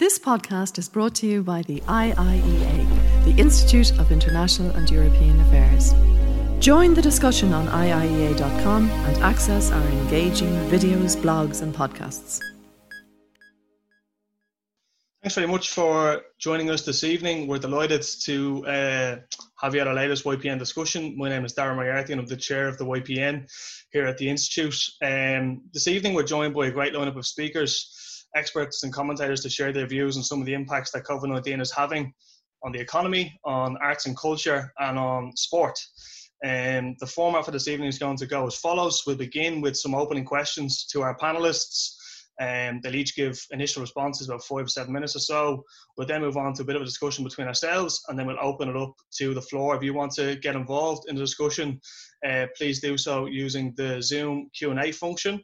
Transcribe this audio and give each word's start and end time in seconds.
This 0.00 0.18
podcast 0.18 0.78
is 0.78 0.88
brought 0.88 1.14
to 1.16 1.26
you 1.26 1.42
by 1.42 1.60
the 1.60 1.80
IIEA, 1.82 3.24
the 3.26 3.38
Institute 3.38 3.98
of 3.98 4.10
International 4.10 4.70
and 4.70 4.90
European 4.90 5.38
Affairs. 5.42 5.92
Join 6.58 6.94
the 6.94 7.02
discussion 7.02 7.52
on 7.52 7.66
IIEA.com 7.66 8.88
and 8.88 9.16
access 9.22 9.70
our 9.70 9.86
engaging 9.88 10.54
videos, 10.70 11.18
blogs, 11.18 11.60
and 11.60 11.74
podcasts. 11.74 12.40
Thanks 15.22 15.34
very 15.34 15.46
much 15.46 15.68
for 15.68 16.22
joining 16.38 16.70
us 16.70 16.86
this 16.86 17.04
evening. 17.04 17.46
We're 17.46 17.58
delighted 17.58 18.00
to 18.22 18.66
uh, 18.66 19.16
have 19.56 19.74
you 19.74 19.82
at 19.82 19.86
our 19.86 19.92
latest 19.92 20.24
YPN 20.24 20.58
discussion. 20.58 21.14
My 21.18 21.28
name 21.28 21.44
is 21.44 21.52
Darren 21.52 21.74
Moriarty 21.74 22.14
and 22.14 22.22
I'm 22.22 22.26
the 22.26 22.38
chair 22.38 22.68
of 22.68 22.78
the 22.78 22.86
YPN 22.86 23.52
here 23.92 24.06
at 24.06 24.16
the 24.16 24.30
Institute. 24.30 24.82
Um, 25.02 25.60
this 25.74 25.88
evening 25.88 26.14
we're 26.14 26.22
joined 26.22 26.54
by 26.54 26.68
a 26.68 26.70
great 26.70 26.94
lineup 26.94 27.18
of 27.18 27.26
speakers 27.26 28.00
experts 28.34 28.82
and 28.82 28.92
commentators 28.92 29.40
to 29.42 29.50
share 29.50 29.72
their 29.72 29.86
views 29.86 30.16
on 30.16 30.22
some 30.22 30.40
of 30.40 30.46
the 30.46 30.54
impacts 30.54 30.90
that 30.92 31.04
COVID 31.04 31.28
19 31.28 31.60
is 31.60 31.72
having 31.72 32.12
on 32.62 32.72
the 32.72 32.80
economy, 32.80 33.38
on 33.44 33.76
arts 33.78 34.06
and 34.06 34.16
culture, 34.16 34.72
and 34.78 34.98
on 34.98 35.32
sport. 35.36 35.78
Um, 36.44 36.96
the 37.00 37.06
format 37.06 37.44
for 37.44 37.50
this 37.50 37.68
evening 37.68 37.88
is 37.88 37.98
going 37.98 38.16
to 38.16 38.26
go 38.26 38.46
as 38.46 38.56
follows. 38.56 39.02
We'll 39.06 39.16
begin 39.16 39.60
with 39.60 39.76
some 39.76 39.94
opening 39.94 40.24
questions 40.24 40.86
to 40.86 41.02
our 41.02 41.16
panelists. 41.16 41.96
Um, 42.40 42.80
they'll 42.82 42.96
each 42.96 43.14
give 43.14 43.38
initial 43.50 43.82
responses 43.82 44.28
about 44.28 44.42
five 44.42 44.64
or 44.64 44.68
seven 44.68 44.92
minutes 44.92 45.14
or 45.14 45.20
so. 45.20 45.64
We'll 45.96 46.06
then 46.06 46.22
move 46.22 46.38
on 46.38 46.54
to 46.54 46.62
a 46.62 46.64
bit 46.64 46.76
of 46.76 46.82
a 46.82 46.86
discussion 46.86 47.22
between 47.22 47.46
ourselves, 47.46 48.02
and 48.08 48.18
then 48.18 48.26
we'll 48.26 48.36
open 48.40 48.70
it 48.70 48.76
up 48.76 48.94
to 49.18 49.34
the 49.34 49.42
floor. 49.42 49.76
If 49.76 49.82
you 49.82 49.92
want 49.92 50.12
to 50.12 50.36
get 50.36 50.56
involved 50.56 51.08
in 51.08 51.16
the 51.16 51.20
discussion, 51.20 51.80
uh, 52.26 52.46
please 52.56 52.80
do 52.80 52.96
so 52.96 53.26
using 53.26 53.74
the 53.76 54.02
Zoom 54.02 54.50
Q 54.56 54.70
and 54.70 54.80
A 54.80 54.90
function. 54.90 55.40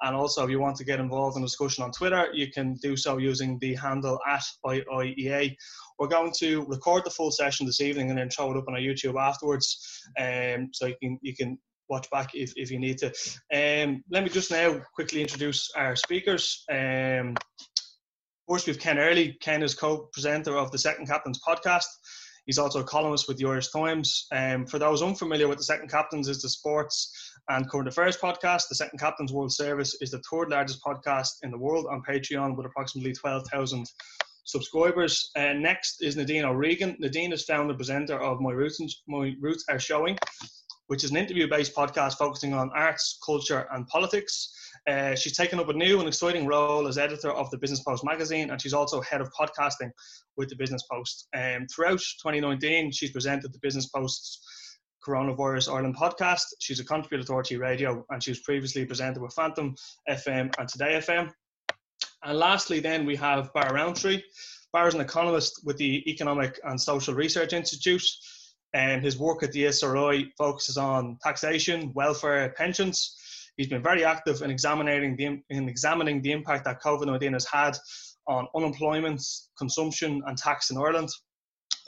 And 0.00 0.14
also, 0.14 0.44
if 0.44 0.50
you 0.50 0.60
want 0.60 0.76
to 0.76 0.84
get 0.84 1.00
involved 1.00 1.36
in 1.36 1.42
the 1.42 1.48
discussion 1.48 1.82
on 1.82 1.90
Twitter, 1.90 2.28
you 2.32 2.50
can 2.50 2.74
do 2.74 2.96
so 2.96 3.18
using 3.18 3.58
the 3.58 3.74
handle 3.74 4.18
at 4.28 4.44
IIEA. 4.64 5.56
We're 5.98 6.06
going 6.06 6.32
to 6.38 6.64
record 6.68 7.04
the 7.04 7.10
full 7.10 7.32
session 7.32 7.66
this 7.66 7.80
evening 7.80 8.10
and 8.10 8.18
then 8.18 8.30
throw 8.30 8.52
it 8.52 8.56
up 8.56 8.68
on 8.68 8.74
our 8.74 8.80
YouTube 8.80 9.20
afterwards, 9.20 10.00
um, 10.18 10.68
so 10.72 10.86
you 10.86 10.94
can 11.02 11.18
you 11.20 11.34
can 11.34 11.58
watch 11.88 12.10
back 12.10 12.34
if, 12.34 12.52
if 12.56 12.70
you 12.70 12.78
need 12.78 12.98
to. 12.98 13.06
Um, 13.52 14.02
let 14.10 14.22
me 14.22 14.30
just 14.30 14.50
now 14.50 14.80
quickly 14.94 15.20
introduce 15.20 15.70
our 15.76 15.96
speakers. 15.96 16.64
Um, 16.70 17.36
first, 18.48 18.66
we 18.66 18.72
have 18.72 18.80
Ken 18.80 18.98
Early. 18.98 19.36
Ken 19.40 19.62
is 19.62 19.74
co-presenter 19.74 20.56
of 20.56 20.70
the 20.70 20.78
Second 20.78 21.06
Captains 21.06 21.40
podcast. 21.46 21.86
He's 22.46 22.58
also 22.58 22.80
a 22.80 22.84
columnist 22.84 23.28
with 23.28 23.36
the 23.36 23.46
Irish 23.46 23.68
Times. 23.68 24.26
Um, 24.32 24.64
for 24.64 24.78
those 24.78 25.02
unfamiliar 25.02 25.48
with 25.48 25.58
the 25.58 25.64
Second 25.64 25.90
Captains, 25.90 26.28
is 26.28 26.40
the 26.40 26.48
sports 26.48 27.12
and 27.50 27.68
current 27.68 27.88
affairs 27.88 28.16
podcast. 28.16 28.68
The 28.68 28.74
Second 28.74 28.98
Captains 28.98 29.34
World 29.34 29.52
Service 29.52 29.94
is 30.00 30.10
the 30.10 30.22
third 30.30 30.48
largest 30.48 30.82
podcast 30.82 31.28
in 31.42 31.50
the 31.50 31.58
world 31.58 31.86
on 31.90 32.02
Patreon 32.08 32.56
with 32.56 32.64
approximately 32.64 33.12
12,000 33.12 33.86
subscribers. 34.44 35.30
Uh, 35.36 35.52
next 35.52 36.02
is 36.02 36.16
Nadine 36.16 36.46
O'Regan. 36.46 36.96
Nadine 36.98 37.32
is 37.34 37.44
founder 37.44 37.72
and 37.72 37.78
presenter 37.78 38.18
of 38.18 38.40
My 38.40 38.52
Roots, 38.52 38.80
My 39.06 39.34
Roots 39.40 39.64
Are 39.68 39.78
Showing, 39.78 40.16
which 40.88 41.04
is 41.04 41.10
an 41.10 41.16
interview-based 41.16 41.74
podcast 41.74 42.14
focusing 42.14 42.52
on 42.52 42.70
arts, 42.74 43.18
culture, 43.24 43.66
and 43.72 43.86
politics. 43.86 44.52
Uh, 44.88 45.14
she's 45.14 45.36
taken 45.36 45.60
up 45.60 45.68
a 45.68 45.72
new 45.72 45.98
and 45.98 46.08
exciting 46.08 46.46
role 46.46 46.88
as 46.88 46.98
editor 46.98 47.30
of 47.30 47.50
the 47.50 47.58
Business 47.58 47.80
Post 47.80 48.04
magazine, 48.04 48.50
and 48.50 48.60
she's 48.60 48.72
also 48.72 49.00
head 49.02 49.20
of 49.20 49.30
podcasting 49.32 49.90
with 50.36 50.48
the 50.48 50.56
Business 50.56 50.82
Post. 50.90 51.28
Um, 51.36 51.66
throughout 51.66 52.00
2019, 52.22 52.90
she's 52.90 53.12
presented 53.12 53.52
the 53.52 53.58
Business 53.60 53.86
Post's 53.86 54.40
Coronavirus 55.06 55.72
Ireland 55.72 55.96
podcast. 55.96 56.44
She's 56.60 56.80
a 56.80 56.84
contributor 56.84 57.26
to 57.26 57.32
RTÉ 57.32 57.58
Radio, 57.58 58.04
and 58.10 58.22
she 58.22 58.30
was 58.30 58.40
previously 58.40 58.84
presented 58.84 59.22
with 59.22 59.34
Phantom 59.34 59.74
FM 60.08 60.54
and 60.58 60.68
Today 60.68 61.00
FM. 61.06 61.30
And 62.24 62.38
lastly, 62.38 62.80
then 62.80 63.06
we 63.06 63.16
have 63.16 63.52
Barra 63.52 63.72
Roantree. 63.72 64.22
Barra 64.72 64.88
is 64.88 64.94
an 64.94 65.00
economist 65.00 65.60
with 65.64 65.76
the 65.76 66.08
Economic 66.10 66.60
and 66.64 66.80
Social 66.80 67.14
Research 67.14 67.52
Institute, 67.52 68.04
and 68.74 69.02
his 69.02 69.18
work 69.18 69.42
at 69.42 69.52
the 69.52 69.64
ESRI 69.64 70.30
focuses 70.36 70.76
on 70.76 71.18
taxation, 71.22 71.92
welfare, 71.94 72.52
pensions 72.56 73.16
He's 73.58 73.66
been 73.66 73.82
very 73.82 74.04
active 74.04 74.40
in 74.42 74.50
examining 74.52 75.16
the, 75.16 75.42
in 75.50 75.68
examining 75.68 76.22
the 76.22 76.30
impact 76.30 76.64
that 76.64 76.80
COVID 76.80 77.06
19 77.06 77.32
has 77.32 77.44
had 77.44 77.76
on 78.28 78.46
unemployment, 78.54 79.20
consumption, 79.58 80.22
and 80.26 80.38
tax 80.38 80.70
in 80.70 80.78
Ireland. 80.78 81.08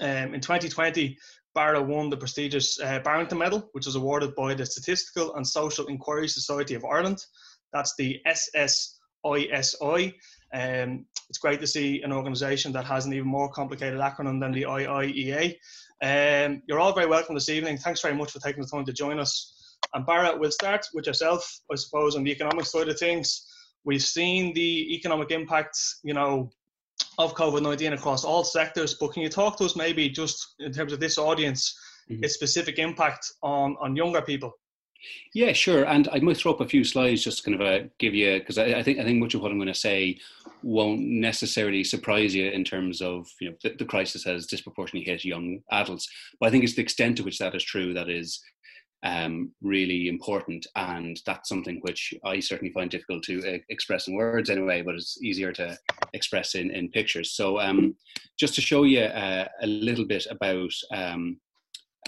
Um, 0.01 0.35
in 0.35 0.41
2020, 0.41 1.17
Barra 1.55 1.81
won 1.81 2.11
the 2.11 2.17
prestigious 2.17 2.81
uh, 2.81 2.99
Barrington 3.01 3.39
Medal, 3.39 3.69
which 3.73 3.87
was 3.87 3.95
awarded 3.95 4.35
by 4.35 4.53
the 4.55 4.67
Statistical 4.67 5.37
and 5.37 5.47
Social 5.47 5.87
Inquiry 5.87 6.27
Society 6.27 6.75
of 6.75 6.85
Ireland. 6.85 7.25
That's 7.73 7.95
the 7.97 8.21
SSISI. 8.27 10.13
Um, 10.53 11.07
it's 11.31 11.39
great 11.39 11.61
to 11.61 11.67
see 11.67 12.03
an 12.03 12.13
organisation 12.13 12.73
that 12.73 12.85
has 12.85 13.07
an 13.07 13.15
even 13.15 13.29
more 13.29 13.49
complicated 13.49 14.01
acronym 14.01 14.41
than 14.41 14.51
the 14.51 14.63
IIEA. 14.63 15.55
Um, 16.03 16.61
you're 16.67 16.81
all 16.81 16.93
very 16.93 17.07
welcome 17.07 17.37
this 17.37 17.49
evening. 17.49 17.79
Thanks 17.79 18.03
very 18.03 18.17
much 18.17 18.33
for 18.33 18.41
taking 18.41 18.63
the 18.63 18.69
time 18.69 18.85
to 18.85 18.93
join 18.93 19.21
us. 19.21 19.79
And 19.95 20.05
Barra, 20.05 20.37
we'll 20.37 20.51
start 20.51 20.85
with 20.93 21.07
yourself, 21.07 21.61
I 21.71 21.77
suppose, 21.77 22.17
on 22.17 22.25
the 22.25 22.33
economic 22.33 22.67
side 22.67 22.89
of 22.89 22.99
things. 22.99 23.47
We've 23.85 24.03
seen 24.03 24.53
the 24.55 24.93
economic 24.93 25.31
impacts, 25.31 26.01
you 26.03 26.15
know, 26.15 26.51
of 27.17 27.37
COVID 27.37 27.63
19 27.63 27.93
across 27.93 28.25
all 28.25 28.43
sectors, 28.43 28.95
but 28.95 29.13
can 29.13 29.23
you 29.23 29.29
talk 29.29 29.57
to 29.59 29.65
us 29.65 29.77
maybe 29.77 30.09
just 30.09 30.57
in 30.59 30.73
terms 30.73 30.93
of 30.93 30.99
this 30.99 31.17
audience, 31.17 31.79
mm-hmm. 32.11 32.25
its 32.25 32.35
specific 32.35 32.81
impact 32.81 33.31
on, 33.43 33.77
on 33.81 33.95
younger 33.95 34.21
people? 34.21 34.53
Yeah, 35.35 35.53
sure. 35.53 35.85
And 35.85 36.09
I 36.13 36.21
might 36.21 36.37
throw 36.37 36.53
up 36.53 36.61
a 36.61 36.69
few 36.69 36.85
slides 36.85 37.25
just 37.25 37.39
to 37.39 37.51
kind 37.51 37.61
of 37.61 37.67
uh, 37.67 37.87
give 37.99 38.15
you 38.15 38.39
because 38.39 38.59
I, 38.59 38.67
I, 38.67 38.83
think 38.83 38.99
I 38.99 39.05
think 39.05 39.19
much 39.19 39.35
of 39.35 39.41
what 39.41 39.51
I'm 39.51 39.59
going 39.59 39.69
to 39.69 39.75
say 39.75 40.19
won't 40.63 41.01
necessarily 41.01 41.85
surprise 41.85 42.35
you 42.35 42.51
in 42.51 42.65
terms 42.65 43.01
of 43.01 43.27
you 43.41 43.51
know 43.51 43.57
the, 43.63 43.75
the, 43.79 43.85
crisis 43.85 44.25
has 44.25 44.47
disproportionately 44.47 45.11
hit 45.11 45.25
young 45.25 45.61
adults. 45.71 46.09
But 46.39 46.47
I 46.47 46.51
think 46.51 46.65
it's 46.65 46.75
the 46.75 46.83
extent 46.83 47.17
to 47.17 47.25
which 47.25 47.39
that 47.39 47.55
is 47.55 47.65
true 47.65 47.95
that 47.95 48.09
is 48.09 48.41
um, 49.03 49.53
really 49.63 50.09
important. 50.09 50.67
And 50.77 51.21
that's 51.27 51.49
something 51.49 51.79
which 51.83 52.15
I 52.25 52.41
certainly 52.41 52.73
find 52.73 52.91
difficult 52.91 53.23
to 53.25 53.55
uh, 53.55 53.59
express 53.69 54.09
in 54.09 54.15
words 54.15 54.51
anyway, 54.51 54.83
but 54.83 54.95
it's 54.95 55.23
easier 55.23 55.53
to 55.53 55.79
express 56.13 56.55
in, 56.55 56.71
in 56.71 56.91
pictures. 56.91 57.33
So, 57.33 57.61
um, 57.61 57.95
just 58.39 58.55
to 58.57 58.61
show 58.61 58.85
you 58.85 59.01
uh, 59.01 59.47
a 59.63 59.67
little 59.67 60.07
bit 60.07 60.27
about 60.31 60.73
um, 60.93 61.39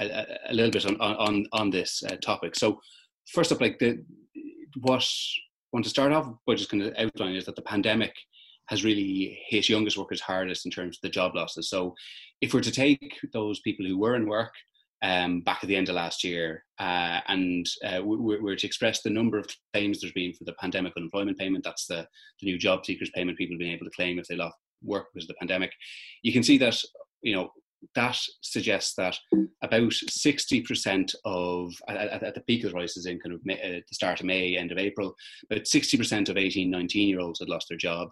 a, 0.00 0.26
a, 0.48 0.54
little 0.54 0.70
bit 0.70 0.86
on, 0.86 0.96
on, 1.00 1.46
on 1.52 1.70
this 1.70 2.02
uh, 2.08 2.16
topic. 2.16 2.56
So, 2.56 2.80
first 3.32 3.52
up, 3.52 3.60
like 3.60 3.78
the 3.78 4.04
what 4.80 5.02
I 5.02 5.70
want 5.72 5.84
to 5.84 5.90
start 5.90 6.12
off 6.12 6.28
by 6.46 6.54
just 6.54 6.70
kind 6.70 6.82
of 6.82 6.94
outline 6.96 7.36
is 7.36 7.44
that 7.46 7.56
the 7.56 7.62
pandemic 7.62 8.14
has 8.68 8.84
really 8.84 9.40
hit 9.48 9.68
youngest 9.68 9.98
workers 9.98 10.20
hardest 10.20 10.64
in 10.64 10.72
terms 10.72 10.96
of 10.96 11.00
the 11.02 11.10
job 11.10 11.34
losses. 11.34 11.68
So, 11.68 11.94
if 12.40 12.54
we're 12.54 12.60
to 12.60 12.70
take 12.70 13.18
those 13.32 13.60
people 13.60 13.86
who 13.86 13.98
were 13.98 14.16
in 14.16 14.26
work 14.26 14.52
um, 15.02 15.40
back 15.40 15.58
at 15.62 15.68
the 15.68 15.76
end 15.76 15.88
of 15.88 15.96
last 15.96 16.24
year, 16.24 16.64
uh, 16.78 17.20
and 17.28 17.66
uh, 17.84 18.02
we, 18.02 18.38
we're 18.38 18.56
to 18.56 18.66
express 18.66 19.02
the 19.02 19.10
number 19.10 19.38
of 19.38 19.46
claims 19.74 20.00
there's 20.00 20.12
been 20.12 20.32
for 20.32 20.44
the 20.44 20.54
pandemic 20.54 20.94
unemployment 20.96 21.38
payment. 21.38 21.64
That's 21.64 21.86
the, 21.86 22.06
the 22.40 22.46
new 22.46 22.58
job 22.58 22.86
seekers 22.86 23.10
payment 23.14 23.38
people 23.38 23.58
being 23.58 23.72
able 23.72 23.86
to 23.86 23.92
claim 23.96 24.18
if 24.18 24.26
they 24.26 24.36
lost 24.36 24.56
work 24.84 25.08
because 25.12 25.24
of 25.24 25.28
the 25.28 25.34
pandemic. 25.40 25.72
You 26.22 26.32
can 26.32 26.42
see 26.42 26.58
that 26.58 26.76
you 27.22 27.34
know 27.34 27.50
that 27.94 28.18
suggests 28.40 28.94
that 28.94 29.16
about 29.62 29.90
60% 29.90 31.14
of, 31.24 31.72
at, 31.88 32.22
at, 32.22 32.34
the 32.34 32.40
peak 32.42 32.64
of 32.64 32.70
the 32.70 32.76
crisis 32.76 33.06
in 33.06 33.18
kind 33.18 33.34
of 33.34 33.44
May, 33.44 33.54
uh, 33.54 33.80
the 33.88 33.94
start 33.94 34.20
of 34.20 34.26
May, 34.26 34.56
end 34.56 34.72
of 34.72 34.78
April, 34.78 35.14
about 35.50 35.64
60% 35.64 36.28
of 36.28 36.36
18, 36.36 36.70
19 36.70 37.08
year 37.08 37.20
olds 37.20 37.40
had 37.40 37.48
lost 37.48 37.68
their 37.68 37.78
job. 37.78 38.10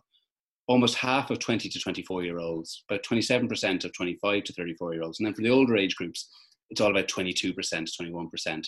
Almost 0.67 0.97
half 0.97 1.31
of 1.31 1.39
20 1.39 1.69
to 1.69 1.81
24 1.81 2.25
year 2.25 2.39
olds, 2.39 2.85
about 2.89 3.03
27% 3.03 3.85
of 3.85 3.93
25 3.93 4.45
to 4.45 4.53
34 4.53 4.95
year 4.95 5.03
olds. 5.03 5.19
And 5.19 5.27
then 5.27 5.35
for 5.35 5.43
the 5.43 5.51
older 5.51 5.77
age 5.77 5.97
groups, 5.97 6.29
it's 6.71 6.81
all 6.81 6.91
about 6.91 7.09
22%, 7.09 7.55
21%. 7.55 8.67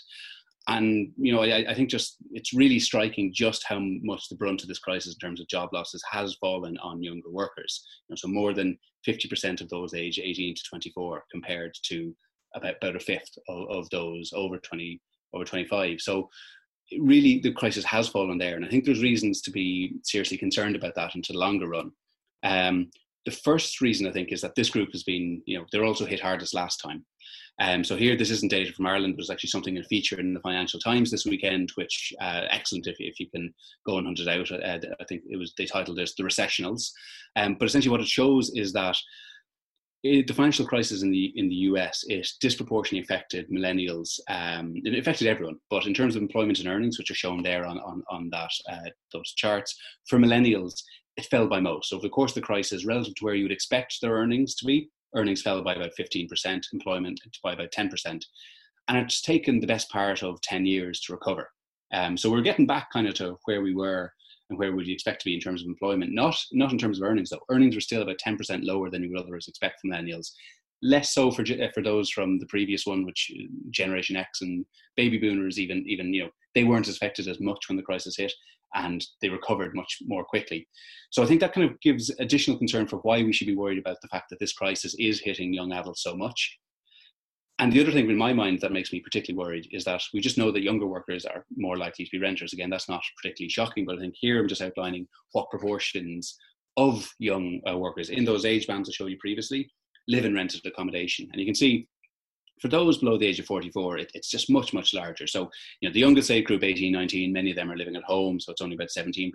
And 0.69 1.13
you 1.17 1.33
know, 1.33 1.43
I, 1.43 1.65
I, 1.71 1.75
think 1.75 1.91
just 1.91 2.19
it's 2.31 2.55
really 2.55 2.79
striking 2.79 3.33
just 3.35 3.65
how 3.67 3.81
much 3.81 4.29
the 4.29 4.37
brunt 4.37 4.63
of 4.63 4.69
this 4.69 4.79
crisis 4.79 5.15
in 5.15 5.19
terms 5.19 5.41
of 5.41 5.49
job 5.49 5.71
losses 5.73 6.03
has 6.11 6.35
fallen 6.35 6.79
on 6.79 7.03
younger 7.03 7.31
workers. 7.31 7.85
You 8.09 8.13
know, 8.13 8.17
so 8.17 8.29
more 8.29 8.55
than 8.55 8.79
50% 9.07 9.61
of 9.61 9.69
those 9.69 9.93
age 9.93 10.21
18 10.23 10.55
to 10.55 10.63
24, 10.69 11.25
compared 11.33 11.75
to 11.87 12.15
about, 12.55 12.77
about 12.81 12.97
a 12.97 13.01
fifth 13.01 13.37
of, 13.49 13.69
of 13.71 13.91
those 13.91 14.33
over 14.35 14.59
20 14.59 15.01
over 15.35 15.45
25. 15.45 16.01
So 16.01 16.29
really, 16.99 17.41
the 17.41 17.53
crisis 17.53 17.85
has 17.87 18.09
fallen 18.09 18.39
there, 18.39 18.57
and 18.57 18.65
I 18.65 18.69
think 18.69 18.85
there's 18.85 19.03
reasons 19.03 19.41
to 19.43 19.51
be 19.51 19.95
seriously 20.05 20.37
concerned 20.37 20.77
about 20.77 20.95
that 20.95 21.15
into 21.15 21.33
the 21.33 21.39
longer 21.39 21.69
run. 21.69 21.91
Um, 22.45 22.91
the 23.25 23.33
first 23.33 23.81
reason 23.81 24.07
I 24.07 24.13
think 24.13 24.33
is 24.33 24.41
that 24.41 24.55
this 24.55 24.71
group 24.71 24.91
has 24.93 25.03
been, 25.03 25.43
you 25.47 25.59
know, 25.59 25.65
they're 25.71 25.85
also 25.85 26.05
hit 26.05 26.21
hardest 26.21 26.55
last 26.55 26.79
time. 26.79 27.05
Um, 27.61 27.85
so 27.85 27.97
here, 27.97 28.17
this 28.17 28.31
isn't 28.31 28.51
data 28.51 28.73
from 28.73 28.87
Ireland, 28.87 29.15
but 29.17 29.23
it's 29.23 29.31
actually 29.31 29.51
something 29.51 29.75
that 29.75 29.87
featured 29.87 30.19
in 30.19 30.35
the 30.35 30.41
Financial 30.41 30.81
Times 30.81 31.11
this 31.11 31.27
weekend, 31.27 31.71
which 31.75 32.13
uh, 32.21 32.43
excellent 32.51 32.87
if, 32.87 32.97
if 32.99 33.21
you 33.21 33.29
can 33.31 33.53
go 33.87 33.99
and 33.99 34.07
hunt 34.07 34.21
it 34.21 34.29
out. 34.29 34.51
Uh, 34.51 34.79
I 35.01 35.05
think 35.05 35.23
it 35.29 35.37
was 35.37 35.53
they 35.57 35.67
titled 35.67 35.99
it 35.99 36.11
"The 36.17 36.25
Recessionals," 36.25 36.91
um, 37.37 37.57
but 37.59 37.67
essentially 37.67 37.91
what 37.91 38.01
it 38.01 38.09
shows 38.09 38.51
is 38.55 38.73
that 38.73 38.97
it, 40.03 40.27
the 40.27 40.35
financial 40.35 40.67
crisis 40.67 41.03
in 41.03 41.11
the 41.11 41.33
in 41.37 41.49
the 41.49 41.55
US 41.55 42.05
it 42.09 42.29
disproportionately 42.41 43.05
affected 43.05 43.49
millennials. 43.51 44.19
Um, 44.29 44.73
it 44.77 44.99
affected 44.99 45.29
everyone, 45.29 45.59
but 45.71 45.87
in 45.87 45.95
terms 45.95 46.17
of 46.17 46.23
employment 46.23 46.59
and 46.59 46.69
earnings, 46.69 46.99
which 46.99 47.11
are 47.11 47.15
shown 47.15 47.43
there 47.43 47.67
on 47.67 47.79
on, 47.79 48.03
on 48.11 48.31
that 48.31 48.51
uh, 48.71 48.91
those 49.13 49.33
charts, 49.35 49.77
for 50.09 50.19
millennials, 50.19 50.83
it 51.17 51.27
fell 51.27 51.47
by 51.47 51.61
most. 51.61 51.91
So 51.91 51.97
over 51.97 52.07
the 52.07 52.11
course 52.11 52.33
of 52.33 52.37
the 52.37 52.47
crisis, 52.47 52.85
relative 52.85 53.15
to 53.17 53.25
where 53.25 53.35
you 53.35 53.45
would 53.45 53.53
expect 53.53 53.99
their 54.01 54.15
earnings 54.15 54.55
to 54.57 54.65
be, 54.65 54.89
earnings 55.15 55.43
fell 55.43 55.63
by 55.63 55.75
about 55.75 55.93
15%, 55.99 56.65
employment 56.73 57.21
by 57.43 57.53
about 57.53 57.71
10%. 57.71 58.25
And 58.89 58.99
it's 58.99 59.21
taken 59.21 59.61
the 59.61 59.67
best 59.67 59.91
part 59.91 60.23
of 60.23 60.41
10 60.43 60.67
years 60.67 61.01
to 61.03 61.13
recover. 61.13 61.51
Um, 61.93 62.17
so 62.17 62.31
we're 62.31 62.41
getting 62.43 62.67
back 62.67 62.91
kind 62.93 63.07
of 63.07 63.15
to 63.15 63.37
where 63.45 63.63
we 63.63 63.75
were 63.75 64.13
and 64.51 64.59
where 64.59 64.75
would 64.75 64.87
you 64.87 64.95
expect 64.95 65.21
to 65.21 65.25
be 65.25 65.35
in 65.35 65.41
terms 65.41 65.63
of 65.63 65.69
employment. 65.69 66.13
Not 66.13 66.37
not 66.53 66.73
in 66.73 66.79
terms 66.79 67.01
of 67.01 67.09
earnings 67.09 67.31
though. 67.31 67.41
Earnings 67.51 67.75
were 67.75 67.81
still 67.81 68.03
about 68.03 68.19
10% 68.19 68.65
lower 68.65 68.91
than 68.91 69.03
you 69.03 69.11
would 69.11 69.21
otherwise 69.21 69.49
expect 69.49 69.81
from 69.81 69.91
millennials. 69.91 70.31
Less 70.83 71.15
so 71.15 71.31
for 71.31 71.45
for 71.75 71.83
those 71.83 72.11
from 72.11 72.39
the 72.39 72.47
previous 72.47 72.87
one, 72.87 73.05
which 73.05 73.31
uh, 73.35 73.45
Generation 73.71 74.17
X 74.17 74.43
and 74.43 74.65
baby 74.97 75.19
boomers 75.19 75.59
even 75.59 75.85
even 75.87 76.13
you 76.13 76.25
know 76.25 76.31
they 76.55 76.65
weren't 76.65 76.89
affected 76.89 77.29
as 77.29 77.41
much 77.41 77.69
when 77.69 77.77
the 77.77 77.83
crisis 77.83 78.17
hit 78.17 78.33
and 78.75 79.05
they 79.21 79.29
recovered 79.29 79.75
much 79.75 79.99
more 80.07 80.25
quickly. 80.25 80.67
So 81.11 81.23
I 81.23 81.27
think 81.27 81.41
that 81.41 81.53
kind 81.53 81.69
of 81.69 81.81
gives 81.81 82.11
additional 82.21 82.59
concern 82.59 82.87
for 82.87 82.99
why 82.99 83.23
we 83.23 83.33
should 83.33 83.47
be 83.47 83.57
worried 83.57 83.79
about 83.79 83.99
the 84.01 84.09
fact 84.09 84.31
that 84.31 84.39
this 84.39 84.53
crisis 84.53 84.95
is 84.99 85.21
hitting 85.21 85.53
young 85.53 85.73
adults 85.73 86.03
so 86.03 86.17
much. 86.17 86.59
And 87.59 87.73
the 87.73 87.81
other 87.81 87.93
thing 87.93 88.11
in 88.11 88.17
my 88.17 88.33
mind 88.33 88.61
that 88.61 88.73
makes 88.73 88.93
me 88.93 89.01
particularly 89.01 89.39
worried 89.39 89.69
is 89.71 89.85
that 89.85 90.03
we 90.13 90.21
just 90.21 90.39
know 90.39 90.51
that 90.51 90.63
younger 90.63 90.87
workers 90.87 91.25
are 91.25 91.45
more 91.57 91.77
likely 91.77 92.05
to 92.05 92.11
be 92.11 92.19
renters. 92.19 92.53
Again, 92.53 92.71
that's 92.71 92.89
not 92.89 93.05
particularly 93.17 93.51
shocking, 93.51 93.85
but 93.85 93.97
I 93.97 94.01
think 94.01 94.15
here 94.19 94.41
I'm 94.41 94.49
just 94.49 94.63
outlining 94.63 95.07
what 95.33 95.51
proportions 95.51 96.37
of 96.77 97.09
young 97.19 97.61
uh, 97.71 97.77
workers 97.77 98.09
in 98.11 98.25
those 98.25 98.45
age 98.45 98.67
bands 98.67 98.89
I 98.89 98.93
showed 98.93 99.11
you 99.11 99.19
previously 99.21 99.71
live 100.09 100.25
in 100.25 100.35
rented 100.35 100.65
accommodation. 100.67 101.29
And 101.31 101.41
you 101.41 101.47
can 101.47 101.55
see 101.55 101.87
for 102.63 102.69
those 102.69 102.99
below 102.99 103.19
the 103.19 103.27
age 103.27 103.41
of 103.41 103.47
44, 103.47 103.99
it, 103.99 104.13
it's 104.15 104.31
just 104.31 104.49
much, 104.49 104.73
much 104.73 104.95
larger. 104.95 105.27
So, 105.27 105.51
you 105.81 105.89
know, 105.89 105.93
the 105.93 105.99
youngest 105.99 106.31
age 106.31 106.45
group, 106.45 106.63
18, 106.63 106.93
19, 106.93 107.33
many 107.33 107.51
of 107.51 107.57
them 107.57 107.73
are 107.73 107.77
living 107.77 107.97
at 107.97 108.05
home, 108.05 108.39
so 108.39 108.53
it's 108.53 108.63
only 108.63 108.77
about 108.77 108.91
17%. 108.97 109.33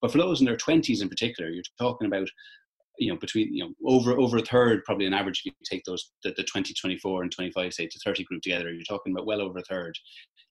But 0.00 0.12
for 0.12 0.18
those 0.18 0.40
in 0.40 0.46
their 0.46 0.56
20s 0.56 1.02
in 1.02 1.08
particular, 1.08 1.50
you're 1.50 1.64
talking 1.76 2.06
about, 2.06 2.28
you 3.00 3.10
know, 3.10 3.18
between, 3.18 3.52
you 3.52 3.64
know, 3.64 3.72
over 3.84 4.16
over 4.16 4.36
a 4.36 4.42
third, 4.42 4.84
probably 4.84 5.08
on 5.08 5.12
average, 5.12 5.40
if 5.40 5.46
you 5.46 5.52
take 5.64 5.82
those, 5.84 6.12
the, 6.22 6.32
the 6.36 6.44
20, 6.44 6.72
24 6.72 7.24
and 7.24 7.32
25, 7.32 7.74
say 7.74 7.88
to 7.88 7.98
30 7.98 8.22
group 8.24 8.42
together, 8.42 8.72
you're 8.72 8.84
talking 8.84 9.12
about 9.12 9.26
well 9.26 9.40
over 9.40 9.58
a 9.58 9.62
third 9.62 9.98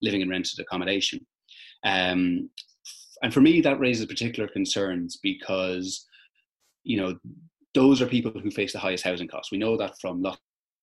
living 0.02 0.20
in 0.20 0.30
rented 0.30 0.60
accommodation. 0.60 1.26
Um, 1.86 2.50
and 3.24 3.34
for 3.34 3.40
me, 3.40 3.62
that 3.62 3.80
raises 3.80 4.06
particular 4.06 4.50
concerns 4.50 5.18
because, 5.24 6.06
you 6.84 6.98
know, 6.98 7.18
those 7.74 8.02
are 8.02 8.08
people 8.08 8.32
who 8.32 8.52
face 8.52 8.74
the 8.74 8.80
highest 8.80 9.06
housing 9.06 9.30
costs. 9.30 9.52
We 9.52 9.60
know 9.60 9.78
that 9.78 9.94
from 10.02 10.22
lots 10.22 10.42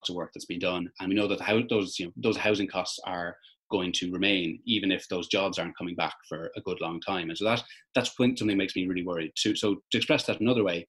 of 0.09 0.15
work 0.15 0.31
that's 0.35 0.47
been 0.47 0.59
done, 0.59 0.91
and 1.01 1.09
we 1.09 1.15
know 1.15 1.29
that 1.29 1.41
how 1.41 1.61
those 1.69 1.99
you 1.99 2.07
know 2.07 2.13
those 2.17 2.37
housing 2.37 2.69
costs 2.69 2.99
are 3.05 3.37
going 3.71 3.93
to 3.93 4.11
remain 4.11 4.61
even 4.65 4.91
if 4.91 5.07
those 5.09 5.29
jobs 5.29 5.59
aren't 5.59 5.77
coming 5.77 5.95
back 5.95 6.15
for 6.29 6.51
a 6.57 6.61
good 6.63 6.81
long 6.81 7.01
time. 7.01 7.29
And 7.29 7.37
so 7.37 7.45
that 7.45 7.63
that's 7.95 8.19
when 8.19 8.37
something 8.37 8.57
makes 8.57 8.75
me 8.75 8.87
really 8.87 9.05
worried. 9.05 9.33
So, 9.37 9.55
so 9.55 9.83
to 9.91 9.99
express 9.99 10.25
that 10.25 10.41
another 10.41 10.65
way, 10.65 10.87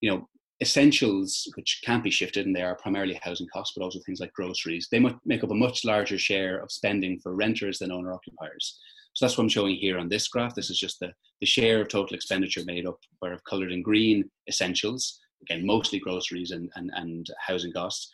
you 0.00 0.10
know, 0.10 0.28
essentials 0.60 1.50
which 1.56 1.80
can't 1.84 2.04
be 2.04 2.10
shifted, 2.10 2.46
and 2.46 2.54
they 2.54 2.62
are 2.62 2.76
primarily 2.76 3.18
housing 3.22 3.48
costs, 3.52 3.74
but 3.76 3.84
also 3.84 3.98
things 4.00 4.20
like 4.20 4.32
groceries, 4.32 4.88
they 4.90 5.04
make 5.24 5.42
up 5.42 5.50
a 5.50 5.54
much 5.54 5.84
larger 5.84 6.18
share 6.18 6.58
of 6.58 6.70
spending 6.70 7.18
for 7.20 7.34
renters 7.34 7.78
than 7.78 7.92
owner 7.92 8.12
occupiers. 8.12 8.78
So 9.14 9.24
that's 9.24 9.36
what 9.36 9.44
I'm 9.44 9.48
showing 9.48 9.76
here 9.76 9.98
on 9.98 10.08
this 10.08 10.26
graph. 10.28 10.54
This 10.54 10.70
is 10.70 10.78
just 10.78 10.98
the, 11.00 11.12
the 11.40 11.46
share 11.46 11.80
of 11.80 11.88
total 11.88 12.16
expenditure 12.16 12.62
made 12.64 12.86
up 12.86 12.98
where 13.20 13.32
I've 13.32 13.44
colored 13.44 13.72
in 13.72 13.82
green 13.82 14.28
essentials, 14.48 15.20
again, 15.42 15.64
mostly 15.64 16.00
groceries 16.00 16.50
and, 16.50 16.70
and, 16.74 16.90
and 16.94 17.26
housing 17.46 17.72
costs 17.72 18.10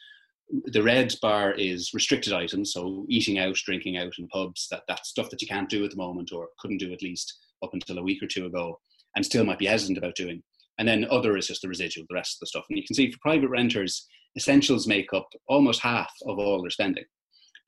the 0.65 0.83
red 0.83 1.15
bar 1.23 1.53
is 1.53 1.91
restricted 1.95 2.33
items, 2.33 2.73
so 2.73 3.05
eating 3.09 3.39
out, 3.39 3.55
drinking 3.55 3.97
out 3.97 4.13
in 4.19 4.27
pubs, 4.29 4.67
that, 4.71 4.83
that 4.89 5.07
stuff 5.07 5.31
that 5.31 5.41
you 5.41 5.49
can't 5.49 5.69
do 5.69 5.85
at 5.85 5.91
the 5.91 5.97
moment 5.97 6.33
or 6.33 6.49
couldn't 6.59 6.79
do 6.79 6.93
at 6.93 7.03
least 7.03 7.39
up 7.63 7.71
until 7.73 7.99
a 7.99 8.03
week 8.03 8.23
or 8.23 8.27
two 8.27 8.47
ago 8.47 8.79
and 9.17 9.25
still 9.25 9.45
might 9.45 9.59
be 9.59 9.67
hesitant 9.67 9.99
about 9.99 10.15
doing. 10.17 10.43
And 10.79 10.89
then 10.89 11.07
other 11.11 11.37
is 11.37 11.47
just 11.47 11.63
the 11.63 11.69
residual, 11.69 12.07
the 12.09 12.15
rest 12.15 12.37
of 12.37 12.41
the 12.41 12.47
stuff. 12.47 12.65
And 12.69 12.79
you 12.79 12.85
can 12.87 12.95
see 12.95 13.11
for 13.11 13.19
private 13.21 13.49
renters, 13.49 14.07
essentials 14.37 14.87
make 14.87 15.13
up 15.13 15.29
almost 15.49 15.81
half 15.81 16.13
of 16.27 16.39
all 16.39 16.63
their 16.63 16.71
spending. 16.71 17.05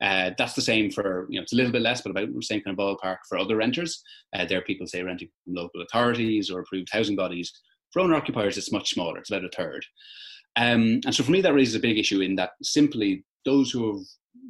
Uh, 0.01 0.31
that's 0.37 0.53
the 0.53 0.61
same 0.61 0.89
for, 0.89 1.27
you 1.29 1.39
know, 1.39 1.43
it's 1.43 1.53
a 1.53 1.55
little 1.55 1.71
bit 1.71 1.81
less, 1.81 2.01
but 2.01 2.09
about 2.09 2.33
the 2.33 2.41
same 2.41 2.61
kind 2.61 2.77
of 2.77 2.83
ballpark 2.83 3.17
for 3.29 3.37
other 3.37 3.55
renters. 3.55 4.01
Uh, 4.35 4.45
there 4.45 4.57
are 4.57 4.63
people, 4.63 4.87
say, 4.87 5.03
renting 5.03 5.29
from 5.45 5.53
local 5.53 5.81
authorities 5.81 6.49
or 6.49 6.61
approved 6.61 6.89
housing 6.91 7.15
bodies. 7.15 7.53
For 7.91 8.01
owner 8.01 8.15
occupiers, 8.15 8.57
it's 8.57 8.71
much 8.71 8.89
smaller, 8.89 9.19
it's 9.19 9.29
about 9.29 9.45
a 9.45 9.49
third. 9.49 9.85
Um, 10.55 11.01
and 11.05 11.13
so 11.13 11.23
for 11.23 11.31
me, 11.31 11.41
that 11.41 11.53
raises 11.53 11.75
a 11.75 11.79
big 11.79 11.97
issue 11.97 12.21
in 12.21 12.35
that 12.35 12.51
simply 12.61 13.25
those 13.45 13.71
who 13.71 13.91
are 13.91 13.99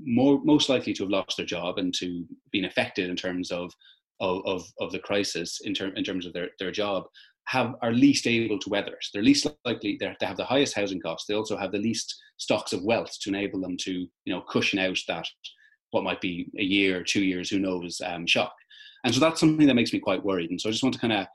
more, 0.03 0.41
most 0.44 0.69
likely 0.69 0.94
to 0.94 1.03
have 1.03 1.11
lost 1.11 1.38
their 1.38 1.45
job 1.45 1.77
and 1.77 1.94
to 1.95 2.25
been 2.51 2.65
affected 2.65 3.09
in 3.09 3.15
terms 3.15 3.51
of 3.51 3.71
of, 4.19 4.63
of, 4.79 4.91
the 4.94 5.00
crisis 5.00 5.59
in, 5.65 5.73
term, 5.73 5.91
in 5.97 6.03
terms 6.03 6.25
of 6.25 6.31
their, 6.31 6.47
their 6.57 6.71
job 6.71 7.03
have 7.47 7.75
are 7.81 7.91
least 7.91 8.25
able 8.25 8.57
to 8.57 8.69
weather 8.69 8.94
it. 8.94 9.05
They're 9.13 9.21
least 9.21 9.45
likely 9.65 9.97
they 10.00 10.15
have 10.21 10.38
the 10.38 10.45
highest 10.45 10.75
housing 10.75 11.01
costs. 11.01 11.27
They 11.27 11.33
also 11.33 11.57
have 11.57 11.73
the 11.73 11.79
least 11.79 12.15
stocks 12.38 12.71
of 12.71 12.83
wealth 12.83 13.17
to 13.21 13.29
enable 13.29 13.59
them 13.59 13.75
to 13.81 13.91
you 13.91 14.33
know 14.33 14.41
cushion 14.41 14.79
out 14.79 14.97
that 15.09 15.27
what 15.91 16.06
might 16.06 16.21
be 16.21 16.49
a 16.57 16.63
year, 16.63 17.03
two 17.03 17.23
years, 17.23 17.49
who 17.49 17.59
knows, 17.59 18.01
um, 18.06 18.25
shock. 18.25 18.53
And 19.03 19.13
so 19.13 19.19
that's 19.19 19.39
something 19.39 19.67
that 19.67 19.75
makes 19.75 19.91
me 19.91 19.99
quite 19.99 20.23
worried. 20.23 20.49
And 20.49 20.59
so 20.59 20.69
I 20.69 20.71
just 20.71 20.83
want 20.83 20.95
to 20.95 21.01
kind 21.01 21.13
of 21.13 21.27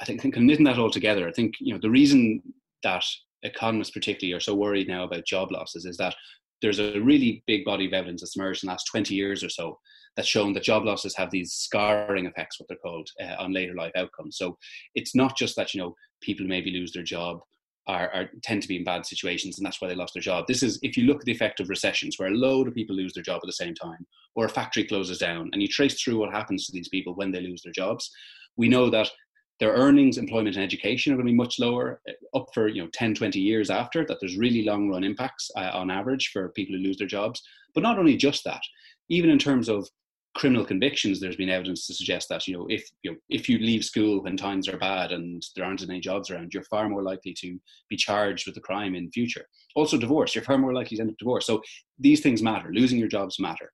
I 0.00 0.04
think, 0.04 0.20
think 0.20 0.36
knitting 0.36 0.64
that 0.64 0.78
all 0.78 0.90
together. 0.90 1.28
I 1.28 1.32
think 1.32 1.54
you 1.60 1.72
know 1.72 1.80
the 1.80 1.90
reason 1.90 2.42
that 2.82 3.04
economists 3.44 3.92
particularly 3.92 4.34
are 4.34 4.40
so 4.40 4.54
worried 4.54 4.88
now 4.88 5.04
about 5.04 5.26
job 5.26 5.52
losses 5.52 5.84
is 5.84 5.96
that 5.98 6.14
there's 6.62 6.78
a 6.78 7.00
really 7.00 7.42
big 7.46 7.64
body 7.64 7.86
of 7.86 7.92
evidence 7.92 8.22
that's 8.22 8.36
emerged 8.36 8.64
in 8.64 8.68
the 8.68 8.72
last 8.72 8.86
20 8.86 9.14
years 9.14 9.44
or 9.44 9.48
so 9.48 9.78
that's 10.16 10.28
shown 10.28 10.52
that 10.52 10.62
job 10.62 10.84
losses 10.84 11.14
have 11.16 11.30
these 11.30 11.52
scarring 11.52 12.26
effects, 12.26 12.58
what 12.58 12.68
they're 12.68 12.78
called, 12.78 13.08
uh, 13.20 13.34
on 13.38 13.52
later 13.52 13.74
life 13.74 13.92
outcomes. 13.96 14.36
So 14.38 14.56
it's 14.94 15.14
not 15.14 15.36
just 15.36 15.56
that, 15.56 15.74
you 15.74 15.80
know, 15.80 15.94
people 16.22 16.46
maybe 16.46 16.70
lose 16.70 16.92
their 16.92 17.02
job 17.02 17.40
are, 17.86 18.10
are, 18.14 18.30
tend 18.42 18.62
to 18.62 18.68
be 18.68 18.76
in 18.76 18.84
bad 18.84 19.04
situations 19.04 19.58
and 19.58 19.66
that's 19.66 19.80
why 19.80 19.88
they 19.88 19.94
lost 19.94 20.14
their 20.14 20.22
job. 20.22 20.46
This 20.46 20.62
is 20.62 20.78
if 20.82 20.96
you 20.96 21.04
look 21.04 21.18
at 21.18 21.24
the 21.24 21.32
effect 21.32 21.60
of 21.60 21.68
recessions 21.68 22.18
where 22.18 22.28
a 22.28 22.34
load 22.34 22.68
of 22.68 22.74
people 22.74 22.96
lose 22.96 23.12
their 23.12 23.22
job 23.22 23.40
at 23.42 23.46
the 23.46 23.52
same 23.52 23.74
time 23.74 24.06
or 24.34 24.46
a 24.46 24.48
factory 24.48 24.84
closes 24.84 25.18
down 25.18 25.50
and 25.52 25.60
you 25.60 25.68
trace 25.68 26.00
through 26.00 26.18
what 26.18 26.32
happens 26.32 26.66
to 26.66 26.72
these 26.72 26.88
people 26.88 27.14
when 27.14 27.30
they 27.30 27.40
lose 27.40 27.62
their 27.62 27.72
jobs, 27.72 28.10
we 28.56 28.68
know 28.68 28.88
that 28.88 29.10
their 29.60 29.72
earnings, 29.72 30.18
employment, 30.18 30.56
and 30.56 30.64
education 30.64 31.12
are 31.12 31.16
going 31.16 31.26
to 31.26 31.32
be 31.32 31.36
much 31.36 31.58
lower, 31.58 32.00
uh, 32.08 32.36
up 32.36 32.46
for 32.52 32.68
you 32.68 32.82
know 32.82 32.88
10, 32.92 33.14
20 33.14 33.38
years 33.38 33.70
after. 33.70 34.04
That 34.04 34.18
there's 34.20 34.36
really 34.36 34.64
long 34.64 34.88
run 34.88 35.04
impacts 35.04 35.50
uh, 35.56 35.70
on 35.74 35.90
average 35.90 36.30
for 36.32 36.48
people 36.50 36.76
who 36.76 36.82
lose 36.82 36.98
their 36.98 37.06
jobs. 37.06 37.42
But 37.74 37.82
not 37.82 37.98
only 37.98 38.16
just 38.16 38.44
that, 38.44 38.62
even 39.08 39.30
in 39.30 39.38
terms 39.38 39.68
of 39.68 39.88
criminal 40.34 40.64
convictions, 40.64 41.20
there's 41.20 41.36
been 41.36 41.48
evidence 41.48 41.86
to 41.86 41.94
suggest 41.94 42.28
that 42.28 42.48
you 42.48 42.56
know 42.56 42.66
if 42.68 42.84
you 43.02 43.12
know, 43.12 43.16
if 43.28 43.48
you 43.48 43.58
leave 43.58 43.84
school 43.84 44.22
when 44.22 44.36
times 44.36 44.68
are 44.68 44.78
bad 44.78 45.12
and 45.12 45.42
there 45.54 45.64
aren't 45.64 45.82
any 45.82 46.00
jobs 46.00 46.30
around, 46.30 46.52
you're 46.52 46.64
far 46.64 46.88
more 46.88 47.02
likely 47.02 47.34
to 47.40 47.58
be 47.88 47.96
charged 47.96 48.46
with 48.46 48.56
a 48.56 48.60
crime 48.60 48.94
in 48.94 49.10
future. 49.12 49.46
Also, 49.76 49.96
divorce, 49.96 50.34
you're 50.34 50.44
far 50.44 50.58
more 50.58 50.74
likely 50.74 50.96
to 50.96 51.02
end 51.02 51.10
up 51.10 51.16
divorce. 51.18 51.46
So 51.46 51.62
these 51.98 52.20
things 52.20 52.42
matter. 52.42 52.70
Losing 52.72 52.98
your 52.98 53.08
jobs 53.08 53.38
matter. 53.38 53.72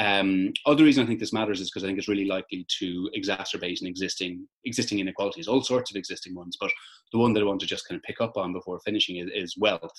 Um, 0.00 0.54
other 0.64 0.84
reason 0.84 1.04
I 1.04 1.06
think 1.06 1.20
this 1.20 1.32
matters 1.32 1.60
is 1.60 1.70
because 1.70 1.84
I 1.84 1.86
think 1.86 1.98
it's 1.98 2.08
really 2.08 2.24
likely 2.24 2.66
to 2.78 3.10
exacerbate 3.14 3.82
an 3.82 3.86
existing 3.86 4.48
existing 4.64 4.98
inequalities, 4.98 5.46
all 5.46 5.62
sorts 5.62 5.90
of 5.90 5.96
existing 5.96 6.34
ones. 6.34 6.56
But 6.58 6.70
the 7.12 7.18
one 7.18 7.34
that 7.34 7.42
I 7.42 7.44
want 7.44 7.60
to 7.60 7.66
just 7.66 7.86
kind 7.86 7.98
of 7.98 8.02
pick 8.02 8.18
up 8.18 8.38
on 8.38 8.54
before 8.54 8.80
finishing 8.80 9.16
is, 9.16 9.28
is 9.34 9.58
wealth. 9.58 9.92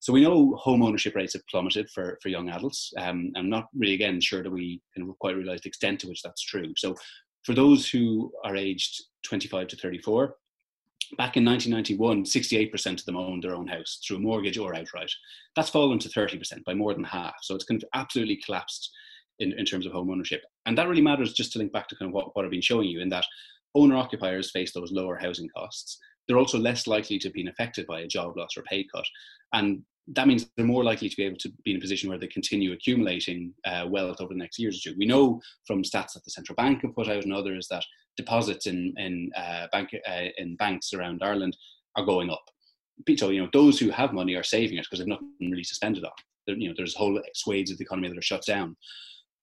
So 0.00 0.12
we 0.12 0.22
know 0.22 0.56
home 0.56 0.82
ownership 0.82 1.14
rates 1.14 1.34
have 1.34 1.46
plummeted 1.46 1.88
for, 1.90 2.18
for 2.20 2.28
young 2.28 2.48
adults. 2.48 2.92
Um, 2.98 3.30
I'm 3.36 3.48
not 3.48 3.68
really 3.76 3.94
again 3.94 4.20
sure 4.20 4.42
that 4.42 4.50
we 4.50 4.82
can 4.94 5.14
quite 5.20 5.36
realise 5.36 5.60
the 5.60 5.68
extent 5.68 6.00
to 6.00 6.08
which 6.08 6.22
that's 6.22 6.42
true. 6.42 6.72
So 6.76 6.96
for 7.44 7.54
those 7.54 7.88
who 7.88 8.32
are 8.44 8.56
aged 8.56 9.00
25 9.22 9.68
to 9.68 9.76
34, 9.76 10.34
back 11.18 11.36
in 11.36 11.44
1991, 11.44 12.24
68% 12.24 12.98
of 12.98 13.04
them 13.04 13.16
owned 13.16 13.44
their 13.44 13.54
own 13.54 13.68
house 13.68 14.00
through 14.04 14.16
a 14.16 14.20
mortgage 14.20 14.58
or 14.58 14.74
outright. 14.74 15.12
That's 15.54 15.70
fallen 15.70 16.00
to 16.00 16.08
30% 16.08 16.64
by 16.64 16.74
more 16.74 16.94
than 16.94 17.04
half. 17.04 17.34
So 17.42 17.54
it's 17.54 17.64
kind 17.64 17.80
of 17.80 17.88
absolutely 17.94 18.40
collapsed 18.44 18.90
in, 19.38 19.52
in 19.58 19.64
terms 19.64 19.86
of 19.86 19.92
home 19.92 20.10
ownership. 20.10 20.42
And 20.66 20.76
that 20.78 20.88
really 20.88 21.02
matters 21.02 21.32
just 21.32 21.52
to 21.52 21.58
link 21.58 21.72
back 21.72 21.88
to 21.88 21.96
kind 21.96 22.08
of 22.08 22.14
what, 22.14 22.34
what 22.34 22.44
I've 22.44 22.50
been 22.50 22.60
showing 22.60 22.88
you 22.88 23.00
in 23.00 23.08
that 23.10 23.24
owner 23.74 23.96
occupiers 23.96 24.50
face 24.50 24.72
those 24.72 24.92
lower 24.92 25.16
housing 25.16 25.48
costs. 25.56 25.98
They're 26.26 26.38
also 26.38 26.58
less 26.58 26.86
likely 26.86 27.18
to 27.20 27.30
be 27.30 27.46
affected 27.46 27.86
by 27.86 28.00
a 28.00 28.06
job 28.06 28.36
loss 28.36 28.56
or 28.56 28.62
pay 28.62 28.86
cut. 28.92 29.04
And 29.52 29.82
that 30.08 30.28
means 30.28 30.48
they're 30.56 30.66
more 30.66 30.84
likely 30.84 31.08
to 31.08 31.16
be 31.16 31.24
able 31.24 31.38
to 31.38 31.50
be 31.64 31.72
in 31.72 31.76
a 31.76 31.80
position 31.80 32.08
where 32.08 32.18
they 32.18 32.28
continue 32.28 32.72
accumulating 32.72 33.52
uh, 33.64 33.86
wealth 33.88 34.20
over 34.20 34.32
the 34.32 34.38
next 34.38 34.58
years 34.58 34.76
or 34.76 34.90
two. 34.90 34.96
We 34.98 35.06
know 35.06 35.40
from 35.66 35.82
stats 35.82 36.12
that 36.14 36.24
the 36.24 36.30
central 36.30 36.54
bank 36.56 36.82
have 36.82 36.94
put 36.94 37.08
out 37.08 37.24
and 37.24 37.32
others 37.32 37.66
that 37.70 37.84
deposits 38.16 38.66
in 38.66 38.94
in 38.96 39.30
uh, 39.36 39.66
bank 39.72 39.90
uh, 40.08 40.26
in 40.38 40.56
banks 40.56 40.92
around 40.92 41.22
Ireland 41.22 41.56
are 41.96 42.04
going 42.04 42.30
up. 42.30 42.44
So 43.16 43.30
you 43.30 43.42
know 43.42 43.50
those 43.52 43.78
who 43.78 43.90
have 43.90 44.12
money 44.12 44.34
are 44.34 44.42
saving 44.42 44.78
it 44.78 44.82
because 44.82 45.00
they've 45.00 45.08
nothing 45.08 45.28
really 45.40 45.64
to 45.64 45.74
spend 45.74 45.98
it 45.98 46.04
on. 46.04 46.60
you 46.60 46.68
know 46.68 46.74
there's 46.76 46.94
whole 46.94 47.20
swathes 47.34 47.70
of 47.70 47.78
the 47.78 47.84
economy 47.84 48.08
that 48.08 48.18
are 48.18 48.22
shut 48.22 48.44
down 48.46 48.76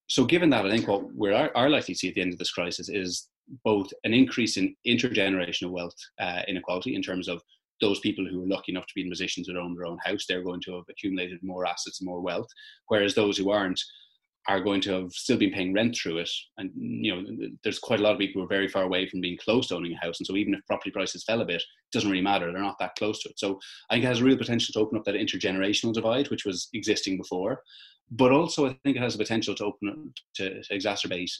so 0.06 0.24
given 0.24 0.50
that, 0.50 0.66
I 0.66 0.70
think 0.70 0.88
what 0.88 1.14
we 1.14 1.32
are, 1.32 1.50
are 1.54 1.70
likely 1.70 1.94
to 1.94 1.98
see 1.98 2.08
at 2.08 2.14
the 2.14 2.20
end 2.20 2.32
of 2.32 2.38
this 2.38 2.52
crisis 2.52 2.88
is 2.88 3.28
both 3.64 3.90
an 4.04 4.14
increase 4.14 4.56
in 4.56 4.74
intergenerational 4.86 5.70
wealth 5.70 5.96
uh, 6.20 6.42
inequality 6.48 6.94
in 6.94 7.02
terms 7.02 7.28
of 7.28 7.42
those 7.80 8.00
people 8.00 8.24
who 8.26 8.42
are 8.42 8.48
lucky 8.48 8.72
enough 8.72 8.86
to 8.86 8.94
be 8.94 9.02
in 9.02 9.10
positions 9.10 9.46
that 9.46 9.56
own 9.56 9.74
their 9.74 9.86
own 9.86 9.98
house, 10.04 10.24
they're 10.26 10.44
going 10.44 10.60
to 10.62 10.74
have 10.74 10.84
accumulated 10.88 11.38
more 11.42 11.66
assets 11.66 12.00
and 12.00 12.06
more 12.06 12.20
wealth, 12.20 12.48
whereas 12.88 13.14
those 13.14 13.36
who 13.36 13.50
aren't 13.50 13.80
are 14.48 14.60
going 14.60 14.80
to 14.82 14.92
have 14.92 15.12
still 15.12 15.38
been 15.38 15.52
paying 15.52 15.72
rent 15.72 15.96
through 15.96 16.18
it. 16.18 16.30
And, 16.58 16.70
you 16.76 17.14
know, 17.14 17.48
there's 17.62 17.78
quite 17.78 18.00
a 18.00 18.02
lot 18.02 18.12
of 18.12 18.18
people 18.18 18.40
who 18.40 18.46
are 18.46 18.48
very 18.48 18.68
far 18.68 18.82
away 18.82 19.08
from 19.08 19.20
being 19.20 19.38
close 19.42 19.68
to 19.68 19.76
owning 19.76 19.94
a 19.94 20.04
house. 20.04 20.20
And 20.20 20.26
so 20.26 20.36
even 20.36 20.54
if 20.54 20.66
property 20.66 20.90
prices 20.90 21.24
fell 21.24 21.40
a 21.40 21.46
bit, 21.46 21.62
it 21.62 21.92
doesn't 21.92 22.10
really 22.10 22.22
matter. 22.22 22.52
They're 22.52 22.60
not 22.60 22.78
that 22.78 22.94
close 22.96 23.22
to 23.22 23.30
it. 23.30 23.38
So 23.38 23.58
I 23.90 23.94
think 23.94 24.04
it 24.04 24.08
has 24.08 24.20
a 24.20 24.24
real 24.24 24.36
potential 24.36 24.72
to 24.72 24.80
open 24.80 24.98
up 24.98 25.04
that 25.04 25.14
intergenerational 25.14 25.94
divide, 25.94 26.30
which 26.30 26.44
was 26.44 26.68
existing 26.74 27.16
before. 27.16 27.62
But 28.10 28.32
also, 28.32 28.66
I 28.66 28.76
think 28.84 28.96
it 28.96 29.02
has 29.02 29.14
the 29.14 29.24
potential 29.24 29.54
to 29.54 29.64
open 29.64 30.12
to, 30.36 30.62
to 30.62 30.74
exacerbate 30.74 31.30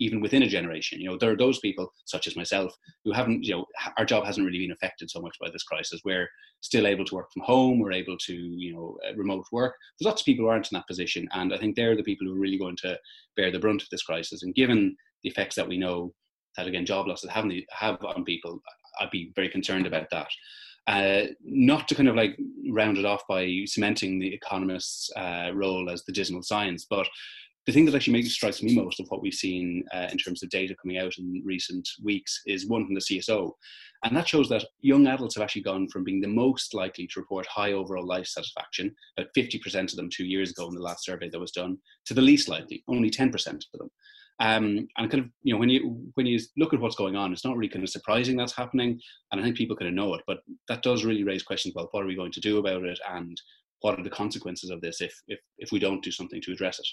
even 0.00 0.20
within 0.20 0.42
a 0.42 0.48
generation. 0.48 1.00
You 1.00 1.10
know, 1.10 1.18
there 1.18 1.30
are 1.30 1.36
those 1.36 1.58
people, 1.60 1.92
such 2.06 2.26
as 2.26 2.34
myself, 2.34 2.74
who 3.04 3.12
haven't, 3.12 3.44
you 3.44 3.54
know, 3.54 3.66
our 3.98 4.04
job 4.04 4.24
hasn't 4.24 4.44
really 4.44 4.58
been 4.58 4.72
affected 4.72 5.10
so 5.10 5.20
much 5.20 5.36
by 5.40 5.48
this 5.50 5.62
crisis. 5.62 6.00
We're 6.04 6.28
still 6.62 6.86
able 6.86 7.04
to 7.04 7.14
work 7.14 7.30
from 7.32 7.42
home. 7.42 7.78
We're 7.78 7.92
able 7.92 8.16
to, 8.26 8.34
you 8.34 8.72
know, 8.72 8.98
uh, 9.06 9.14
remote 9.14 9.44
work. 9.52 9.74
There's 9.98 10.08
lots 10.08 10.22
of 10.22 10.26
people 10.26 10.46
who 10.46 10.50
aren't 10.50 10.72
in 10.72 10.76
that 10.76 10.88
position, 10.88 11.28
and 11.32 11.54
I 11.54 11.58
think 11.58 11.76
they're 11.76 11.96
the 11.96 12.02
people 12.02 12.26
who 12.26 12.34
are 12.34 12.40
really 12.40 12.58
going 12.58 12.76
to 12.78 12.98
bear 13.36 13.52
the 13.52 13.60
brunt 13.60 13.82
of 13.82 13.88
this 13.90 14.02
crisis. 14.02 14.42
And 14.42 14.54
given 14.54 14.96
the 15.22 15.30
effects 15.30 15.54
that 15.56 15.68
we 15.68 15.78
know 15.78 16.14
that 16.56 16.66
again 16.66 16.86
job 16.86 17.06
losses 17.06 17.30
have, 17.30 17.46
have 17.70 18.02
on 18.02 18.24
people, 18.24 18.60
I'd 19.00 19.10
be 19.10 19.32
very 19.36 19.48
concerned 19.48 19.86
about 19.86 20.08
that. 20.10 20.28
Uh, 20.86 21.26
not 21.44 21.86
to 21.86 21.94
kind 21.94 22.08
of 22.08 22.16
like 22.16 22.36
round 22.70 22.98
it 22.98 23.04
off 23.04 23.22
by 23.28 23.64
cementing 23.66 24.18
the 24.18 24.34
economist's 24.34 25.10
uh, 25.14 25.50
role 25.54 25.88
as 25.90 26.02
the 26.04 26.12
dismal 26.12 26.42
science, 26.42 26.86
but 26.88 27.06
the 27.70 27.74
thing 27.74 27.84
that 27.84 27.94
actually 27.94 28.14
makes 28.14 28.32
strikes 28.32 28.64
me 28.64 28.74
most 28.74 28.98
of 28.98 29.06
what 29.10 29.22
we've 29.22 29.32
seen 29.32 29.84
uh, 29.94 30.08
in 30.10 30.18
terms 30.18 30.42
of 30.42 30.50
data 30.50 30.74
coming 30.82 30.98
out 30.98 31.12
in 31.18 31.40
recent 31.44 31.88
weeks 32.02 32.42
is 32.44 32.66
one 32.66 32.84
from 32.84 32.94
the 32.94 33.00
CSO, 33.00 33.52
and 34.04 34.16
that 34.16 34.26
shows 34.26 34.48
that 34.48 34.64
young 34.80 35.06
adults 35.06 35.36
have 35.36 35.44
actually 35.44 35.62
gone 35.62 35.88
from 35.88 36.02
being 36.02 36.20
the 36.20 36.26
most 36.26 36.74
likely 36.74 37.06
to 37.06 37.20
report 37.20 37.46
high 37.46 37.72
overall 37.72 38.04
life 38.04 38.26
satisfaction, 38.26 38.92
about 39.16 39.30
50% 39.36 39.84
of 39.84 39.94
them 39.94 40.08
two 40.10 40.24
years 40.24 40.50
ago 40.50 40.66
in 40.66 40.74
the 40.74 40.82
last 40.82 41.04
survey 41.04 41.28
that 41.30 41.38
was 41.38 41.52
done, 41.52 41.78
to 42.06 42.14
the 42.14 42.20
least 42.20 42.48
likely, 42.48 42.82
only 42.88 43.08
10% 43.08 43.32
of 43.46 43.62
them. 43.78 43.90
Um, 44.40 44.88
and 44.96 45.08
kind 45.08 45.22
of, 45.22 45.30
you 45.44 45.54
know, 45.54 45.60
when 45.60 45.68
you 45.68 46.10
when 46.14 46.26
you 46.26 46.40
look 46.56 46.74
at 46.74 46.80
what's 46.80 46.96
going 46.96 47.14
on, 47.14 47.32
it's 47.32 47.44
not 47.44 47.56
really 47.56 47.68
kind 47.68 47.84
of 47.84 47.90
surprising 47.90 48.36
that's 48.36 48.56
happening, 48.56 48.98
and 49.30 49.40
I 49.40 49.44
think 49.44 49.56
people 49.56 49.76
kind 49.76 49.90
of 49.90 49.94
know 49.94 50.14
it. 50.14 50.22
But 50.26 50.38
that 50.68 50.82
does 50.82 51.04
really 51.04 51.22
raise 51.22 51.44
questions 51.44 51.72
about 51.76 51.90
what 51.92 52.02
are 52.02 52.06
we 52.06 52.16
going 52.16 52.32
to 52.32 52.40
do 52.40 52.58
about 52.58 52.82
it, 52.82 52.98
and 53.12 53.40
what 53.80 53.96
are 53.96 54.02
the 54.02 54.10
consequences 54.10 54.70
of 54.70 54.80
this 54.80 55.00
if 55.00 55.14
if 55.28 55.38
if 55.58 55.70
we 55.70 55.78
don't 55.78 56.02
do 56.02 56.10
something 56.10 56.40
to 56.40 56.52
address 56.52 56.80
it. 56.80 56.86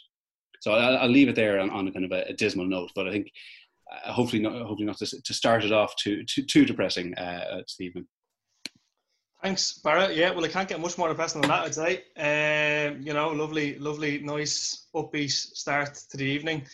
So 0.61 0.73
I'll, 0.73 0.97
I'll 0.97 1.09
leave 1.09 1.29
it 1.29 1.35
there 1.35 1.59
on, 1.59 1.69
on 1.69 1.87
a 1.87 1.91
kind 1.91 2.05
of 2.05 2.11
a, 2.11 2.29
a 2.29 2.33
dismal 2.33 2.67
note, 2.67 2.91
but 2.95 3.07
I 3.07 3.11
think 3.11 3.31
uh, 3.91 4.11
hopefully 4.11 4.41
not 4.41 4.53
hopefully 4.53 4.85
not 4.85 4.97
to, 4.97 5.21
to 5.21 5.33
start 5.33 5.63
it 5.63 5.71
off 5.71 5.95
too 5.95 6.23
too, 6.23 6.43
too 6.43 6.65
depressing, 6.65 7.15
uh, 7.15 7.61
Stephen. 7.67 8.07
Thanks, 9.43 9.79
Barra. 9.83 10.11
Yeah, 10.11 10.31
well, 10.31 10.43
I 10.43 10.47
can't 10.47 10.67
get 10.67 10.79
much 10.79 10.97
more 10.97 11.09
depressing 11.09 11.41
than 11.41 11.51
that, 11.51 11.61
I'd 11.61 11.75
say. 11.75 11.97
Um, 12.17 13.01
you 13.01 13.13
know, 13.13 13.29
lovely, 13.29 13.77
lovely, 13.77 14.19
nice, 14.19 14.87
upbeat 14.95 15.29
start 15.29 15.93
to 16.09 16.17
the 16.17 16.25
evening. 16.25 16.65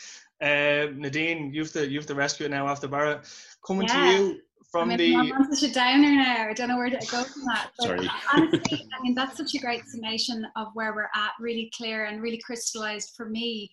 Uh, 0.41 0.87
Nadine, 0.95 1.53
you've 1.53 1.73
to 1.73 1.87
you've 1.87 2.05
to 2.07 2.15
rescue 2.15 2.45
it 2.45 2.49
now 2.49 2.67
after 2.67 2.87
Barra. 2.87 3.21
Coming 3.67 3.87
yeah. 3.87 3.93
to 3.93 4.09
you 4.11 4.41
from 4.73 4.89
I 4.89 4.97
mean, 4.97 5.27
the. 5.27 5.33
I'm 5.33 5.53
such 5.53 5.69
a 5.69 5.73
downer 5.73 6.11
now. 6.11 6.47
I 6.49 6.53
don't 6.53 6.67
know 6.67 6.77
where 6.77 6.89
to 6.89 7.07
go 7.11 7.23
from 7.23 7.43
that. 7.45 7.69
But 7.77 7.85
Sorry. 7.85 8.09
honestly, 8.33 8.89
I 8.91 9.01
mean, 9.03 9.13
that's 9.13 9.37
such 9.37 9.53
a 9.53 9.59
great 9.59 9.85
summation 9.85 10.47
of 10.55 10.69
where 10.73 10.95
we're 10.95 11.11
at, 11.15 11.33
really 11.39 11.71
clear 11.77 12.05
and 12.05 12.23
really 12.23 12.41
crystallized 12.43 13.13
for 13.15 13.29
me. 13.29 13.71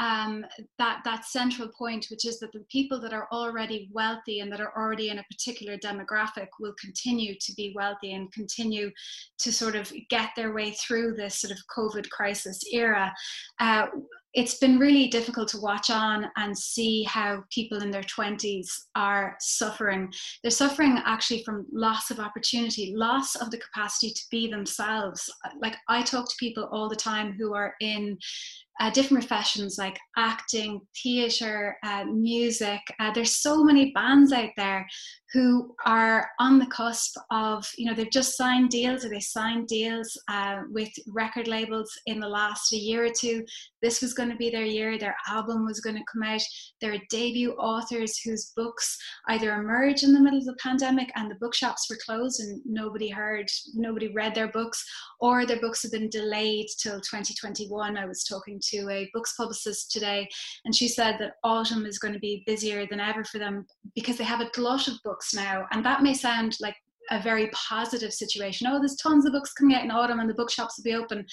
Um, 0.00 0.44
that 0.78 1.00
that 1.04 1.24
central 1.24 1.68
point, 1.68 2.08
which 2.10 2.26
is 2.26 2.40
that 2.40 2.52
the 2.52 2.64
people 2.70 3.00
that 3.00 3.14
are 3.14 3.26
already 3.32 3.88
wealthy 3.92 4.40
and 4.40 4.52
that 4.52 4.60
are 4.60 4.76
already 4.76 5.08
in 5.08 5.18
a 5.18 5.24
particular 5.30 5.78
demographic 5.78 6.48
will 6.60 6.74
continue 6.78 7.36
to 7.40 7.52
be 7.54 7.72
wealthy 7.74 8.12
and 8.12 8.30
continue 8.32 8.90
to 9.38 9.52
sort 9.52 9.76
of 9.76 9.90
get 10.10 10.30
their 10.36 10.52
way 10.52 10.72
through 10.72 11.14
this 11.14 11.40
sort 11.40 11.52
of 11.52 11.58
COVID 11.74 12.10
crisis 12.10 12.60
era. 12.70 13.14
Uh, 13.60 13.86
it's 14.34 14.56
been 14.56 14.78
really 14.78 15.06
difficult 15.06 15.48
to 15.48 15.60
watch 15.60 15.90
on 15.90 16.26
and 16.36 16.56
see 16.56 17.04
how 17.04 17.44
people 17.50 17.82
in 17.82 17.90
their 17.90 18.02
20s 18.02 18.66
are 18.96 19.36
suffering. 19.40 20.12
They're 20.42 20.50
suffering 20.50 21.00
actually 21.04 21.44
from 21.44 21.66
loss 21.72 22.10
of 22.10 22.18
opportunity, 22.18 22.94
loss 22.96 23.36
of 23.36 23.50
the 23.52 23.58
capacity 23.58 24.12
to 24.12 24.22
be 24.32 24.50
themselves. 24.50 25.30
Like 25.60 25.76
I 25.88 26.02
talk 26.02 26.28
to 26.28 26.36
people 26.40 26.68
all 26.72 26.88
the 26.88 26.96
time 26.96 27.34
who 27.38 27.54
are 27.54 27.74
in 27.80 28.18
uh, 28.80 28.90
different 28.90 29.26
professions 29.26 29.78
like 29.78 29.98
acting, 30.16 30.80
theatre, 31.02 31.76
uh, 31.84 32.04
music. 32.04 32.80
Uh, 32.98 33.12
there's 33.12 33.36
so 33.36 33.62
many 33.62 33.92
bands 33.92 34.32
out 34.32 34.50
there 34.56 34.86
who 35.32 35.74
are 35.84 36.28
on 36.38 36.60
the 36.60 36.66
cusp 36.66 37.16
of, 37.32 37.68
you 37.76 37.86
know, 37.86 37.94
they've 37.94 38.10
just 38.10 38.36
signed 38.36 38.70
deals 38.70 39.04
or 39.04 39.08
they 39.08 39.18
signed 39.18 39.66
deals 39.66 40.16
uh, 40.28 40.60
with 40.70 40.88
record 41.08 41.48
labels 41.48 41.90
in 42.06 42.20
the 42.20 42.28
last 42.28 42.70
year 42.70 43.04
or 43.04 43.10
two. 43.10 43.44
This 43.82 44.00
was 44.00 44.14
going 44.14 44.30
to 44.30 44.36
be 44.36 44.48
their 44.48 44.64
year, 44.64 44.96
their 44.96 45.16
album 45.28 45.66
was 45.66 45.80
going 45.80 45.96
to 45.96 46.04
come 46.12 46.22
out. 46.22 46.40
There 46.80 46.92
are 46.92 46.98
debut 47.10 47.52
authors 47.54 48.18
whose 48.20 48.52
books 48.56 48.96
either 49.28 49.54
emerged 49.54 50.04
in 50.04 50.14
the 50.14 50.20
middle 50.20 50.38
of 50.38 50.44
the 50.44 50.56
pandemic 50.62 51.10
and 51.16 51.28
the 51.28 51.36
bookshops 51.40 51.88
were 51.90 51.98
closed 52.04 52.40
and 52.40 52.62
nobody 52.64 53.08
heard, 53.08 53.46
nobody 53.74 54.12
read 54.12 54.36
their 54.36 54.48
books, 54.48 54.84
or 55.18 55.46
their 55.46 55.60
books 55.60 55.82
have 55.82 55.92
been 55.92 56.08
delayed 56.10 56.66
till 56.80 57.00
2021. 57.00 57.96
I 57.96 58.06
was 58.06 58.22
talking 58.22 58.60
to 58.70 58.88
a 58.90 59.10
books 59.12 59.34
publicist 59.36 59.90
today, 59.90 60.28
and 60.64 60.74
she 60.74 60.88
said 60.88 61.16
that 61.18 61.34
autumn 61.42 61.86
is 61.86 61.98
going 61.98 62.14
to 62.14 62.20
be 62.20 62.42
busier 62.46 62.86
than 62.86 63.00
ever 63.00 63.24
for 63.24 63.38
them 63.38 63.66
because 63.94 64.16
they 64.16 64.24
have 64.24 64.40
a 64.40 64.50
glut 64.50 64.88
of 64.88 64.94
books 65.04 65.34
now. 65.34 65.66
And 65.72 65.84
that 65.84 66.02
may 66.02 66.14
sound 66.14 66.56
like 66.60 66.76
a 67.10 67.20
very 67.20 67.50
positive 67.52 68.12
situation. 68.12 68.66
Oh, 68.66 68.78
there's 68.78 68.96
tons 68.96 69.26
of 69.26 69.32
books 69.32 69.52
coming 69.52 69.76
out 69.76 69.84
in 69.84 69.90
autumn 69.90 70.20
and 70.20 70.28
the 70.28 70.34
bookshops 70.34 70.78
will 70.78 70.84
be 70.84 70.94
open 70.94 71.26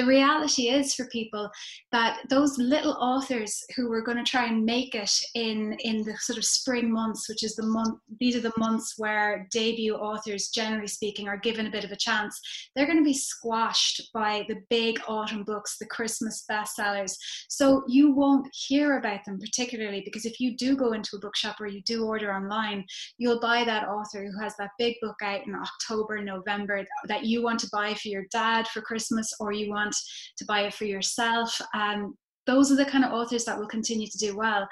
the 0.00 0.06
reality 0.06 0.70
is 0.70 0.94
for 0.94 1.04
people 1.08 1.50
that 1.92 2.20
those 2.30 2.56
little 2.56 2.96
authors 3.00 3.62
who 3.76 3.90
were 3.90 4.00
going 4.00 4.16
to 4.16 4.24
try 4.24 4.46
and 4.46 4.64
make 4.64 4.94
it 4.94 5.10
in 5.34 5.76
in 5.80 6.02
the 6.04 6.14
sort 6.20 6.38
of 6.38 6.44
spring 6.44 6.90
months 6.90 7.28
which 7.28 7.44
is 7.44 7.54
the 7.54 7.66
month 7.66 7.98
these 8.18 8.34
are 8.34 8.40
the 8.40 8.52
months 8.56 8.94
where 8.96 9.46
debut 9.52 9.94
authors 9.94 10.48
generally 10.48 10.86
speaking 10.86 11.28
are 11.28 11.36
given 11.36 11.66
a 11.66 11.70
bit 11.70 11.84
of 11.84 11.92
a 11.92 11.96
chance 11.96 12.40
they're 12.74 12.86
going 12.86 12.96
to 12.96 13.04
be 13.04 13.12
squashed 13.12 14.10
by 14.14 14.42
the 14.48 14.56
big 14.70 14.98
autumn 15.06 15.44
books 15.44 15.76
the 15.78 15.86
christmas 15.86 16.44
bestsellers. 16.50 17.12
So 17.50 17.82
you 17.86 18.12
won't 18.12 18.48
hear 18.54 18.96
about 18.96 19.26
them 19.26 19.38
particularly 19.38 20.00
because 20.02 20.24
if 20.24 20.40
you 20.40 20.56
do 20.56 20.76
go 20.76 20.92
into 20.92 21.16
a 21.16 21.20
bookshop 21.20 21.60
or 21.60 21.66
you 21.66 21.82
do 21.82 22.06
order 22.06 22.32
online 22.32 22.86
you'll 23.18 23.40
buy 23.40 23.64
that 23.64 23.86
author 23.86 24.24
who 24.24 24.42
has 24.42 24.54
that 24.56 24.70
big 24.78 24.96
book 25.02 25.16
out 25.22 25.46
in 25.46 25.54
october 25.54 26.22
november 26.22 26.86
that 27.06 27.24
you 27.24 27.42
want 27.42 27.60
to 27.60 27.68
buy 27.70 27.92
for 27.92 28.08
your 28.08 28.24
dad 28.32 28.66
for 28.68 28.80
christmas 28.80 29.34
or 29.40 29.52
you 29.52 29.68
want 29.68 29.89
want 29.90 29.96
to 30.36 30.44
buy 30.44 30.62
it 30.62 30.74
for 30.74 30.84
yourself. 30.84 31.60
Um, 31.74 32.14
those 32.46 32.72
are 32.72 32.76
the 32.76 32.84
kind 32.84 33.04
of 33.04 33.12
authors 33.12 33.44
that 33.44 33.58
will 33.58 33.68
continue 33.68 34.06
to 34.06 34.18
do 34.18 34.36
well. 34.36 34.66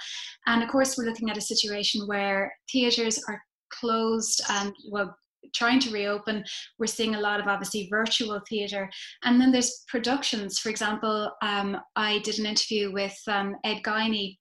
And 0.46 0.62
of 0.62 0.68
course, 0.68 0.96
we're 0.96 1.04
looking 1.04 1.30
at 1.30 1.36
a 1.36 1.42
situation 1.42 2.06
where 2.06 2.52
theatres 2.72 3.22
are 3.28 3.40
closed 3.70 4.42
and 4.50 4.72
well 4.90 5.14
trying 5.54 5.78
to 5.78 5.90
reopen 5.90 6.44
we're 6.78 6.86
seeing 6.86 7.14
a 7.14 7.20
lot 7.20 7.38
of 7.38 7.46
obviously 7.46 7.86
virtual 7.90 8.40
theatre 8.48 8.90
and 9.24 9.40
then 9.40 9.52
there's 9.52 9.84
productions 9.88 10.58
for 10.58 10.68
example 10.70 11.30
um, 11.42 11.76
i 11.96 12.18
did 12.20 12.38
an 12.38 12.46
interview 12.46 12.90
with 12.92 13.16
um, 13.28 13.54
ed 13.64 13.78
guiney 13.84 14.36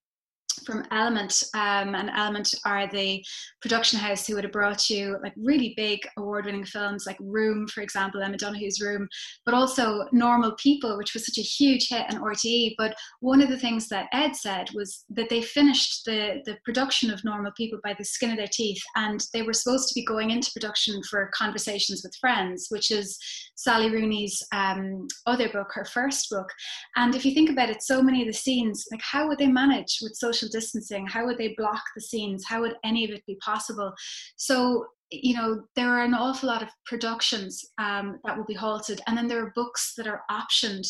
from 0.67 0.83
Element, 0.91 1.43
um, 1.53 1.95
and 1.95 2.12
Element 2.13 2.53
are 2.65 2.88
the 2.88 3.24
production 3.62 3.97
house 3.97 4.27
who 4.27 4.36
would 4.36 4.43
have 4.43 4.53
brought 4.53 4.89
you 4.89 5.17
like 5.24 5.33
really 5.38 5.74
big 5.77 6.00
award-winning 6.17 6.65
films 6.65 7.05
like 7.05 7.17
Room, 7.21 7.67
for 7.67 7.81
example, 7.81 8.21
Emma 8.21 8.38
Donoghue's 8.38 8.81
Room, 8.81 9.07
but 9.45 9.53
also 9.53 10.05
Normal 10.12 10.55
People, 10.62 10.97
which 10.97 11.13
was 11.13 11.25
such 11.25 11.38
a 11.38 11.41
huge 11.41 11.88
hit 11.89 12.05
on 12.13 12.21
RTE. 12.21 12.75
But 12.77 12.95
one 13.21 13.41
of 13.41 13.50
the 13.50 13.57
things 13.57 13.88
that 13.88 14.07
Ed 14.12 14.36
said 14.36 14.69
was 14.74 15.05
that 15.09 15.29
they 15.29 15.41
finished 15.41 16.05
the 16.05 16.41
the 16.45 16.57
production 16.65 17.12
of 17.12 17.24
Normal 17.24 17.53
People 17.55 17.79
by 17.83 17.95
the 17.97 18.03
skin 18.03 18.31
of 18.31 18.38
their 18.38 18.50
teeth, 18.51 18.81
and 18.95 19.24
they 19.33 19.43
were 19.43 19.53
supposed 19.53 19.88
to 19.89 19.95
be 19.95 20.05
going 20.05 20.31
into 20.31 20.51
production 20.51 21.01
for 21.09 21.31
Conversations 21.33 22.01
with 22.03 22.15
Friends, 22.19 22.67
which 22.69 22.91
is 22.91 23.17
Sally 23.55 23.89
Rooney's 23.89 24.43
um, 24.51 25.07
other 25.25 25.50
book, 25.50 25.69
her 25.74 25.86
first 25.86 26.29
book. 26.29 26.50
And 26.95 27.15
if 27.15 27.25
you 27.25 27.33
think 27.33 27.50
about 27.50 27.69
it, 27.69 27.81
so 27.81 28.01
many 28.01 28.21
of 28.21 28.27
the 28.27 28.33
scenes, 28.33 28.86
like 28.91 29.01
how 29.01 29.27
would 29.27 29.38
they 29.38 29.47
manage 29.47 30.00
with 30.01 30.15
social 30.15 30.47
social 30.47 30.57
distancing? 30.60 31.06
How 31.06 31.26
would 31.26 31.38
they 31.38 31.56
block 31.58 31.84
the 31.96 32.02
scenes? 32.02 32.46
How 32.46 32.62
would 32.62 32.76
any 32.84 33.06
of 33.06 33.12
it 33.12 33.26
be 33.26 33.36
possible? 33.36 33.94
So 34.36 34.88
you 35.10 35.36
know 35.36 35.64
there 35.76 35.90
are 35.90 36.04
an 36.04 36.14
awful 36.14 36.50
lot 36.50 36.62
of 36.62 36.70
productions 36.86 37.64
um, 37.78 38.20
that 38.26 38.38
will 38.38 38.46
be 38.46 38.54
halted 38.54 39.00
and 39.08 39.18
then 39.18 39.28
there 39.28 39.42
are 39.44 39.54
books 39.56 39.94
that 39.96 40.08
are 40.08 40.24
optioned 40.30 40.86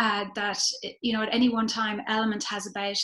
uh, 0.00 0.26
that 0.34 0.60
you 1.00 1.12
know 1.12 1.22
at 1.22 1.34
any 1.34 1.48
one 1.48 1.66
time 1.66 2.00
element 2.06 2.44
has 2.44 2.66
about 2.66 2.98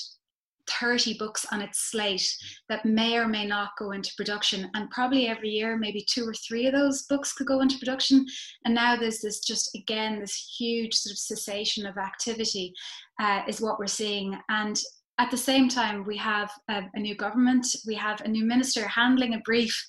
30 0.79 1.17
books 1.19 1.47
on 1.51 1.61
its 1.61 1.91
slate 1.91 2.37
that 2.69 2.85
may 2.85 3.17
or 3.17 3.27
may 3.27 3.47
not 3.47 3.71
go 3.79 3.93
into 3.93 4.13
production 4.17 4.71
and 4.75 4.91
probably 4.91 5.27
every 5.27 5.49
year 5.49 5.77
maybe 5.77 6.05
two 6.09 6.29
or 6.29 6.35
three 6.35 6.67
of 6.67 6.73
those 6.73 7.03
books 7.05 7.33
could 7.33 7.47
go 7.47 7.61
into 7.61 7.79
production 7.79 8.25
and 8.65 8.75
now 8.75 8.97
there's 8.97 9.21
this 9.21 9.41
just 9.41 9.75
again 9.75 10.21
this 10.21 10.55
huge 10.59 10.95
sort 10.95 11.13
of 11.13 11.19
cessation 11.19 11.87
of 11.87 11.97
activity 11.97 12.73
uh, 13.21 13.43
is 13.49 13.61
what 13.61 13.79
we're 13.79 13.87
seeing 13.87 14.39
and 14.51 14.83
at 15.19 15.31
the 15.31 15.37
same 15.37 15.69
time, 15.69 16.05
we 16.05 16.17
have 16.17 16.51
a, 16.69 16.83
a, 16.95 16.99
new 16.99 17.15
government, 17.15 17.67
we 17.87 17.95
have 17.95 18.21
a 18.23 18.29
new 18.29 18.45
minister 18.45 18.89
handling 18.89 19.35
a 19.35 19.41
brief 19.41 19.87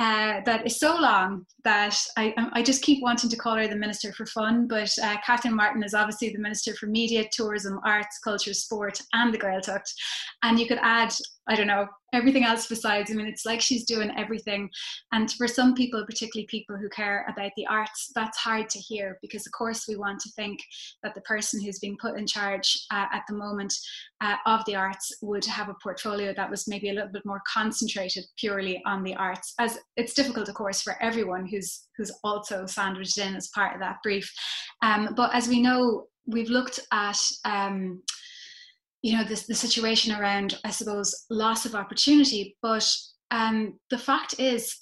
uh, 0.00 0.40
that 0.44 0.66
is 0.66 0.80
so 0.80 0.96
long 0.96 1.46
that 1.62 1.96
I, 2.16 2.34
I 2.52 2.62
just 2.62 2.82
keep 2.82 3.02
wanting 3.02 3.30
to 3.30 3.36
call 3.36 3.56
her 3.56 3.68
the 3.68 3.76
Minister 3.76 4.12
for 4.12 4.26
Fun. 4.26 4.66
But 4.66 4.90
uh, 5.02 5.16
Catherine 5.24 5.54
Martin 5.54 5.84
is 5.84 5.94
obviously 5.94 6.30
the 6.30 6.38
Minister 6.38 6.74
for 6.74 6.86
Media, 6.86 7.24
Tourism, 7.32 7.78
Arts, 7.84 8.18
Culture, 8.18 8.54
Sport, 8.54 8.98
and 9.12 9.32
the 9.32 9.38
Gaeltacht. 9.38 9.88
And 10.42 10.58
you 10.58 10.66
could 10.66 10.80
add 10.82 11.14
I 11.46 11.56
don't 11.56 11.66
know, 11.66 11.86
everything 12.14 12.44
else 12.44 12.66
besides. 12.66 13.10
I 13.10 13.14
mean, 13.14 13.26
it's 13.26 13.44
like 13.44 13.60
she's 13.60 13.84
doing 13.84 14.10
everything. 14.16 14.70
And 15.12 15.30
for 15.32 15.46
some 15.46 15.74
people, 15.74 16.04
particularly 16.06 16.46
people 16.46 16.76
who 16.76 16.88
care 16.88 17.26
about 17.28 17.50
the 17.56 17.66
arts, 17.66 18.10
that's 18.14 18.38
hard 18.38 18.70
to 18.70 18.78
hear 18.78 19.18
because, 19.20 19.46
of 19.46 19.52
course, 19.52 19.84
we 19.86 19.96
want 19.96 20.20
to 20.20 20.30
think 20.30 20.60
that 21.02 21.14
the 21.14 21.20
person 21.22 21.62
who's 21.62 21.80
being 21.80 21.98
put 22.00 22.18
in 22.18 22.26
charge 22.26 22.86
uh, 22.90 23.06
at 23.12 23.24
the 23.28 23.34
moment 23.34 23.74
uh, 24.22 24.36
of 24.46 24.64
the 24.64 24.74
arts 24.74 25.12
would 25.20 25.44
have 25.44 25.68
a 25.68 25.76
portfolio 25.82 26.32
that 26.34 26.50
was 26.50 26.66
maybe 26.66 26.88
a 26.88 26.94
little 26.94 27.12
bit 27.12 27.26
more 27.26 27.42
concentrated 27.52 28.24
purely 28.38 28.82
on 28.86 29.02
the 29.02 29.14
arts. 29.14 29.52
As 29.58 29.78
it's 29.96 30.14
difficult, 30.14 30.48
of 30.48 30.54
course, 30.54 30.82
for 30.82 31.00
everyone 31.00 31.46
who's 31.46 31.86
who's 31.96 32.12
also 32.22 32.66
sandwiched 32.66 33.18
in 33.18 33.36
as 33.36 33.48
part 33.48 33.74
of 33.74 33.80
that 33.80 33.98
brief. 34.02 34.30
Um, 34.82 35.14
but 35.16 35.34
as 35.34 35.48
we 35.48 35.60
know, 35.62 36.06
we've 36.26 36.50
looked 36.50 36.80
at. 36.92 37.20
Um, 37.44 38.02
you 39.02 39.14
know 39.14 39.22
this 39.22 39.46
the 39.46 39.54
situation 39.54 40.14
around 40.14 40.58
i 40.64 40.70
suppose 40.70 41.26
loss 41.28 41.66
of 41.66 41.74
opportunity 41.74 42.56
but 42.62 42.90
um, 43.30 43.78
the 43.90 43.98
fact 43.98 44.36
is 44.38 44.74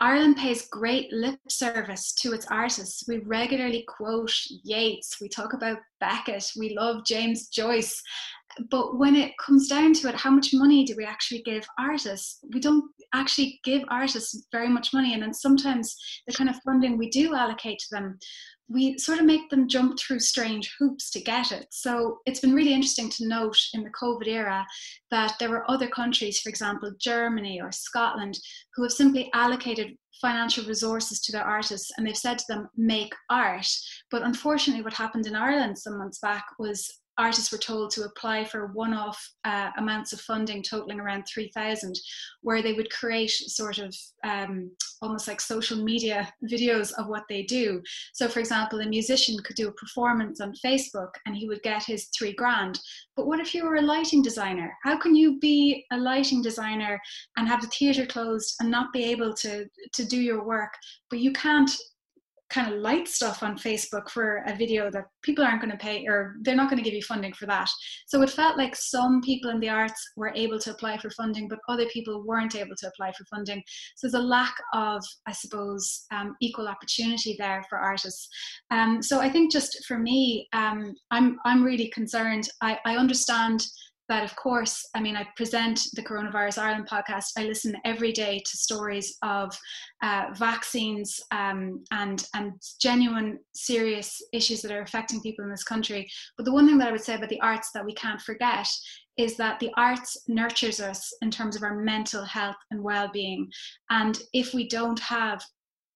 Ireland 0.00 0.36
pays 0.36 0.68
great 0.70 1.12
lip 1.12 1.40
service 1.48 2.12
to 2.20 2.32
its 2.32 2.46
artists. 2.46 3.04
We 3.08 3.18
regularly 3.18 3.84
quote 3.88 4.32
Yeats, 4.62 5.16
we 5.20 5.28
talk 5.28 5.54
about 5.54 5.78
Beckett, 5.98 6.52
we 6.56 6.76
love 6.78 7.04
James 7.04 7.48
Joyce. 7.48 8.00
But 8.70 8.98
when 8.98 9.16
it 9.16 9.32
comes 9.44 9.68
down 9.68 9.92
to 9.94 10.08
it, 10.08 10.14
how 10.14 10.30
much 10.30 10.50
money 10.52 10.84
do 10.84 10.94
we 10.96 11.04
actually 11.04 11.42
give 11.42 11.66
artists? 11.78 12.38
We 12.52 12.60
don't 12.60 12.84
actually 13.14 13.60
give 13.64 13.82
artists 13.88 14.46
very 14.52 14.68
much 14.68 14.92
money. 14.92 15.14
And 15.14 15.22
then 15.22 15.34
sometimes 15.34 15.96
the 16.26 16.34
kind 16.34 16.50
of 16.50 16.56
funding 16.64 16.98
we 16.98 17.10
do 17.10 17.34
allocate 17.34 17.78
to 17.78 17.86
them 17.90 18.18
we 18.68 18.98
sort 18.98 19.18
of 19.18 19.24
make 19.24 19.48
them 19.48 19.68
jump 19.68 19.98
through 19.98 20.20
strange 20.20 20.74
hoops 20.78 21.10
to 21.10 21.20
get 21.20 21.52
it. 21.52 21.66
So 21.70 22.18
it's 22.26 22.40
been 22.40 22.54
really 22.54 22.74
interesting 22.74 23.08
to 23.10 23.26
note 23.26 23.56
in 23.72 23.82
the 23.82 23.90
COVID 23.90 24.26
era 24.26 24.66
that 25.10 25.34
there 25.40 25.48
were 25.48 25.68
other 25.70 25.88
countries, 25.88 26.40
for 26.40 26.50
example, 26.50 26.92
Germany 27.00 27.60
or 27.62 27.72
Scotland, 27.72 28.38
who 28.74 28.82
have 28.82 28.92
simply 28.92 29.30
allocated 29.32 29.96
financial 30.20 30.64
resources 30.64 31.20
to 31.20 31.32
their 31.32 31.44
artists 31.44 31.90
and 31.96 32.06
they've 32.06 32.16
said 32.16 32.38
to 32.38 32.44
them, 32.48 32.68
make 32.76 33.14
art. 33.30 33.68
But 34.10 34.22
unfortunately, 34.22 34.82
what 34.82 34.94
happened 34.94 35.26
in 35.26 35.36
Ireland 35.36 35.78
some 35.78 35.96
months 35.96 36.18
back 36.18 36.44
was 36.58 36.90
artists 37.18 37.52
were 37.52 37.58
told 37.58 37.90
to 37.90 38.04
apply 38.04 38.44
for 38.44 38.68
one-off 38.68 39.18
uh, 39.44 39.70
amounts 39.78 40.12
of 40.12 40.20
funding 40.20 40.62
totaling 40.62 41.00
around 41.00 41.24
3000 41.24 41.98
where 42.42 42.62
they 42.62 42.72
would 42.72 42.90
create 42.90 43.30
sort 43.30 43.78
of 43.78 43.94
um, 44.24 44.70
almost 45.02 45.28
like 45.28 45.40
social 45.40 45.82
media 45.82 46.32
videos 46.50 46.92
of 46.98 47.08
what 47.08 47.24
they 47.28 47.42
do. 47.42 47.82
So 48.12 48.28
for 48.28 48.40
example 48.40 48.80
a 48.80 48.86
musician 48.86 49.36
could 49.44 49.56
do 49.56 49.68
a 49.68 49.72
performance 49.72 50.40
on 50.40 50.52
facebook 50.64 51.10
and 51.26 51.36
he 51.36 51.48
would 51.48 51.62
get 51.62 51.84
his 51.84 52.08
three 52.16 52.32
grand. 52.32 52.78
But 53.16 53.26
what 53.26 53.40
if 53.40 53.54
you 53.54 53.64
were 53.64 53.76
a 53.76 53.82
lighting 53.82 54.22
designer? 54.22 54.72
How 54.84 54.96
can 54.96 55.14
you 55.14 55.38
be 55.38 55.84
a 55.92 55.96
lighting 55.96 56.42
designer 56.42 57.00
and 57.36 57.48
have 57.48 57.60
the 57.60 57.68
theatre 57.68 58.06
closed 58.06 58.54
and 58.60 58.70
not 58.70 58.92
be 58.92 59.04
able 59.04 59.34
to 59.34 59.66
to 59.92 60.04
do 60.04 60.20
your 60.20 60.44
work 60.44 60.72
but 61.10 61.18
you 61.18 61.32
can't 61.32 61.70
kind 62.50 62.72
of 62.72 62.80
light 62.80 63.06
stuff 63.06 63.42
on 63.42 63.58
Facebook 63.58 64.08
for 64.10 64.42
a 64.46 64.56
video 64.56 64.90
that 64.90 65.04
people 65.22 65.44
aren't 65.44 65.60
going 65.60 65.70
to 65.70 65.76
pay 65.76 66.06
or 66.06 66.36
they're 66.42 66.56
not 66.56 66.70
going 66.70 66.82
to 66.82 66.84
give 66.84 66.94
you 66.94 67.02
funding 67.02 67.32
for 67.32 67.46
that. 67.46 67.68
So 68.06 68.22
it 68.22 68.30
felt 68.30 68.56
like 68.56 68.74
some 68.74 69.20
people 69.20 69.50
in 69.50 69.60
the 69.60 69.68
arts 69.68 70.12
were 70.16 70.32
able 70.34 70.58
to 70.60 70.70
apply 70.70 70.98
for 70.98 71.10
funding, 71.10 71.48
but 71.48 71.58
other 71.68 71.86
people 71.86 72.24
weren't 72.24 72.56
able 72.56 72.76
to 72.76 72.88
apply 72.88 73.12
for 73.12 73.24
funding. 73.24 73.62
So 73.96 74.06
there's 74.06 74.22
a 74.22 74.26
lack 74.26 74.54
of, 74.72 75.04
I 75.26 75.32
suppose, 75.32 76.06
um, 76.10 76.36
equal 76.40 76.68
opportunity 76.68 77.36
there 77.38 77.64
for 77.68 77.78
artists. 77.78 78.28
Um, 78.70 79.02
so 79.02 79.20
I 79.20 79.28
think 79.28 79.52
just 79.52 79.84
for 79.86 79.98
me, 79.98 80.48
um, 80.52 80.94
I'm 81.10 81.38
I'm 81.44 81.62
really 81.62 81.88
concerned. 81.88 82.48
I, 82.62 82.78
I 82.84 82.96
understand 82.96 83.66
that 84.08 84.24
of 84.24 84.34
course 84.36 84.86
i 84.94 85.00
mean 85.00 85.16
i 85.16 85.26
present 85.36 85.80
the 85.94 86.02
coronavirus 86.02 86.58
ireland 86.58 86.88
podcast. 86.88 87.32
I 87.36 87.44
listen 87.44 87.76
every 87.84 88.12
day 88.12 88.42
to 88.44 88.56
stories 88.56 89.16
of 89.22 89.56
uh, 90.02 90.26
vaccines 90.34 91.20
um, 91.30 91.84
and 91.90 92.26
and 92.34 92.52
genuine 92.80 93.38
serious 93.54 94.20
issues 94.32 94.62
that 94.62 94.72
are 94.72 94.82
affecting 94.82 95.20
people 95.20 95.44
in 95.44 95.50
this 95.50 95.64
country. 95.64 96.08
But 96.36 96.44
the 96.44 96.52
one 96.52 96.66
thing 96.66 96.78
that 96.78 96.88
i 96.88 96.92
would 96.92 97.00
say 97.00 97.14
about 97.14 97.28
the 97.28 97.40
arts 97.40 97.70
that 97.72 97.84
we 97.84 97.94
can't 97.94 98.20
forget 98.20 98.68
is 99.16 99.36
that 99.36 99.58
the 99.58 99.72
arts 99.76 100.16
nurtures 100.28 100.80
us 100.80 101.12
in 101.22 101.30
terms 101.30 101.56
of 101.56 101.64
our 101.64 101.74
mental 101.74 102.24
health 102.24 102.56
and 102.70 102.80
well-being. 102.80 103.50
And 103.90 104.16
if 104.32 104.54
we 104.54 104.68
don't 104.68 105.00
have 105.00 105.42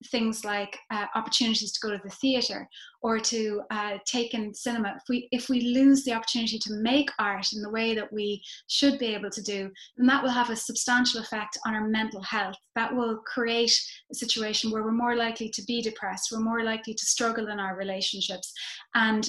things 0.06 0.44
like 0.44 0.78
uh, 0.90 1.06
opportunities 1.14 1.72
to 1.72 1.80
go 1.86 1.90
to 1.90 2.00
the 2.02 2.10
theatre 2.10 2.68
or 3.02 3.18
to 3.18 3.62
uh, 3.70 3.98
take 4.06 4.34
in 4.34 4.54
cinema. 4.54 4.94
If 4.96 5.02
we 5.08 5.28
if 5.32 5.48
we 5.48 5.60
lose 5.74 6.04
the 6.04 6.12
opportunity 6.12 6.58
to 6.58 6.74
make 6.74 7.10
art 7.18 7.52
in 7.52 7.62
the 7.62 7.70
way 7.70 7.94
that 7.94 8.12
we 8.12 8.42
should 8.68 8.98
be 8.98 9.14
able 9.14 9.30
to 9.30 9.42
do 9.42 9.70
then 9.96 10.06
that 10.06 10.22
will 10.22 10.30
have 10.30 10.50
a 10.50 10.56
substantial 10.56 11.20
effect 11.20 11.58
on 11.66 11.74
our 11.74 11.86
mental 11.88 12.22
health. 12.22 12.56
That 12.76 12.94
will 12.94 13.18
create 13.26 13.74
a 14.10 14.14
situation 14.14 14.70
where 14.70 14.82
we're 14.82 14.92
more 14.92 15.16
likely 15.16 15.48
to 15.50 15.62
be 15.64 15.82
depressed 15.82 16.30
we're 16.32 16.40
more 16.40 16.62
likely 16.62 16.94
to 16.94 17.06
struggle 17.06 17.48
in 17.48 17.58
our 17.58 17.76
relationships 17.76 18.52
and 18.94 19.28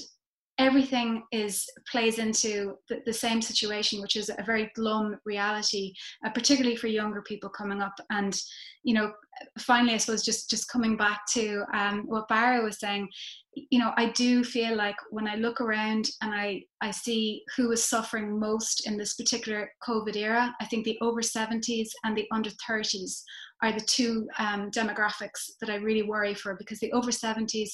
everything 0.59 1.23
is 1.31 1.65
plays 1.89 2.19
into 2.19 2.75
the, 2.87 3.01
the, 3.05 3.13
same 3.13 3.41
situation 3.41 3.99
which 4.01 4.15
is 4.15 4.29
a 4.29 4.43
very 4.43 4.71
glum 4.75 5.17
reality 5.25 5.93
uh, 6.25 6.29
particularly 6.29 6.75
for 6.75 6.87
younger 6.87 7.23
people 7.23 7.49
coming 7.49 7.81
up. 7.81 7.95
And 8.11 8.39
you 8.83 8.93
know 8.93 9.13
finally 9.59 9.93
i 9.93 9.97
suppose 9.97 10.23
just 10.23 10.49
just 10.49 10.69
coming 10.69 10.95
back 10.95 11.21
to 11.27 11.63
um, 11.73 12.03
what 12.05 12.27
Barra 12.27 12.63
was 12.63 12.79
saying 12.79 13.09
you 13.55 13.79
know 13.79 13.91
i 13.97 14.09
do 14.11 14.43
feel 14.43 14.75
like 14.75 14.95
when 15.09 15.27
i 15.27 15.35
look 15.35 15.61
around 15.61 16.09
and 16.21 16.33
i 16.33 16.61
i 16.81 16.91
see 16.91 17.43
who 17.55 17.71
is 17.71 17.83
suffering 17.83 18.39
most 18.39 18.87
in 18.87 18.97
this 18.97 19.15
particular 19.15 19.71
covid 19.87 20.15
era 20.15 20.53
i 20.61 20.65
think 20.65 20.85
the 20.85 20.97
over 21.01 21.21
70s 21.21 21.89
and 22.03 22.15
the 22.15 22.27
under 22.31 22.51
30s 22.69 23.21
are 23.61 23.71
the 23.71 23.85
two 23.87 24.27
um, 24.39 24.69
demographics 24.71 25.51
that 25.61 25.69
i 25.69 25.75
really 25.75 26.03
worry 26.03 26.33
for 26.33 26.55
because 26.55 26.79
the 26.79 26.91
over 26.91 27.11
70s 27.11 27.69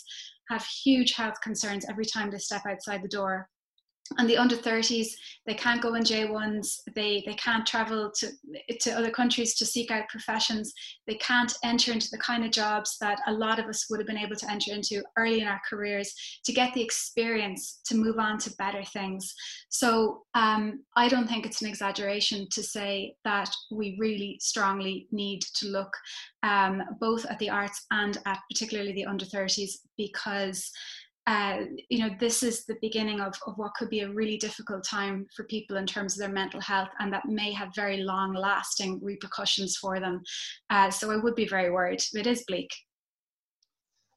have 0.49 0.65
huge 0.65 1.13
health 1.13 1.39
concerns 1.41 1.85
every 1.89 2.05
time 2.05 2.29
they 2.29 2.37
step 2.37 2.63
outside 2.67 3.01
the 3.03 3.07
door 3.07 3.47
and 4.17 4.29
the 4.29 4.37
under 4.37 4.55
30s 4.55 5.07
they 5.45 5.53
can't 5.53 5.81
go 5.81 5.93
in 5.93 6.03
j1s 6.03 6.79
they 6.95 7.23
they 7.25 7.35
can't 7.35 7.65
travel 7.65 8.11
to 8.11 8.27
to 8.79 8.91
other 8.91 9.11
countries 9.11 9.55
to 9.55 9.65
seek 9.65 9.91
out 9.91 10.07
professions 10.09 10.73
they 11.07 11.15
can't 11.15 11.53
enter 11.63 11.91
into 11.91 12.09
the 12.11 12.17
kind 12.17 12.43
of 12.43 12.51
jobs 12.51 12.97
that 12.99 13.19
a 13.27 13.33
lot 13.33 13.59
of 13.59 13.65
us 13.65 13.85
would 13.89 13.99
have 13.99 14.07
been 14.07 14.17
able 14.17 14.35
to 14.35 14.49
enter 14.49 14.71
into 14.71 15.03
early 15.17 15.41
in 15.41 15.47
our 15.47 15.61
careers 15.69 16.13
to 16.45 16.53
get 16.53 16.73
the 16.73 16.81
experience 16.81 17.81
to 17.85 17.95
move 17.95 18.19
on 18.19 18.37
to 18.37 18.53
better 18.57 18.83
things. 18.83 19.33
So 19.69 20.23
um, 20.35 20.83
i 20.95 21.07
don't 21.07 21.27
think 21.27 21.45
it's 21.45 21.61
an 21.61 21.67
exaggeration 21.67 22.47
to 22.51 22.63
say 22.63 23.15
that 23.23 23.51
we 23.71 23.97
really 23.99 24.37
strongly 24.39 25.07
need 25.11 25.41
to 25.55 25.67
look 25.67 25.91
um, 26.43 26.81
both 26.99 27.25
at 27.25 27.39
the 27.39 27.49
arts 27.49 27.85
and 27.91 28.17
at 28.25 28.39
particularly 28.51 28.93
the 28.93 29.05
under 29.05 29.25
30s 29.25 29.71
because 29.97 30.71
uh, 31.29 31.65
you 31.89 31.99
know, 31.99 32.09
this 32.19 32.41
is 32.41 32.65
the 32.65 32.77
beginning 32.81 33.21
of, 33.21 33.35
of 33.45 33.53
what 33.57 33.75
could 33.75 33.91
be 33.91 33.99
a 33.99 34.09
really 34.09 34.37
difficult 34.37 34.83
time 34.83 35.27
for 35.35 35.43
people 35.43 35.77
in 35.77 35.85
terms 35.85 36.13
of 36.13 36.19
their 36.19 36.33
mental 36.33 36.59
health, 36.59 36.89
and 36.99 37.13
that 37.13 37.25
may 37.27 37.53
have 37.53 37.69
very 37.75 37.97
long 37.97 38.33
lasting 38.33 38.99
repercussions 39.03 39.77
for 39.77 39.99
them. 39.99 40.23
Uh, 40.71 40.89
so 40.89 41.11
I 41.11 41.17
would 41.17 41.35
be 41.35 41.47
very 41.47 41.69
worried. 41.69 42.01
It 42.15 42.25
is 42.25 42.43
bleak. 42.47 42.71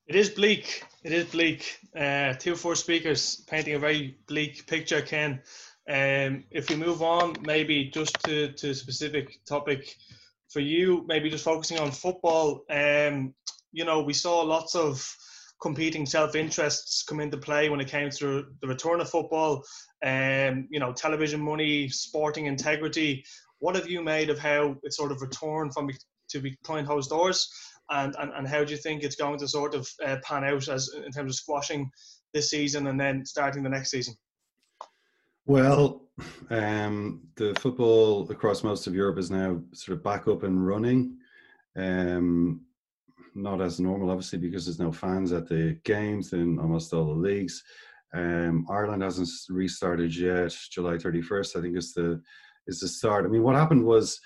It 0.06 0.16
is 0.16 0.30
bleak. 0.30 0.84
It 1.04 1.12
is 1.12 1.26
bleak. 1.26 1.80
Uh, 1.94 2.32
two 2.32 2.56
four 2.56 2.74
speakers 2.76 3.44
painting 3.46 3.74
a 3.74 3.78
very 3.78 4.16
bleak 4.26 4.66
picture, 4.66 5.02
Ken. 5.02 5.42
Um, 5.90 6.44
if 6.50 6.70
we 6.70 6.76
move 6.76 7.02
on, 7.02 7.36
maybe 7.42 7.90
just 7.90 8.16
to, 8.24 8.52
to 8.52 8.70
a 8.70 8.74
specific 8.74 9.44
topic 9.44 9.96
for 10.48 10.60
you, 10.60 11.04
maybe 11.06 11.28
just 11.28 11.44
focusing 11.44 11.78
on 11.78 11.90
football. 11.90 12.64
Um, 12.70 13.34
you 13.70 13.84
know, 13.84 14.00
we 14.00 14.14
saw 14.14 14.40
lots 14.40 14.74
of 14.74 15.06
competing 15.62 16.04
self-interests 16.04 17.04
come 17.04 17.20
into 17.20 17.36
play 17.36 17.68
when 17.68 17.80
it 17.80 17.88
came 17.88 18.10
to 18.10 18.46
the 18.60 18.66
return 18.66 19.00
of 19.00 19.08
football 19.08 19.64
um, 20.04 20.66
you 20.70 20.80
know 20.80 20.92
television 20.92 21.40
money 21.40 21.88
sporting 21.88 22.46
integrity. 22.46 23.24
What 23.60 23.76
have 23.76 23.88
you 23.88 24.02
made 24.02 24.28
of 24.28 24.38
how 24.38 24.76
it 24.82 24.92
sort 24.92 25.12
of 25.12 25.22
returned 25.22 25.72
from 25.72 25.88
to 26.30 26.40
behind 26.40 26.88
closed 26.88 27.10
doors? 27.10 27.48
And, 27.90 28.14
and, 28.18 28.32
and 28.32 28.48
how 28.48 28.64
do 28.64 28.72
you 28.72 28.78
think 28.78 29.02
it's 29.02 29.16
going 29.16 29.38
to 29.38 29.48
sort 29.48 29.74
of 29.74 29.88
uh, 30.04 30.16
pan 30.24 30.44
out 30.44 30.68
as 30.68 30.90
in 30.94 31.12
terms 31.12 31.32
of 31.32 31.36
squashing 31.36 31.90
this 32.32 32.50
season 32.50 32.86
and 32.86 32.98
then 32.98 33.24
starting 33.24 33.62
the 33.62 33.68
next 33.68 33.90
season? 33.90 34.14
Well 35.46 36.02
um, 36.50 37.22
the 37.36 37.54
football 37.60 38.30
across 38.30 38.62
most 38.62 38.86
of 38.86 38.94
europe 38.94 39.18
is 39.18 39.30
now 39.30 39.60
sort 39.72 39.96
of 39.96 40.04
back 40.04 40.28
up 40.28 40.42
and 40.42 40.66
running. 40.66 41.16
Um, 41.76 42.62
not 43.34 43.60
as 43.60 43.80
normal, 43.80 44.10
obviously, 44.10 44.38
because 44.38 44.64
there's 44.66 44.78
no 44.78 44.92
fans 44.92 45.32
at 45.32 45.48
the 45.48 45.78
games 45.84 46.32
in 46.32 46.58
almost 46.58 46.92
all 46.92 47.06
the 47.06 47.12
leagues. 47.12 47.62
Um, 48.14 48.66
Ireland 48.68 49.02
hasn't 49.02 49.28
restarted 49.48 50.14
yet. 50.14 50.54
July 50.70 50.94
31st, 50.94 51.56
I 51.56 51.60
think, 51.62 51.76
is 51.76 51.94
the 51.94 52.20
is 52.66 52.80
the 52.80 52.88
start. 52.88 53.24
I 53.24 53.28
mean, 53.28 53.42
what 53.42 53.56
happened 53.56 53.84
was 53.84 54.20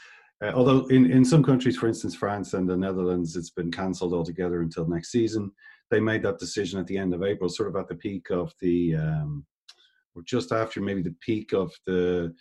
Uh, 0.44 0.52
although 0.54 0.86
in, 0.88 1.10
in 1.10 1.24
some 1.24 1.42
countries, 1.42 1.78
for 1.78 1.88
instance, 1.88 2.14
France 2.14 2.52
and 2.54 2.68
the 2.68 2.76
Netherlands, 2.76 3.36
it's 3.36 3.50
been 3.50 3.70
cancelled 3.70 4.12
altogether 4.12 4.60
until 4.60 4.86
next 4.86 5.10
season. 5.10 5.50
They 5.90 6.00
made 6.00 6.22
that 6.24 6.38
decision 6.38 6.78
at 6.78 6.86
the 6.86 6.98
end 6.98 7.14
of 7.14 7.22
April, 7.22 7.48
sort 7.48 7.68
of 7.70 7.76
at 7.76 7.88
the 7.88 7.94
peak 7.94 8.30
of 8.30 8.52
the, 8.60 8.96
um, 8.96 9.46
or 10.14 10.22
just 10.24 10.52
after 10.52 10.80
maybe 10.80 11.02
the 11.02 11.16
peak 11.20 11.52
of 11.54 11.72
the 11.86 12.34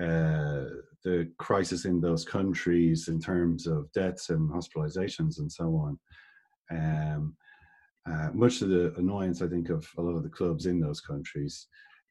uh, 0.00 0.64
the 1.04 1.30
crisis 1.38 1.84
in 1.84 2.00
those 2.00 2.24
countries 2.24 3.08
in 3.08 3.20
terms 3.20 3.66
of 3.66 3.90
deaths 3.92 4.30
and 4.30 4.50
hospitalizations 4.50 5.38
and 5.38 5.50
so 5.50 5.64
on. 5.76 5.98
Um, 6.70 7.36
uh, 8.08 8.30
much 8.32 8.58
to 8.58 8.66
the 8.66 8.94
annoyance, 8.98 9.42
I 9.42 9.48
think, 9.48 9.68
of 9.68 9.86
a 9.98 10.02
lot 10.02 10.16
of 10.16 10.22
the 10.22 10.28
clubs 10.28 10.66
in 10.66 10.80
those 10.80 11.00
countries 11.00 11.66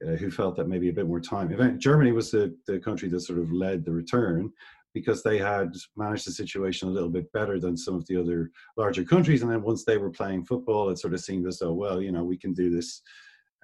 uh, 0.05 0.11
who 0.11 0.29
felt 0.29 0.55
that 0.57 0.67
maybe 0.67 0.89
a 0.89 0.93
bit 0.93 1.07
more 1.07 1.21
time. 1.21 1.79
Germany 1.79 2.11
was 2.11 2.31
the, 2.31 2.55
the 2.67 2.79
country 2.79 3.07
that 3.09 3.21
sort 3.21 3.39
of 3.39 3.51
led 3.51 3.85
the 3.85 3.93
return 3.93 4.51
because 4.93 5.21
they 5.23 5.37
had 5.37 5.73
managed 5.97 6.25
the 6.25 6.31
situation 6.31 6.87
a 6.87 6.91
little 6.91 7.09
bit 7.09 7.31
better 7.33 7.59
than 7.59 7.75
some 7.75 7.95
of 7.95 8.05
the 8.07 8.17
other 8.17 8.49
larger 8.77 9.03
countries. 9.03 9.41
And 9.41 9.51
then 9.51 9.61
once 9.61 9.83
they 9.83 9.97
were 9.97 10.09
playing 10.09 10.45
football, 10.45 10.89
it 10.89 10.99
sort 10.99 11.13
of 11.13 11.19
seemed 11.19 11.47
as 11.47 11.59
though, 11.59 11.73
well, 11.73 12.01
you 12.01 12.11
know, 12.11 12.23
we 12.23 12.37
can 12.37 12.53
do 12.53 12.69
this. 12.69 13.01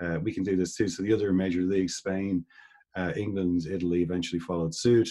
Uh, 0.02 0.20
we 0.22 0.34
can 0.34 0.44
do 0.44 0.56
this 0.56 0.76
too. 0.76 0.88
So 0.88 1.04
the 1.04 1.14
other 1.14 1.32
major 1.32 1.62
leagues, 1.62 1.96
Spain, 1.96 2.44
uh, 2.96 3.12
England, 3.16 3.66
Italy, 3.70 4.02
eventually 4.02 4.40
followed 4.40 4.76
suit. 4.76 5.10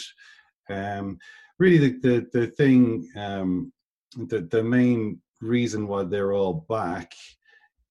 Um, 0.69 1.19
really, 1.59 1.79
the 1.79 1.99
the, 2.01 2.27
the 2.33 2.47
thing, 2.49 3.09
um, 3.17 3.73
the 4.17 4.41
the 4.51 4.63
main 4.63 5.21
reason 5.41 5.87
why 5.87 6.05
they're 6.05 6.33
all 6.33 6.67
back, 6.69 7.13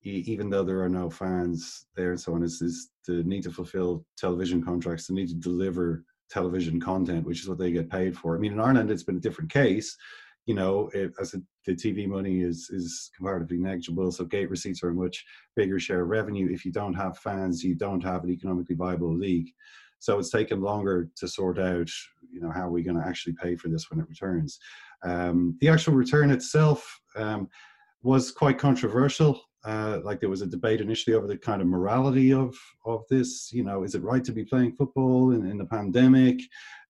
even 0.04 0.50
though 0.50 0.64
there 0.64 0.82
are 0.82 0.90
no 0.90 1.10
fans 1.10 1.88
there 1.96 2.12
and 2.12 2.20
so 2.20 2.34
on, 2.34 2.44
is, 2.44 2.62
is 2.62 2.90
the 3.08 3.24
need 3.24 3.44
to 3.44 3.52
fulfill 3.52 4.06
television 4.18 4.64
contracts, 4.64 5.08
the 5.08 5.14
need 5.14 5.30
to 5.30 5.36
deliver 5.36 6.06
television 6.30 6.80
content, 6.80 7.26
which 7.26 7.42
is 7.42 7.50
what 7.50 7.58
they 7.58 7.72
get 7.72 7.90
paid 7.90 8.16
for. 8.16 8.36
I 8.36 8.40
mean, 8.40 8.54
in 8.54 8.60
Ireland, 8.60 8.92
it's 8.92 9.04
been 9.04 9.18
a 9.18 9.22
different 9.22 9.52
case. 9.52 9.98
You 10.46 10.56
know, 10.56 10.90
it, 10.94 11.12
as 11.20 11.34
a, 11.34 11.42
the 11.70 11.76
TV 11.76 12.08
money 12.08 12.42
is 12.42 12.70
is 12.72 13.12
comparatively 13.16 13.58
negligible, 13.58 14.12
so 14.12 14.26
gate 14.26 14.50
receipts 14.50 14.82
are 14.84 14.90
a 14.90 14.94
much 14.94 15.24
bigger 15.56 15.80
share 15.80 16.02
of 16.02 16.10
revenue. 16.10 16.50
If 16.52 16.66
you 16.66 16.72
don't 16.72 16.96
have 16.96 17.20
fans, 17.20 17.64
you 17.64 17.76
don't 17.76 18.04
have 18.04 18.24
an 18.24 18.32
economically 18.32 18.76
viable 18.76 19.16
league. 19.16 19.50
So 20.00 20.18
it's 20.18 20.32
taken 20.32 20.62
longer 20.62 21.10
to 21.18 21.28
sort 21.28 21.60
out, 21.60 21.90
you 22.32 22.42
know, 22.42 22.50
how 22.52 22.68
are 22.68 22.72
we 22.72 22.84
going 22.84 22.98
to 22.98 23.06
actually 23.06 23.34
pay 23.34 23.56
for 23.56 23.68
this 23.68 23.92
when 23.92 24.00
it 24.00 24.10
returns. 24.10 24.58
Um, 25.04 25.58
the 25.60 25.68
actual 25.70 25.94
return 25.94 26.32
itself 26.32 27.02
um, 27.16 27.50
was 28.02 28.32
quite 28.32 28.58
controversial. 28.58 29.42
Uh, 29.66 30.00
like 30.04 30.22
there 30.22 30.30
was 30.30 30.42
a 30.42 30.48
debate 30.48 30.80
initially 30.80 31.16
over 31.16 31.28
the 31.28 31.38
kind 31.38 31.62
of 31.62 31.68
morality 31.68 32.34
of 32.34 32.56
of 32.86 33.04
this. 33.10 33.52
You 33.54 33.64
know, 33.64 33.84
is 33.84 33.94
it 33.94 34.02
right 34.02 34.24
to 34.24 34.32
be 34.32 34.44
playing 34.44 34.74
football 34.74 35.34
in, 35.34 35.46
in 35.46 35.58
the 35.60 35.66
pandemic? 35.66 36.40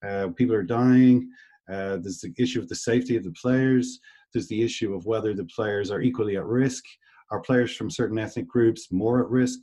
Uh, 0.07 0.29
people 0.37 0.55
are 0.55 0.63
dying. 0.63 1.29
Uh, 1.67 1.97
there's 1.97 2.21
the 2.21 2.33
issue 2.37 2.59
of 2.59 2.69
the 2.69 2.75
safety 2.75 3.17
of 3.17 3.23
the 3.23 3.31
players. 3.31 3.99
There's 4.33 4.47
the 4.47 4.61
issue 4.61 4.93
of 4.93 5.05
whether 5.05 5.33
the 5.33 5.45
players 5.45 5.91
are 5.91 6.01
equally 6.01 6.37
at 6.37 6.45
risk. 6.45 6.83
Are 7.31 7.41
players 7.41 7.75
from 7.75 7.91
certain 7.91 8.17
ethnic 8.17 8.47
groups 8.47 8.91
more 8.91 9.21
at 9.21 9.29
risk? 9.29 9.59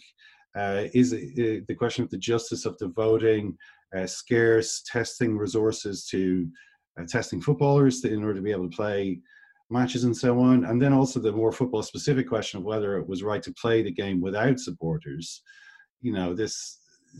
Uh, 0.57 0.85
is 0.95 1.13
it, 1.13 1.23
uh, 1.39 1.65
the 1.69 1.75
question 1.75 2.03
of 2.05 2.11
the 2.11 2.19
justice 2.19 2.65
of 2.65 2.79
the 2.79 2.89
voting, 2.89 3.57
uh, 3.97 4.07
scarce 4.07 4.83
testing 4.91 5.37
resources 5.37 6.07
to 6.07 6.49
testing 7.09 7.43
footballers 7.43 8.03
in 8.05 8.23
order 8.23 8.35
to 8.35 8.41
be 8.41 8.53
able 8.53 8.71
to 8.71 8.77
play 8.77 9.21
matches 9.69 10.05
and 10.05 10.17
so 10.17 10.41
on. 10.41 10.65
And 10.65 10.81
then 10.81 10.93
also 10.93 11.21
the 11.21 11.33
more 11.33 11.53
football 11.53 11.83
specific 11.83 12.29
question 12.29 12.59
of 12.59 12.65
whether 12.65 12.97
it 12.97 13.07
was 13.07 13.23
right 13.23 13.43
to 13.43 13.53
play 13.61 13.83
the 13.83 13.91
game 13.91 14.21
without 14.21 14.59
supporters. 14.59 15.43
You 16.01 16.13
know, 16.13 16.35
this 16.35 16.79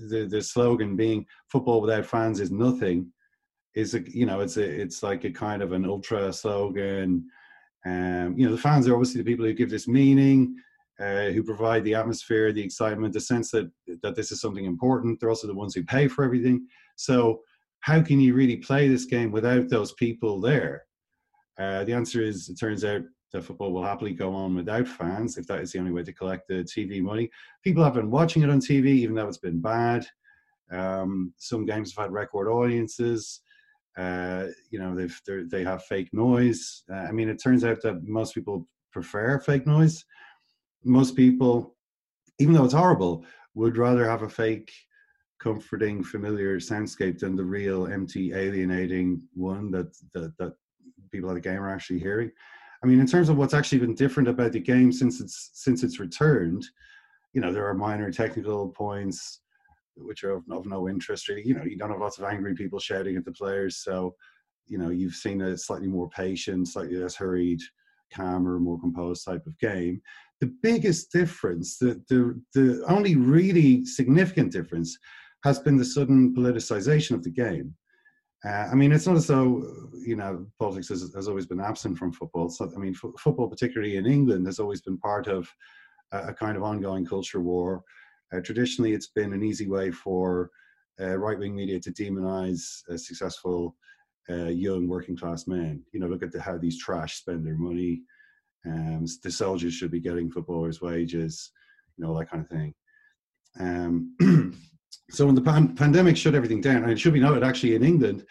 the, 0.09 0.27
the 0.27 0.43
slogan 0.43 0.97
being 0.97 1.27
football 1.49 1.81
without 1.81 2.07
fans 2.07 2.41
is 2.41 2.51
nothing 2.51 3.13
is 3.77 3.95
a 3.95 4.01
you 4.11 4.27
know 4.27 4.41
it's 4.41 4.57
a 4.57 4.65
it's 4.65 5.05
like 5.05 5.23
a 5.23 5.31
kind 5.31 5.63
of 5.63 5.71
an 5.73 5.85
ultra 5.85 6.33
slogan 6.33 7.25
um 7.85 8.35
you 8.37 8.45
know 8.45 8.51
the 8.51 8.61
fans 8.61 8.89
are 8.89 8.95
obviously 8.95 9.23
the 9.23 9.31
people 9.31 9.45
who 9.45 9.53
give 9.53 9.71
this 9.71 9.87
meaning 9.87 10.57
uh, 10.99 11.27
who 11.27 11.43
provide 11.43 11.85
the 11.85 11.95
atmosphere, 11.95 12.53
the 12.53 12.63
excitement, 12.63 13.13
the 13.13 13.21
sense 13.21 13.51
that 13.51 13.71
that 14.03 14.15
this 14.15 14.33
is 14.33 14.41
something 14.41 14.65
important. 14.65 15.21
They're 15.21 15.29
also 15.29 15.47
the 15.47 15.55
ones 15.55 15.75
who 15.75 15.85
pay 15.85 16.09
for 16.09 16.25
everything. 16.25 16.67
So 16.97 17.43
how 17.81 18.01
can 18.03 18.19
you 18.19 18.35
really 18.35 18.57
play 18.57 18.89
this 18.89 19.05
game 19.05 19.31
without 19.31 19.69
those 19.69 19.93
people 19.93 20.41
there? 20.41 20.85
Uh, 21.59 21.85
the 21.85 21.93
answer 21.93 22.23
is, 22.23 22.49
it 22.49 22.59
turns 22.59 22.85
out 22.85 23.03
that 23.33 23.43
football 23.43 23.73
will 23.73 23.85
happily 23.85 24.13
go 24.13 24.35
on 24.35 24.55
without 24.55 24.89
fans 24.89 25.37
if 25.37 25.47
that 25.47 25.61
is 25.61 25.73
the 25.73 25.79
only 25.79 25.93
way 25.93 26.03
to 26.03 26.13
collect 26.13 26.49
the 26.49 26.65
TV 26.65 27.03
money. 27.03 27.31
People 27.63 27.85
have 27.85 27.95
been 27.95 28.11
watching 28.11 28.43
it 28.43 28.51
on 28.51 28.61
TV, 28.61 28.87
even 28.87 29.15
though 29.15 29.29
it's 29.29 29.39
been 29.39 29.61
bad. 29.61 30.07
Um, 30.71 31.33
some 31.37 31.67
games 31.67 31.95
have 31.95 32.05
had 32.05 32.13
record 32.13 32.49
audiences. 32.49 33.41
Uh, 33.97 34.49
you 34.71 34.79
know, 34.79 34.95
they've 34.95 35.21
they 35.51 35.65
have 35.65 35.85
fake 35.85 36.11
noise. 36.13 36.83
Uh, 36.93 36.97
I 36.97 37.13
mean, 37.13 37.29
it 37.29 37.43
turns 37.43 37.65
out 37.65 37.81
that 37.83 38.07
most 38.07 38.35
people 38.35 38.69
prefer 38.93 39.39
fake 39.41 39.67
noise 39.67 40.05
most 40.87 41.17
people, 41.17 41.75
even 42.39 42.55
though 42.55 42.65
it's 42.65 42.73
horrible, 42.73 43.25
would 43.55 43.77
rather 43.77 44.09
have 44.09 44.23
a 44.23 44.29
fake, 44.29 44.73
comforting, 45.41 46.03
familiar 46.03 46.59
soundscape 46.59 47.19
than 47.19 47.37
the 47.37 47.45
real, 47.45 47.87
empty, 47.89 48.33
alienating 48.33 49.21
one 49.35 49.71
that 49.73 49.95
that, 50.15 50.33
that 50.39 50.55
people 51.11 51.29
at 51.31 51.35
the 51.35 51.41
game 51.41 51.61
are 51.61 51.73
actually 51.73 51.99
hearing. 51.99 52.31
I 52.83 52.87
mean, 52.87 53.01
in 53.01 53.07
terms 53.07 53.29
of 53.29 53.37
what's 53.37 53.55
actually 53.55 53.79
been 53.79 53.95
different 53.95 54.29
about 54.29 54.53
the 54.53 54.61
game 54.61 54.93
since 54.93 55.21
it's 55.21 55.51
since 55.55 55.83
it's 55.83 55.99
returned, 55.99 56.65
you 57.33 57.41
know, 57.41 57.53
there 57.53 57.67
are 57.67 57.75
minor 57.75 58.11
technical 58.13 58.69
points 58.69 59.41
which 59.97 60.25
are 60.25 60.33
of, 60.33 60.45
of 60.51 60.67
no 60.67 60.89
interest 60.89 61.29
really. 61.29 61.47
You 61.47 61.55
know, 61.55 61.65
you 61.65 61.77
don't 61.77 61.91
have 61.91 62.01
lots 62.01 62.19
of 62.19 62.25
angry 62.25 62.55
people 62.55 62.79
shouting 62.79 63.17
at 63.17 63.25
the 63.25 63.33
players, 63.33 63.79
so 63.79 64.15
you 64.67 64.79
know 64.79 64.91
you've 64.91 65.15
seen 65.15 65.41
a 65.43 65.57
slightly 65.57 65.89
more 65.89 66.09
patient, 66.11 66.69
slightly 66.69 66.97
less 66.97 67.15
hurried, 67.15 67.61
calmer, 68.13 68.59
more 68.59 68.81
composed 68.81 69.25
type 69.25 69.47
of 69.47 69.59
game 69.59 70.01
the 70.41 70.53
biggest 70.63 71.13
difference, 71.13 71.79
the, 71.79 72.03
the, 72.09 72.41
the 72.55 72.85
only 72.89 73.17
really 73.17 73.85
significant 73.85 74.53
difference, 74.53 74.97
has 75.45 75.59
been 75.59 75.77
the 75.77 75.85
sudden 75.85 76.35
politicization 76.35 77.13
of 77.13 77.23
the 77.23 77.31
game. 77.31 77.75
Uh, 78.45 78.69
I 78.71 78.75
mean, 78.75 78.93
it's 78.93 79.07
not 79.07 79.17
as 79.17 79.27
though 79.27 79.89
you 79.95 80.15
know 80.15 80.47
politics 80.59 80.89
has, 80.89 81.11
has 81.15 81.27
always 81.27 81.47
been 81.47 81.61
absent 81.61 81.97
from 81.97 82.13
football. 82.13 82.49
So, 82.51 82.71
I 82.75 82.79
mean, 82.79 82.95
f- 82.95 83.11
football, 83.19 83.49
particularly 83.49 83.97
in 83.97 84.07
England, 84.07 84.47
has 84.47 84.59
always 84.59 84.83
been 84.83 84.99
part 84.99 85.27
of 85.27 85.49
a, 86.13 86.29
a 86.29 86.35
kind 86.35 86.57
of 86.57 86.63
ongoing 86.63 87.07
culture 87.07 87.41
war. 87.41 87.83
Uh, 88.33 88.41
traditionally, 88.41 88.93
it's 88.93 89.09
been 89.09 89.33
an 89.33 89.43
easy 89.43 89.69
way 89.69 89.91
for 89.91 90.51
uh, 91.01 91.17
right-wing 91.17 91.55
media 91.55 91.79
to 91.79 91.93
demonize 91.93 92.83
successful 92.99 93.77
uh, 94.29 94.47
young 94.47 94.89
working 94.89 95.17
class 95.17 95.47
men. 95.47 95.83
You 95.93 96.01
know, 96.01 96.07
look 96.07 96.23
at 96.23 96.33
the, 96.33 96.41
how 96.41 96.59
these 96.59 96.79
trash 96.79 97.17
spend 97.17 97.47
their 97.47 97.57
money. 97.57 98.03
Um, 98.65 99.05
the 99.23 99.31
soldiers 99.31 99.75
should 99.75 99.91
be 99.91 100.01
getting 100.01 100.31
footballers' 100.31 100.81
wages, 100.81 101.53
you 101.97 102.05
know, 102.05 102.19
that 102.19 102.31
kind 102.31 102.43
of 102.43 102.51
thing. 102.51 102.75
Um, 103.61 104.17
so 105.11 105.27
when 105.27 105.35
the 105.35 105.41
pan- 105.41 105.77
pandemic 105.77 106.17
shut 106.17 106.35
everything 106.35 106.61
down, 106.61 106.83
and 106.83 106.91
it 106.91 106.99
should 106.99 107.13
be 107.13 107.21
noted 107.21 107.45
actually 107.45 107.77
in 107.77 107.85
England, 107.85 108.25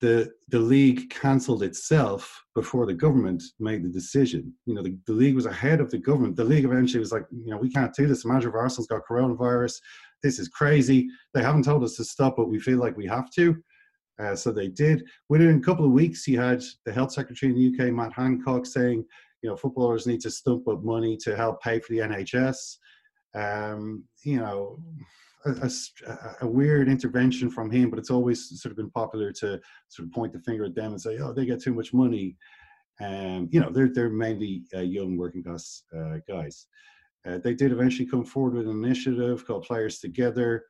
the 0.00 0.30
the 0.48 0.58
league 0.58 1.08
cancelled 1.10 1.62
itself 1.62 2.44
before 2.54 2.86
the 2.86 2.94
government 2.94 3.42
made 3.58 3.82
the 3.82 3.88
decision. 3.88 4.52
You 4.66 4.74
know, 4.74 4.82
the, 4.82 4.96
the 5.06 5.12
league 5.12 5.34
was 5.34 5.46
ahead 5.46 5.80
of 5.80 5.90
the 5.90 5.98
government. 5.98 6.36
The 6.36 6.44
league 6.44 6.64
eventually 6.64 7.00
was 7.00 7.12
like, 7.12 7.24
you 7.30 7.50
know, 7.50 7.56
we 7.56 7.70
can't 7.70 7.94
do 7.94 8.06
this. 8.06 8.24
Imagine 8.24 8.50
if 8.50 8.54
Arsenal's 8.54 8.88
got 8.88 9.02
coronavirus. 9.08 9.80
This 10.22 10.38
is 10.38 10.48
crazy. 10.48 11.08
They 11.34 11.42
haven't 11.42 11.64
told 11.64 11.82
us 11.84 11.96
to 11.96 12.04
stop, 12.04 12.36
but 12.36 12.48
we 12.48 12.58
feel 12.58 12.78
like 12.78 12.96
we 12.96 13.06
have 13.06 13.30
to. 13.32 13.56
Uh, 14.18 14.34
so 14.34 14.50
they 14.50 14.68
did. 14.68 15.04
Within 15.28 15.58
a 15.58 15.60
couple 15.60 15.84
of 15.84 15.92
weeks, 15.92 16.26
you 16.26 16.40
had 16.40 16.62
the 16.84 16.92
health 16.92 17.12
secretary 17.12 17.52
in 17.52 17.58
the 17.58 17.84
UK, 17.84 17.92
Matt 17.92 18.12
Hancock, 18.14 18.64
saying 18.64 19.04
you 19.42 19.50
know, 19.50 19.56
footballers 19.56 20.06
need 20.06 20.20
to 20.22 20.30
stump 20.30 20.66
up 20.68 20.82
money 20.82 21.16
to 21.18 21.36
help 21.36 21.62
pay 21.62 21.78
for 21.78 21.92
the 21.92 22.00
NHS. 22.00 22.78
Um, 23.34 24.04
you 24.24 24.38
know, 24.38 24.80
a, 25.46 25.70
a, 26.42 26.46
weird 26.46 26.88
intervention 26.88 27.50
from 27.50 27.70
him, 27.70 27.90
but 27.90 27.98
it's 27.98 28.10
always 28.10 28.60
sort 28.60 28.72
of 28.72 28.76
been 28.76 28.90
popular 28.90 29.32
to 29.32 29.60
sort 29.88 30.06
of 30.06 30.12
point 30.12 30.32
the 30.32 30.40
finger 30.40 30.64
at 30.64 30.74
them 30.74 30.92
and 30.92 31.00
say, 31.00 31.18
"Oh, 31.18 31.32
they 31.32 31.46
get 31.46 31.62
too 31.62 31.74
much 31.74 31.94
money." 31.94 32.36
Um, 33.00 33.48
you 33.50 33.60
know, 33.60 33.70
they're 33.70 33.92
they're 33.92 34.10
mainly 34.10 34.64
uh, 34.74 34.80
young 34.80 35.16
working 35.16 35.42
class 35.42 35.82
uh, 35.96 36.18
guys. 36.28 36.66
Uh, 37.26 37.38
they 37.38 37.54
did 37.54 37.72
eventually 37.72 38.08
come 38.08 38.24
forward 38.24 38.54
with 38.54 38.68
an 38.68 38.84
initiative 38.84 39.46
called 39.46 39.64
Players 39.64 39.98
Together, 39.98 40.64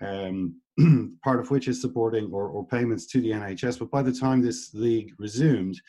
um, 0.00 0.60
part 1.24 1.40
of 1.40 1.50
which 1.50 1.68
is 1.68 1.80
supporting 1.80 2.30
or, 2.32 2.48
or 2.48 2.66
payments 2.66 3.06
to 3.08 3.20
the 3.20 3.30
NHS. 3.30 3.78
But 3.78 3.90
by 3.90 4.02
the 4.02 4.12
time 4.12 4.40
this 4.40 4.72
league 4.72 5.12
resumed, 5.18 5.80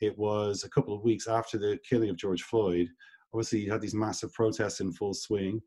it 0.00 0.16
was 0.18 0.64
a 0.64 0.70
couple 0.70 0.94
of 0.94 1.04
weeks 1.04 1.28
after 1.28 1.56
the 1.56 1.78
killing 1.88 2.10
of 2.10 2.16
George 2.16 2.42
Floyd. 2.42 2.88
Obviously, 3.32 3.60
you 3.60 3.70
had 3.70 3.80
these 3.80 3.94
massive 3.94 4.32
protests 4.32 4.80
in 4.80 4.92
full 4.92 5.14
swing 5.14 5.62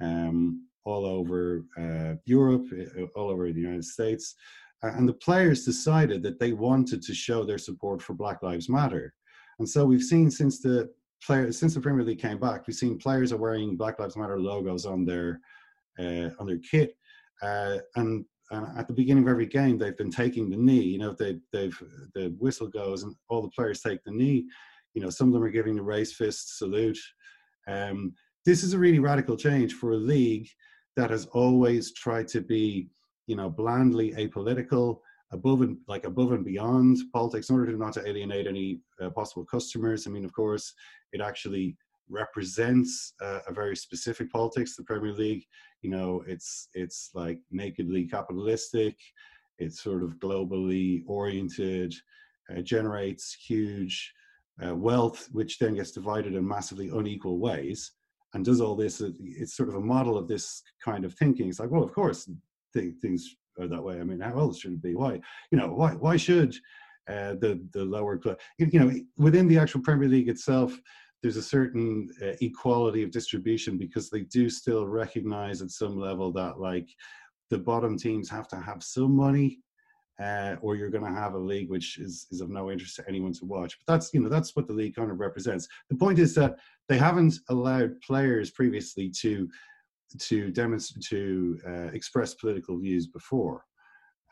um, 0.00 0.66
all 0.84 1.04
over 1.04 1.64
uh, 1.78 2.14
Europe, 2.24 2.66
uh, 2.98 3.04
all 3.14 3.30
over 3.30 3.52
the 3.52 3.60
United 3.60 3.84
States. 3.84 4.34
And 4.82 5.08
the 5.08 5.14
players 5.14 5.64
decided 5.64 6.22
that 6.22 6.40
they 6.40 6.52
wanted 6.52 7.02
to 7.02 7.14
show 7.14 7.44
their 7.44 7.58
support 7.58 8.00
for 8.00 8.14
Black 8.14 8.42
Lives 8.42 8.68
Matter. 8.68 9.12
And 9.58 9.68
so 9.68 9.84
we've 9.84 10.02
seen 10.02 10.30
since 10.30 10.60
the 10.60 10.90
players, 11.22 11.58
since 11.58 11.74
the 11.74 11.80
Premier 11.80 12.04
League 12.04 12.20
came 12.20 12.38
back, 12.38 12.66
we've 12.66 12.76
seen 12.76 12.98
players 12.98 13.30
are 13.32 13.36
wearing 13.36 13.76
Black 13.76 13.98
Lives 13.98 14.16
Matter 14.16 14.40
logos 14.40 14.86
on 14.86 15.04
their 15.04 15.40
uh, 15.98 16.30
on 16.38 16.46
their 16.46 16.60
kit. 16.70 16.96
Uh, 17.42 17.78
and 17.96 18.24
and 18.50 18.66
at 18.78 18.88
the 18.88 18.94
beginning 18.94 19.24
of 19.24 19.28
every 19.28 19.46
game, 19.46 19.78
they've 19.78 19.96
been 19.96 20.10
taking 20.10 20.50
the 20.50 20.56
knee. 20.56 20.82
You 20.82 20.98
know, 20.98 21.12
they, 21.12 21.38
they've 21.52 21.78
the 22.14 22.34
whistle 22.38 22.68
goes 22.68 23.02
and 23.02 23.14
all 23.28 23.42
the 23.42 23.50
players 23.50 23.80
take 23.80 24.02
the 24.04 24.10
knee. 24.10 24.46
You 24.94 25.02
know, 25.02 25.10
some 25.10 25.28
of 25.28 25.34
them 25.34 25.42
are 25.42 25.50
giving 25.50 25.76
the 25.76 25.82
race 25.82 26.12
fist 26.14 26.58
salute. 26.58 26.98
Um, 27.68 28.14
this 28.44 28.64
is 28.64 28.72
a 28.72 28.78
really 28.78 28.98
radical 28.98 29.36
change 29.36 29.74
for 29.74 29.92
a 29.92 29.96
league 29.96 30.48
that 30.96 31.10
has 31.10 31.26
always 31.26 31.92
tried 31.92 32.28
to 32.28 32.40
be, 32.40 32.88
you 33.26 33.36
know, 33.36 33.48
blandly 33.48 34.12
apolitical, 34.12 35.00
above 35.32 35.62
and 35.62 35.78
like 35.86 36.04
above 36.04 36.32
and 36.32 36.44
beyond 36.44 36.98
politics, 37.12 37.50
in 37.50 37.56
order 37.56 37.72
to 37.72 37.78
not 37.78 37.92
to 37.92 38.06
alienate 38.06 38.46
any 38.46 38.80
uh, 39.00 39.10
possible 39.10 39.44
customers. 39.44 40.06
I 40.06 40.10
mean, 40.10 40.24
of 40.24 40.32
course, 40.32 40.74
it 41.12 41.20
actually 41.20 41.76
represents 42.08 43.14
uh, 43.20 43.38
a 43.46 43.52
very 43.52 43.76
specific 43.76 44.32
politics. 44.32 44.74
The 44.74 44.82
Premier 44.82 45.12
League, 45.12 45.44
you 45.82 45.90
know, 45.90 46.24
it's 46.26 46.68
it's 46.74 47.10
like 47.14 47.38
nakedly 47.50 48.06
capitalistic. 48.06 48.96
It's 49.58 49.82
sort 49.82 50.02
of 50.02 50.18
globally 50.18 51.02
oriented. 51.06 51.94
Uh, 52.50 52.62
generates 52.62 53.32
huge 53.34 54.12
uh, 54.64 54.74
wealth, 54.74 55.28
which 55.30 55.58
then 55.58 55.74
gets 55.74 55.92
divided 55.92 56.34
in 56.34 56.46
massively 56.46 56.88
unequal 56.88 57.38
ways, 57.38 57.92
and 58.34 58.44
does 58.44 58.60
all 58.60 58.76
this. 58.76 59.00
It's 59.20 59.56
sort 59.56 59.68
of 59.68 59.76
a 59.76 59.80
model 59.80 60.16
of 60.16 60.28
this 60.28 60.62
kind 60.84 61.04
of 61.04 61.14
thinking. 61.14 61.48
It's 61.48 61.60
like, 61.60 61.70
well, 61.70 61.82
of 61.82 61.92
course, 61.92 62.28
th- 62.74 62.94
things 63.00 63.34
are 63.58 63.68
that 63.68 63.82
way. 63.82 64.00
I 64.00 64.04
mean, 64.04 64.20
how 64.20 64.38
else 64.38 64.60
should 64.60 64.72
it 64.72 64.82
be? 64.82 64.94
Why, 64.94 65.20
you 65.50 65.58
know, 65.58 65.68
why 65.68 65.92
why 65.92 66.16
should 66.16 66.54
uh, 67.08 67.34
the 67.34 67.66
the 67.72 67.84
lower 67.84 68.18
club, 68.18 68.38
you 68.58 68.78
know, 68.78 68.92
within 69.16 69.48
the 69.48 69.58
actual 69.58 69.80
Premier 69.80 70.08
League 70.08 70.28
itself, 70.28 70.78
there's 71.22 71.36
a 71.36 71.42
certain 71.42 72.08
uh, 72.22 72.32
equality 72.40 73.02
of 73.02 73.10
distribution 73.10 73.76
because 73.76 74.10
they 74.10 74.22
do 74.22 74.48
still 74.48 74.86
recognize 74.86 75.60
at 75.62 75.70
some 75.70 75.98
level 75.98 76.32
that 76.32 76.60
like 76.60 76.88
the 77.50 77.58
bottom 77.58 77.98
teams 77.98 78.30
have 78.30 78.48
to 78.48 78.56
have 78.56 78.82
some 78.82 79.14
money 79.14 79.58
uh, 80.20 80.56
or 80.60 80.76
you're 80.76 80.90
going 80.90 81.04
to 81.04 81.20
have 81.20 81.34
a 81.34 81.38
league 81.38 81.70
which 81.70 81.98
is, 81.98 82.26
is 82.30 82.40
of 82.40 82.50
no 82.50 82.70
interest 82.70 82.96
to 82.96 83.04
anyone 83.08 83.32
to 83.32 83.44
watch. 83.44 83.78
But 83.78 83.92
that's 83.92 84.12
you 84.12 84.20
know 84.20 84.28
that's 84.28 84.54
what 84.54 84.66
the 84.66 84.72
league 84.72 84.94
kind 84.94 85.10
of 85.10 85.18
represents. 85.18 85.66
The 85.88 85.96
point 85.96 86.18
is 86.18 86.34
that 86.34 86.56
they 86.88 86.98
haven't 86.98 87.34
allowed 87.48 88.00
players 88.00 88.50
previously 88.50 89.10
to 89.20 89.48
to 90.18 90.50
demonstrate 90.50 91.04
to 91.04 91.58
uh, 91.66 91.90
express 91.92 92.34
political 92.34 92.78
views 92.78 93.06
before. 93.06 93.64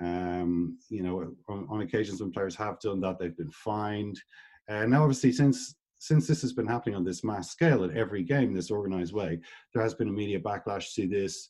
Um, 0.00 0.78
you 0.90 1.02
know, 1.02 1.34
on, 1.48 1.66
on, 1.68 1.80
occasions 1.80 2.20
when 2.20 2.30
players 2.30 2.54
have 2.56 2.78
done 2.78 3.00
that, 3.00 3.18
they've 3.18 3.36
been 3.36 3.50
fined. 3.50 4.20
Uh, 4.68 4.86
now, 4.86 5.02
obviously, 5.02 5.32
since 5.32 5.74
since 6.00 6.26
this 6.26 6.42
has 6.42 6.52
been 6.52 6.66
happening 6.66 6.94
on 6.94 7.04
this 7.04 7.24
mass 7.24 7.50
scale 7.50 7.82
at 7.82 7.96
every 7.96 8.22
game, 8.22 8.54
this 8.54 8.70
organized 8.70 9.12
way, 9.12 9.40
there 9.74 9.82
has 9.82 9.94
been 9.94 10.08
a 10.08 10.12
media 10.12 10.38
backlash 10.38 10.94
to 10.94 11.08
this. 11.08 11.48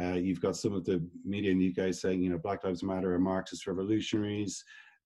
Uh, 0.00 0.14
you've 0.14 0.40
got 0.40 0.56
some 0.56 0.74
of 0.74 0.84
the 0.84 1.02
media 1.24 1.50
in 1.50 1.58
the 1.58 1.74
UK 1.76 1.92
saying, 1.94 2.22
you 2.22 2.30
know, 2.30 2.38
Black 2.38 2.64
Lives 2.64 2.82
Matter 2.82 3.14
are 3.14 3.18
Marxist 3.18 3.66
revolutionaries, 3.66 4.62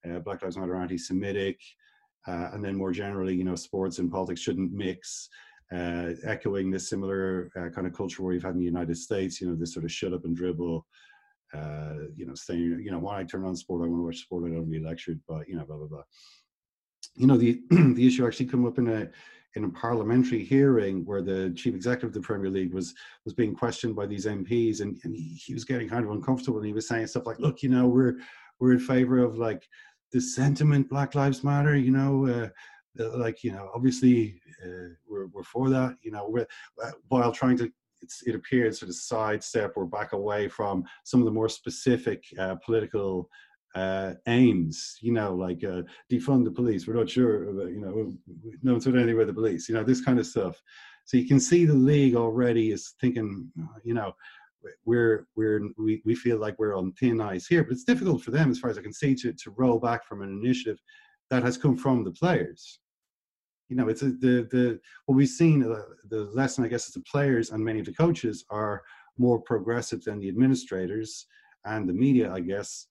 uh, 0.09 0.19
Black 0.19 0.43
Lives 0.43 0.57
Matter 0.57 0.75
are 0.75 0.83
anti-Semitic, 0.83 1.61
uh, 2.27 2.51
and 2.53 2.65
then 2.65 2.77
more 2.77 2.93
generally, 2.93 3.35
you 3.35 3.45
know, 3.45 3.55
sports 3.55 3.99
and 3.99 4.11
politics 4.11 4.41
shouldn't 4.41 4.73
mix. 4.73 5.29
Uh, 5.73 6.15
echoing 6.25 6.69
this 6.69 6.89
similar 6.89 7.49
uh, 7.57 7.69
kind 7.69 7.87
of 7.87 7.93
culture 7.93 8.25
where 8.25 8.33
you've 8.35 8.43
had 8.43 8.55
in 8.55 8.59
the 8.59 8.65
United 8.65 8.97
States, 8.97 9.41
you 9.41 9.49
know, 9.49 9.55
this 9.55 9.73
sort 9.73 9.85
of 9.85 9.93
shut 9.93 10.13
up 10.13 10.25
and 10.25 10.37
dribble, 10.37 10.85
uh, 11.55 11.95
you 12.17 12.27
know, 12.27 12.35
saying, 12.35 12.81
you 12.83 12.91
know, 12.91 12.99
when 12.99 13.15
I 13.15 13.23
turn 13.23 13.45
on 13.45 13.55
sport, 13.55 13.83
I 13.83 13.89
want 13.89 14.01
to 14.01 14.05
watch 14.05 14.19
sport, 14.19 14.45
I 14.45 14.47
don't 14.49 14.57
want 14.57 14.73
to 14.73 14.79
be 14.81 14.85
lectured, 14.85 15.21
but, 15.29 15.49
you 15.49 15.55
know, 15.55 15.65
blah, 15.65 15.77
blah, 15.77 15.87
blah. 15.87 16.03
You 17.15 17.29
know, 17.29 17.37
the, 17.37 17.61
the 17.71 18.05
issue 18.05 18.27
actually 18.27 18.47
come 18.47 18.67
up 18.67 18.79
in 18.79 18.89
a, 18.89 19.09
in 19.57 19.65
a 19.65 19.69
parliamentary 19.69 20.45
hearing 20.45 21.05
where 21.05 21.23
the 21.23 21.53
chief 21.57 21.75
executive 21.75 22.11
of 22.11 22.15
the 22.15 22.21
Premier 22.21 22.51
League 22.51 22.73
was 22.73 22.95
was 23.25 23.35
being 23.35 23.55
questioned 23.55 23.97
by 23.97 24.07
these 24.07 24.27
MPs, 24.27 24.81
and, 24.81 24.99
and 25.05 25.15
he, 25.17 25.53
was 25.53 25.65
getting 25.65 25.89
kind 25.89 26.05
of 26.05 26.11
uncomfortable, 26.11 26.59
and 26.59 26.67
he 26.67 26.73
was 26.73 26.87
saying 26.87 27.07
stuff 27.07 27.27
like, 27.27 27.39
"Look, 27.39 27.63
you 27.63 27.69
know, 27.69 27.89
we're 27.89 28.19
we're 28.59 28.73
in 28.73 28.79
favor 28.79 29.19
of 29.19 29.39
like 29.39 29.67
the 30.13 30.21
sentiment 30.21 30.89
Black 30.89 31.15
Lives 31.15 31.43
Matter, 31.43 31.77
you 31.77 31.91
know, 31.91 32.27
uh, 32.27 33.19
like 33.19 33.43
you 33.43 33.53
know, 33.53 33.71
obviously 33.75 34.41
uh, 34.65 34.95
we're 35.09 35.27
we're 35.29 35.43
for 35.43 35.69
that, 35.71 35.97
you 36.03 36.11
know, 36.13 36.37
uh, 36.83 36.91
while 37.09 37.33
trying 37.33 37.59
to." 37.59 37.73
it 38.25 38.35
appears 38.35 38.81
sort 38.81 38.89
of 38.89 38.95
sidestep 38.95 39.75
or 39.77 39.85
back 39.85 40.15
away 40.15 40.49
from 40.49 40.83
some 41.05 41.21
of 41.21 41.27
the 41.27 41.31
more 41.31 41.51
specific 41.51 42.25
uh, 42.39 42.55
political 42.65 43.29
uh, 43.75 44.15
aims, 44.27 44.97
you 45.01 45.13
know, 45.13 45.35
like 45.35 45.63
uh, 45.65 45.83
defund 46.11 46.45
the 46.45 46.51
police. 46.51 46.87
We're 46.87 46.95
not 46.95 47.11
sure, 47.11 47.51
about, 47.51 47.71
you 47.71 47.81
know, 47.81 48.13
no 48.63 48.73
one's 48.73 48.85
doing 48.85 48.97
anything 48.97 49.17
with 49.17 49.29
the 49.29 49.35
police, 49.35 49.69
you 49.69 49.75
know, 49.75 49.85
this 49.85 50.01
kind 50.01 50.19
of 50.19 50.27
stuff. 50.27 50.61
So 51.05 51.17
you 51.17 51.27
can 51.27 51.41
see 51.41 51.65
the 51.65 51.75
league 51.75 52.15
already 52.15 52.73
is 52.73 52.95
thinking, 53.01 53.51
you 53.85 53.95
know, 53.95 54.13
we're 54.85 55.27
we're 55.37 55.63
we, 55.79 56.03
we 56.05 56.15
feel 56.15 56.39
like 56.39 56.59
we're 56.59 56.77
on 56.77 56.93
thin 56.93 57.21
ice 57.21 57.47
here, 57.47 57.65
but 57.65 57.73
it's 57.73 57.85
difficult 57.85 58.23
for 58.23 58.31
them, 58.31 58.51
as 58.51 58.59
far 58.59 58.71
as 58.71 58.79
I 58.79 58.83
can 58.83 58.93
see, 58.93 59.15
to 59.17 59.33
to 59.33 59.51
roll 59.57 59.79
back 59.79 60.05
from 60.07 60.23
an 60.23 60.29
initiative 60.29 60.79
that 61.31 61.43
has 61.43 61.57
come 61.57 61.77
from 61.77 62.05
the 62.05 62.11
players. 62.11 62.81
You 63.69 63.77
know, 63.77 63.89
it's 63.89 64.03
a, 64.03 64.11
the 64.11 64.49
the 64.51 64.81
what 65.07 65.15
we've 65.15 65.29
seen. 65.29 65.63
Uh, 65.63 65.83
the 66.11 66.25
lesson, 66.35 66.65
I 66.65 66.69
guess, 66.69 66.89
is 66.89 66.95
the 66.95 67.01
players 67.03 67.51
and 67.51 67.65
many 67.65 67.81
of 67.81 67.87
the 67.87 67.95
coaches 67.95 68.45
are 68.51 68.83
more 69.17 69.41
progressive 69.41 70.03
than 70.03 70.19
the 70.19 70.29
administrators 70.29 71.27
and 71.65 71.89
the 71.89 71.93
media, 71.93 72.33
I 72.33 72.41
guess, 72.41 72.87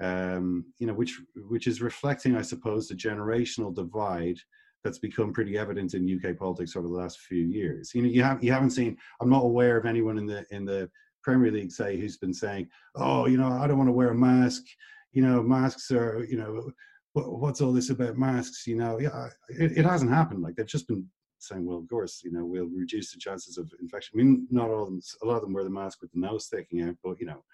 um, 0.00 0.64
you 0.78 0.86
know, 0.86 0.94
which 0.94 1.20
which 1.48 1.66
is 1.66 1.80
reflecting, 1.80 2.36
I 2.36 2.42
suppose, 2.42 2.88
the 2.88 2.94
generational 2.94 3.74
divide 3.74 4.38
that's 4.82 4.98
become 4.98 5.32
pretty 5.32 5.56
evident 5.56 5.94
in 5.94 6.20
UK 6.22 6.36
politics 6.36 6.76
over 6.76 6.86
the 6.86 6.94
last 6.94 7.20
few 7.20 7.44
years. 7.44 7.92
You 7.94 8.02
know, 8.02 8.08
you 8.08 8.22
have 8.22 8.42
you 8.42 8.52
haven't 8.52 8.70
seen. 8.70 8.96
I'm 9.20 9.30
not 9.30 9.44
aware 9.44 9.76
of 9.76 9.86
anyone 9.86 10.18
in 10.18 10.26
the 10.26 10.44
in 10.50 10.64
the 10.64 10.90
Premier 11.22 11.50
League 11.50 11.72
say 11.72 11.98
who's 11.98 12.18
been 12.18 12.34
saying, 12.34 12.68
"Oh, 12.94 13.26
you 13.26 13.38
know, 13.38 13.48
I 13.48 13.66
don't 13.66 13.78
want 13.78 13.88
to 13.88 13.92
wear 13.92 14.10
a 14.10 14.14
mask." 14.14 14.64
You 15.12 15.22
know, 15.22 15.42
masks 15.42 15.90
are. 15.90 16.24
You 16.28 16.36
know, 16.36 16.70
what's 17.12 17.60
all 17.60 17.72
this 17.72 17.90
about 17.90 18.18
masks? 18.18 18.66
You 18.66 18.76
know, 18.76 18.98
yeah, 18.98 19.28
it, 19.48 19.78
it 19.78 19.84
hasn't 19.84 20.10
happened. 20.10 20.42
Like 20.42 20.56
they've 20.56 20.66
just 20.66 20.88
been 20.88 21.08
saying, 21.38 21.64
well, 21.64 21.78
of 21.78 21.88
course, 21.88 22.22
you 22.24 22.32
know, 22.32 22.44
we'll 22.44 22.66
reduce 22.66 23.12
the 23.12 23.18
chances 23.18 23.58
of 23.58 23.70
infection. 23.80 24.18
I 24.18 24.22
mean, 24.22 24.46
not 24.50 24.70
all 24.70 24.84
of 24.84 24.88
them. 24.88 25.00
A 25.22 25.26
lot 25.26 25.36
of 25.36 25.42
them 25.42 25.52
wear 25.52 25.64
the 25.64 25.70
mask 25.70 26.00
with 26.02 26.10
the 26.12 26.20
nose 26.20 26.46
sticking 26.46 26.82
out, 26.82 26.96
but 27.02 27.20
you 27.20 27.26
know, 27.26 27.44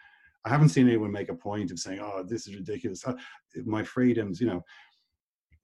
I 0.44 0.48
haven't 0.48 0.70
seen 0.70 0.88
anyone 0.88 1.12
make 1.12 1.28
a 1.28 1.34
point 1.34 1.70
of 1.70 1.78
saying, 1.78 2.00
"Oh, 2.00 2.22
this 2.22 2.46
is 2.46 2.54
ridiculous." 2.54 3.06
Uh, 3.06 3.14
my 3.64 3.82
freedoms, 3.82 4.40
you 4.40 4.46
know, 4.46 4.62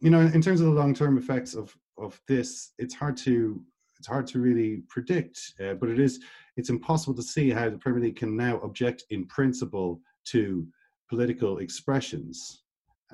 you 0.00 0.10
know, 0.10 0.20
in 0.20 0.42
terms 0.42 0.60
of 0.60 0.66
the 0.66 0.72
long-term 0.72 1.18
effects 1.18 1.54
of 1.54 1.74
of 1.98 2.20
this, 2.28 2.72
it's 2.78 2.94
hard 2.94 3.16
to 3.18 3.62
it's 3.98 4.06
hard 4.08 4.26
to 4.28 4.40
really 4.40 4.82
predict. 4.88 5.38
Uh, 5.60 5.74
but 5.74 5.88
it 5.88 5.98
is 5.98 6.20
it's 6.56 6.70
impossible 6.70 7.14
to 7.14 7.22
see 7.22 7.50
how 7.50 7.68
the 7.70 7.78
Premier 7.78 8.02
League 8.02 8.16
can 8.16 8.36
now 8.36 8.58
object 8.60 9.04
in 9.10 9.26
principle 9.26 10.00
to 10.26 10.66
political 11.08 11.58
expressions, 11.58 12.62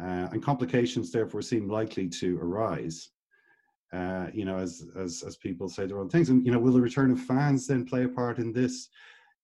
uh, 0.01 0.29
and 0.33 0.43
complications 0.43 1.13
therefore 1.13 1.43
seem 1.43 1.69
likely 1.69 2.09
to 2.09 2.39
arise. 2.41 3.11
Uh, 3.93 4.29
you 4.33 4.45
know, 4.45 4.57
as 4.57 4.85
as 4.97 5.23
as 5.23 5.37
people 5.37 5.69
say 5.69 5.87
their 5.87 5.99
own 5.99 6.09
things, 6.09 6.31
and 6.31 6.45
you 6.45 6.51
know, 6.51 6.59
will 6.59 6.73
the 6.73 6.81
return 6.81 7.11
of 7.11 7.21
fans 7.21 7.67
then 7.67 7.85
play 7.85 8.05
a 8.05 8.09
part 8.09 8.39
in 8.39 8.53
this? 8.53 8.89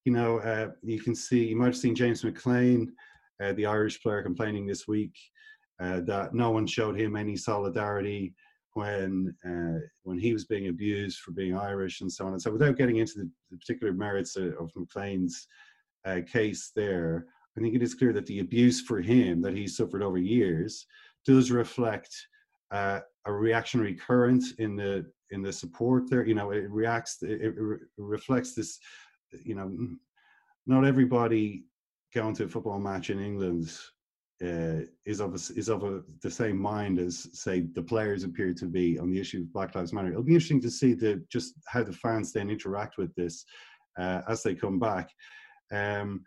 You 0.08 0.14
know, 0.14 0.38
uh, 0.38 0.70
you 0.82 0.98
can 0.98 1.14
see, 1.14 1.48
you 1.48 1.54
might 1.54 1.66
have 1.66 1.76
seen 1.76 1.94
James 1.94 2.24
McLean, 2.24 2.90
uh, 3.42 3.52
the 3.52 3.66
Irish 3.66 4.00
player, 4.00 4.22
complaining 4.22 4.66
this 4.66 4.88
week 4.88 5.14
uh, 5.80 6.00
that 6.06 6.32
no 6.32 6.50
one 6.50 6.66
showed 6.66 6.98
him 6.98 7.14
any 7.14 7.36
solidarity 7.36 8.32
when 8.72 9.34
uh, 9.44 9.80
when 10.04 10.18
he 10.18 10.32
was 10.32 10.46
being 10.46 10.68
abused 10.68 11.18
for 11.18 11.32
being 11.32 11.54
Irish 11.54 12.00
and 12.00 12.10
so 12.10 12.24
on 12.24 12.32
and 12.32 12.40
so. 12.40 12.50
Without 12.50 12.78
getting 12.78 12.96
into 12.96 13.18
the, 13.18 13.30
the 13.50 13.58
particular 13.58 13.92
merits 13.92 14.34
of 14.36 14.72
McLean's 14.74 15.46
uh, 16.06 16.20
case, 16.26 16.72
there, 16.74 17.26
I 17.58 17.60
think 17.60 17.74
it 17.74 17.82
is 17.82 17.94
clear 17.94 18.14
that 18.14 18.24
the 18.24 18.40
abuse 18.40 18.80
for 18.80 19.02
him 19.02 19.42
that 19.42 19.54
he 19.54 19.66
suffered 19.66 20.02
over 20.02 20.16
years 20.16 20.86
does 21.26 21.50
reflect 21.50 22.16
uh, 22.70 23.00
a 23.26 23.32
reactionary 23.32 23.94
current 23.94 24.42
in 24.56 24.74
the 24.74 25.04
in 25.32 25.42
the 25.42 25.52
support 25.52 26.08
there. 26.08 26.26
You 26.26 26.34
know, 26.34 26.50
it 26.52 26.70
reacts, 26.70 27.18
it, 27.20 27.42
it 27.42 27.54
reflects 27.98 28.54
this 28.54 28.78
you 29.44 29.54
know, 29.54 29.70
not 30.66 30.84
everybody 30.84 31.64
going 32.14 32.34
to 32.34 32.44
a 32.44 32.48
football 32.48 32.78
match 32.78 33.10
in 33.10 33.22
England 33.22 33.70
uh, 34.42 34.80
is 35.04 35.20
of 35.20 35.32
a, 35.32 35.58
is 35.58 35.68
of 35.68 35.82
a, 35.82 36.02
the 36.22 36.30
same 36.30 36.56
mind 36.56 36.98
as 36.98 37.28
say 37.32 37.66
the 37.74 37.82
players 37.82 38.22
appear 38.22 38.54
to 38.54 38.66
be 38.66 38.98
on 38.98 39.10
the 39.10 39.20
issue 39.20 39.40
of 39.40 39.52
Black 39.52 39.74
Lives 39.74 39.92
Matter. 39.92 40.10
It'll 40.10 40.22
be 40.22 40.34
interesting 40.34 40.60
to 40.62 40.70
see 40.70 40.94
the 40.94 41.22
just 41.28 41.54
how 41.66 41.82
the 41.82 41.92
fans 41.92 42.32
then 42.32 42.50
interact 42.50 42.98
with 42.98 43.12
this 43.14 43.44
uh, 43.98 44.22
as 44.28 44.42
they 44.42 44.54
come 44.54 44.78
back. 44.78 45.10
Um, 45.72 46.24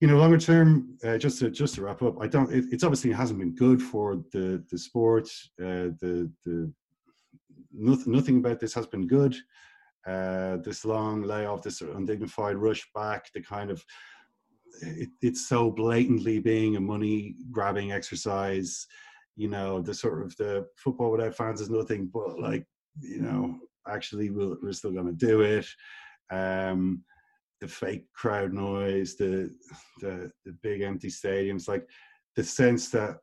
you 0.00 0.08
know, 0.08 0.16
longer 0.16 0.38
term, 0.38 0.96
uh, 1.04 1.18
just 1.18 1.38
to 1.40 1.50
just 1.50 1.74
to 1.74 1.82
wrap 1.82 2.02
up, 2.02 2.20
I 2.20 2.26
don't. 2.26 2.52
It, 2.52 2.66
it's 2.70 2.84
obviously 2.84 3.12
hasn't 3.12 3.38
been 3.38 3.54
good 3.54 3.82
for 3.82 4.22
the 4.32 4.62
the 4.70 4.78
sport. 4.78 5.28
Uh, 5.60 5.96
the 6.00 6.30
the 6.44 6.72
nothing 7.72 8.12
nothing 8.12 8.38
about 8.38 8.60
this 8.60 8.74
has 8.74 8.86
been 8.86 9.06
good 9.06 9.34
uh, 10.06 10.56
this 10.58 10.84
long 10.84 11.22
layoff, 11.22 11.62
this 11.62 11.80
undignified 11.80 12.56
rush 12.56 12.88
back, 12.94 13.26
the 13.34 13.42
kind 13.42 13.70
of 13.70 13.84
it, 14.82 15.10
it's 15.20 15.48
so 15.48 15.70
blatantly 15.70 16.38
being 16.38 16.76
a 16.76 16.80
money 16.80 17.34
grabbing 17.50 17.92
exercise. 17.92 18.86
You 19.36 19.48
know, 19.48 19.80
the 19.80 19.94
sort 19.94 20.22
of 20.22 20.36
the 20.36 20.66
football 20.76 21.10
without 21.10 21.34
fans 21.34 21.60
is 21.60 21.70
nothing 21.70 22.10
but 22.12 22.38
like, 22.38 22.64
you 23.00 23.20
know, 23.20 23.58
actually 23.88 24.30
we 24.30 24.46
we 24.62 24.68
are 24.68 24.72
still 24.72 24.92
going 24.92 25.06
to 25.06 25.12
do 25.26 25.42
it. 25.42 25.66
Um, 26.30 27.04
the 27.60 27.68
fake 27.68 28.06
crowd 28.14 28.52
noise, 28.52 29.16
the 29.16 29.54
the 30.00 30.30
the 30.44 30.52
big 30.62 30.80
empty 30.80 31.08
stadiums, 31.08 31.68
like 31.68 31.86
the 32.36 32.44
sense 32.44 32.88
that 32.90 33.18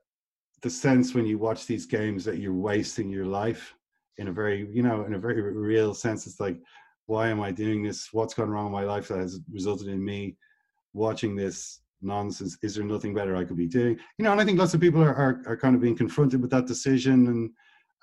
the 0.61 0.69
sense 0.69 1.13
when 1.13 1.25
you 1.25 1.37
watch 1.37 1.65
these 1.65 1.85
games 1.85 2.25
that 2.25 2.39
you're 2.39 2.53
wasting 2.53 3.09
your 3.09 3.25
life 3.25 3.73
in 4.17 4.27
a 4.27 4.31
very 4.31 4.67
you 4.71 4.83
know 4.83 5.05
in 5.05 5.13
a 5.13 5.19
very 5.19 5.41
real 5.41 5.93
sense 5.93 6.25
it's 6.25 6.39
like 6.39 6.59
why 7.07 7.29
am 7.29 7.41
i 7.41 7.51
doing 7.51 7.81
this? 7.81 8.09
What's 8.11 8.33
gone 8.33 8.49
wrong 8.49 8.67
in 8.67 8.71
my 8.71 8.83
life 8.83 9.07
that 9.07 9.19
has 9.19 9.39
resulted 9.51 9.87
in 9.87 10.03
me 10.03 10.35
watching 10.93 11.35
this 11.35 11.79
nonsense? 12.01 12.57
Is 12.61 12.75
there 12.75 12.83
nothing 12.83 13.15
better 13.15 13.35
i 13.35 13.45
could 13.45 13.57
be 13.57 13.67
doing? 13.67 13.97
You 14.17 14.25
know 14.25 14.31
and 14.31 14.39
i 14.41 14.45
think 14.45 14.59
lots 14.59 14.73
of 14.73 14.81
people 14.81 15.01
are, 15.01 15.15
are, 15.15 15.41
are 15.47 15.57
kind 15.57 15.75
of 15.75 15.81
being 15.81 15.97
confronted 15.97 16.41
with 16.41 16.51
that 16.51 16.67
decision 16.67 17.27
and 17.27 17.49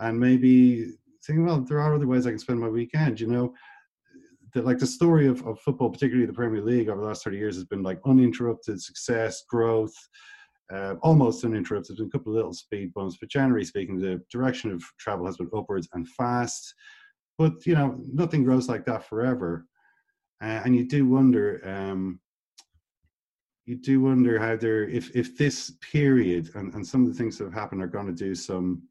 and 0.00 0.18
maybe 0.18 0.94
saying 1.20 1.46
well 1.46 1.60
there 1.60 1.80
are 1.80 1.94
other 1.94 2.06
ways 2.06 2.26
i 2.26 2.30
can 2.30 2.38
spend 2.38 2.58
my 2.58 2.68
weekend 2.68 3.20
you 3.20 3.28
know? 3.28 3.54
The, 4.52 4.62
like 4.62 4.78
the 4.78 4.86
story 4.86 5.26
of, 5.26 5.44
of 5.46 5.60
football 5.60 5.90
particularly 5.90 6.26
the 6.26 6.32
premier 6.32 6.62
league 6.62 6.88
over 6.88 7.00
the 7.00 7.06
last 7.06 7.24
30 7.24 7.36
years 7.36 7.56
has 7.56 7.64
been 7.64 7.82
like 7.82 8.00
uninterrupted 8.06 8.80
success 8.80 9.44
growth 9.48 9.94
uh, 10.72 10.94
almost 11.02 11.44
uninterrupted, 11.44 12.00
a 12.00 12.08
couple 12.08 12.32
of 12.32 12.36
little 12.36 12.52
speed 12.52 12.92
bumps, 12.94 13.16
but 13.20 13.28
generally 13.28 13.64
speaking, 13.64 13.98
the 13.98 14.20
direction 14.30 14.70
of 14.70 14.82
travel 14.98 15.26
has 15.26 15.36
been 15.36 15.50
upwards 15.56 15.88
and 15.92 16.08
fast. 16.10 16.74
But 17.38 17.66
you 17.66 17.74
know, 17.74 18.00
nothing 18.12 18.44
grows 18.44 18.68
like 18.68 18.84
that 18.86 19.08
forever, 19.08 19.66
uh, 20.42 20.62
and 20.64 20.74
you 20.74 20.86
do 20.86 21.06
wonder. 21.06 21.60
Um, 21.64 22.20
you 23.66 23.76
do 23.76 24.02
wonder 24.02 24.38
how 24.38 24.56
there, 24.56 24.86
if 24.88 25.14
if 25.16 25.36
this 25.38 25.72
period 25.80 26.50
and, 26.54 26.72
and 26.74 26.86
some 26.86 27.02
of 27.02 27.08
the 27.08 27.14
things 27.14 27.38
that 27.38 27.44
have 27.44 27.54
happened 27.54 27.82
are 27.82 27.86
going 27.86 28.06
to 28.06 28.12
do 28.12 28.34
some 28.34 28.82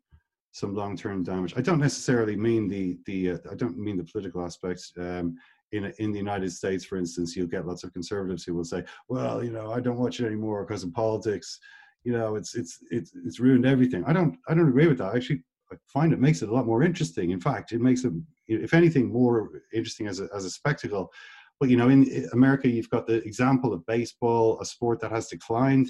some 0.52 0.76
long 0.76 0.96
term 0.96 1.24
damage. 1.24 1.54
I 1.58 1.62
don't 1.62 1.80
necessarily 1.80 2.36
mean 2.36 2.68
the 2.68 2.98
the 3.06 3.32
uh, 3.32 3.38
I 3.52 3.56
don't 3.56 3.78
mean 3.78 3.98
the 3.98 4.04
political 4.04 4.44
aspects. 4.44 4.92
Um, 4.98 5.36
in 5.74 5.92
in 5.98 6.12
the 6.12 6.18
United 6.18 6.52
States, 6.52 6.86
for 6.86 6.98
instance, 6.98 7.36
you'll 7.36 7.48
get 7.48 7.68
lots 7.68 7.84
of 7.84 7.92
conservatives 7.92 8.44
who 8.44 8.54
will 8.54 8.64
say, 8.64 8.84
"Well, 9.10 9.44
you 9.44 9.52
know, 9.52 9.72
I 9.72 9.80
don't 9.80 9.98
watch 9.98 10.20
it 10.20 10.26
anymore 10.26 10.64
because 10.64 10.84
of 10.84 10.94
politics. 10.94 11.60
You 12.04 12.14
know, 12.14 12.36
it's 12.36 12.56
it's 12.56 12.78
it's 12.92 13.12
it's 13.26 13.40
ruined 13.40 13.66
everything." 13.66 14.06
I 14.06 14.14
don't 14.14 14.38
I 14.48 14.54
don't 14.54 14.70
agree 14.70 14.88
with 14.88 15.00
that. 15.00 15.14
I 15.14 15.18
actually 15.18 15.44
find 15.88 16.14
it 16.14 16.20
makes 16.20 16.42
it 16.42 16.50
a 16.50 16.54
lot 16.54 16.68
more 16.68 16.84
interesting. 16.84 17.32
In 17.32 17.42
fact, 17.42 17.72
it 17.72 17.82
makes 17.82 18.04
it, 18.06 18.14
if 18.48 18.74
anything, 18.74 19.12
more 19.12 19.64
interesting 19.74 20.08
as 20.08 20.20
a 20.20 20.30
as 20.36 20.46
a 20.46 20.50
spectacle. 20.50 21.12
But 21.60 21.70
you 21.70 21.78
know, 21.78 21.90
in 21.90 22.28
America, 22.34 22.70
you've 22.70 22.90
got 22.90 23.08
the 23.08 23.24
example 23.24 23.74
of 23.74 23.86
baseball, 23.86 24.60
a 24.62 24.66
sport 24.66 25.00
that 25.02 25.12
has 25.12 25.28
declined, 25.28 25.90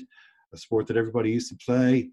a 0.53 0.57
sport 0.57 0.87
that 0.87 0.97
everybody 0.97 1.29
used 1.29 1.49
to 1.49 1.65
play. 1.65 2.09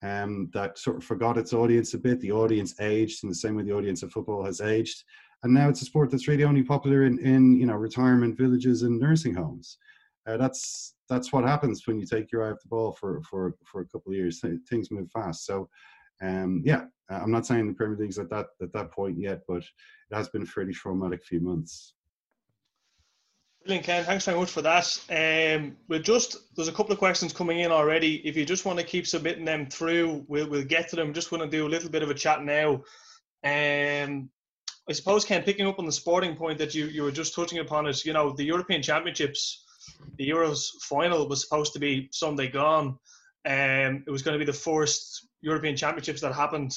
Um, 0.00 0.48
that 0.52 0.78
sort 0.78 0.98
of 0.98 1.04
forgot 1.04 1.38
its 1.38 1.52
audience 1.52 1.92
a 1.94 1.98
bit. 1.98 2.20
The 2.20 2.30
audience 2.30 2.80
aged 2.80 3.24
in 3.24 3.28
the 3.28 3.34
same 3.34 3.56
way 3.56 3.64
the 3.64 3.76
audience 3.76 4.04
of 4.04 4.12
football 4.12 4.44
has 4.44 4.60
aged 4.60 5.02
and 5.42 5.54
now 5.54 5.68
it's 5.68 5.82
a 5.82 5.84
sport 5.84 6.10
that's 6.10 6.28
really 6.28 6.44
only 6.44 6.62
popular 6.62 7.04
in, 7.04 7.18
in 7.20 7.58
you 7.58 7.66
know 7.66 7.74
retirement 7.74 8.36
villages 8.36 8.82
and 8.82 8.98
nursing 8.98 9.34
homes. 9.34 9.78
Uh, 10.26 10.36
that's 10.36 10.94
that's 11.08 11.32
what 11.32 11.44
happens 11.44 11.86
when 11.86 11.98
you 11.98 12.06
take 12.06 12.30
your 12.30 12.44
eye 12.44 12.50
off 12.50 12.62
the 12.62 12.68
ball 12.68 12.92
for 12.92 13.22
for 13.22 13.54
for 13.64 13.80
a 13.80 13.86
couple 13.86 14.12
of 14.12 14.16
years. 14.16 14.42
Things 14.68 14.90
move 14.90 15.10
fast. 15.10 15.46
So, 15.46 15.68
um, 16.20 16.62
yeah, 16.64 16.84
I'm 17.08 17.30
not 17.30 17.46
saying 17.46 17.66
the 17.66 17.74
Premier 17.74 17.96
League's 17.96 18.18
at 18.18 18.30
that 18.30 18.46
at 18.60 18.72
that 18.72 18.90
point 18.90 19.18
yet, 19.18 19.42
but 19.48 19.58
it 19.58 20.14
has 20.14 20.28
been 20.28 20.42
a 20.42 20.46
fairly 20.46 20.72
traumatic 20.72 21.24
few 21.24 21.40
months. 21.40 21.94
Brilliant, 23.64 23.86
Ken. 23.86 24.04
Thanks 24.04 24.24
very 24.24 24.38
much 24.38 24.50
for 24.50 24.62
that. 24.62 24.98
Um, 25.10 25.76
we'll 25.88 26.02
just 26.02 26.54
there's 26.56 26.68
a 26.68 26.72
couple 26.72 26.92
of 26.92 26.98
questions 26.98 27.32
coming 27.32 27.60
in 27.60 27.72
already. 27.72 28.16
If 28.26 28.36
you 28.36 28.44
just 28.44 28.64
want 28.64 28.78
to 28.78 28.84
keep 28.84 29.06
submitting 29.06 29.44
them 29.44 29.66
through, 29.66 30.24
we'll 30.28 30.48
we'll 30.48 30.64
get 30.64 30.88
to 30.88 30.96
them. 30.96 31.14
Just 31.14 31.32
want 31.32 31.42
to 31.42 31.50
do 31.50 31.66
a 31.66 31.68
little 31.68 31.90
bit 31.90 32.02
of 32.02 32.10
a 32.10 32.14
chat 32.14 32.44
now. 32.44 32.82
Um, 33.44 34.30
I 34.88 34.92
suppose, 34.92 35.24
Ken, 35.24 35.42
picking 35.42 35.66
up 35.66 35.78
on 35.78 35.84
the 35.84 35.92
sporting 35.92 36.34
point 36.34 36.58
that 36.58 36.74
you, 36.74 36.86
you 36.86 37.02
were 37.02 37.10
just 37.10 37.34
touching 37.34 37.58
upon 37.58 37.86
it, 37.86 38.04
you 38.06 38.14
know, 38.14 38.32
the 38.32 38.44
European 38.44 38.80
Championships, 38.80 39.64
the 40.16 40.28
Euros 40.28 40.68
final 40.82 41.28
was 41.28 41.42
supposed 41.42 41.74
to 41.74 41.78
be 41.78 42.08
Sunday 42.10 42.48
gone. 42.48 42.98
Um, 43.46 44.04
it 44.06 44.10
was 44.10 44.22
going 44.22 44.38
to 44.38 44.44
be 44.44 44.50
the 44.50 44.58
first 44.58 45.28
European 45.42 45.76
Championships 45.76 46.22
that 46.22 46.34
happened 46.34 46.72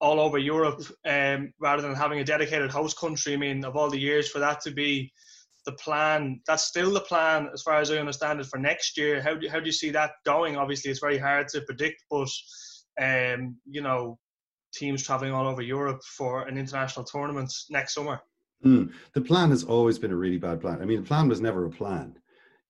all 0.00 0.18
over 0.18 0.36
Europe 0.36 0.82
um, 1.06 1.52
rather 1.60 1.82
than 1.82 1.94
having 1.94 2.18
a 2.18 2.24
dedicated 2.24 2.70
host 2.70 2.98
country. 2.98 3.34
I 3.34 3.36
mean, 3.36 3.64
of 3.64 3.76
all 3.76 3.88
the 3.88 4.00
years 4.00 4.28
for 4.28 4.40
that 4.40 4.60
to 4.62 4.72
be 4.72 5.12
the 5.64 5.72
plan, 5.72 6.40
that's 6.46 6.64
still 6.64 6.92
the 6.92 7.00
plan 7.00 7.48
as 7.54 7.62
far 7.62 7.80
as 7.80 7.90
I 7.90 7.98
understand 7.98 8.40
it 8.40 8.46
for 8.46 8.58
next 8.58 8.98
year. 8.98 9.22
How 9.22 9.34
do, 9.34 9.48
how 9.48 9.60
do 9.60 9.66
you 9.66 9.72
see 9.72 9.90
that 9.90 10.10
going? 10.26 10.56
Obviously, 10.56 10.90
it's 10.90 11.00
very 11.00 11.18
hard 11.18 11.48
to 11.48 11.62
predict, 11.62 12.02
but, 12.10 12.28
um, 13.00 13.56
you 13.64 13.80
know, 13.80 14.18
teams 14.74 15.02
traveling 15.02 15.32
all 15.32 15.46
over 15.46 15.62
Europe 15.62 16.02
for 16.04 16.46
an 16.46 16.58
international 16.58 17.04
tournament 17.04 17.52
next 17.70 17.94
summer. 17.94 18.20
Mm. 18.64 18.92
The 19.12 19.20
plan 19.20 19.50
has 19.50 19.64
always 19.64 19.98
been 19.98 20.10
a 20.10 20.16
really 20.16 20.38
bad 20.38 20.60
plan. 20.60 20.80
I 20.80 20.84
mean, 20.84 21.00
the 21.00 21.06
plan 21.06 21.28
was 21.28 21.40
never 21.40 21.66
a 21.66 21.70
plan. 21.70 22.16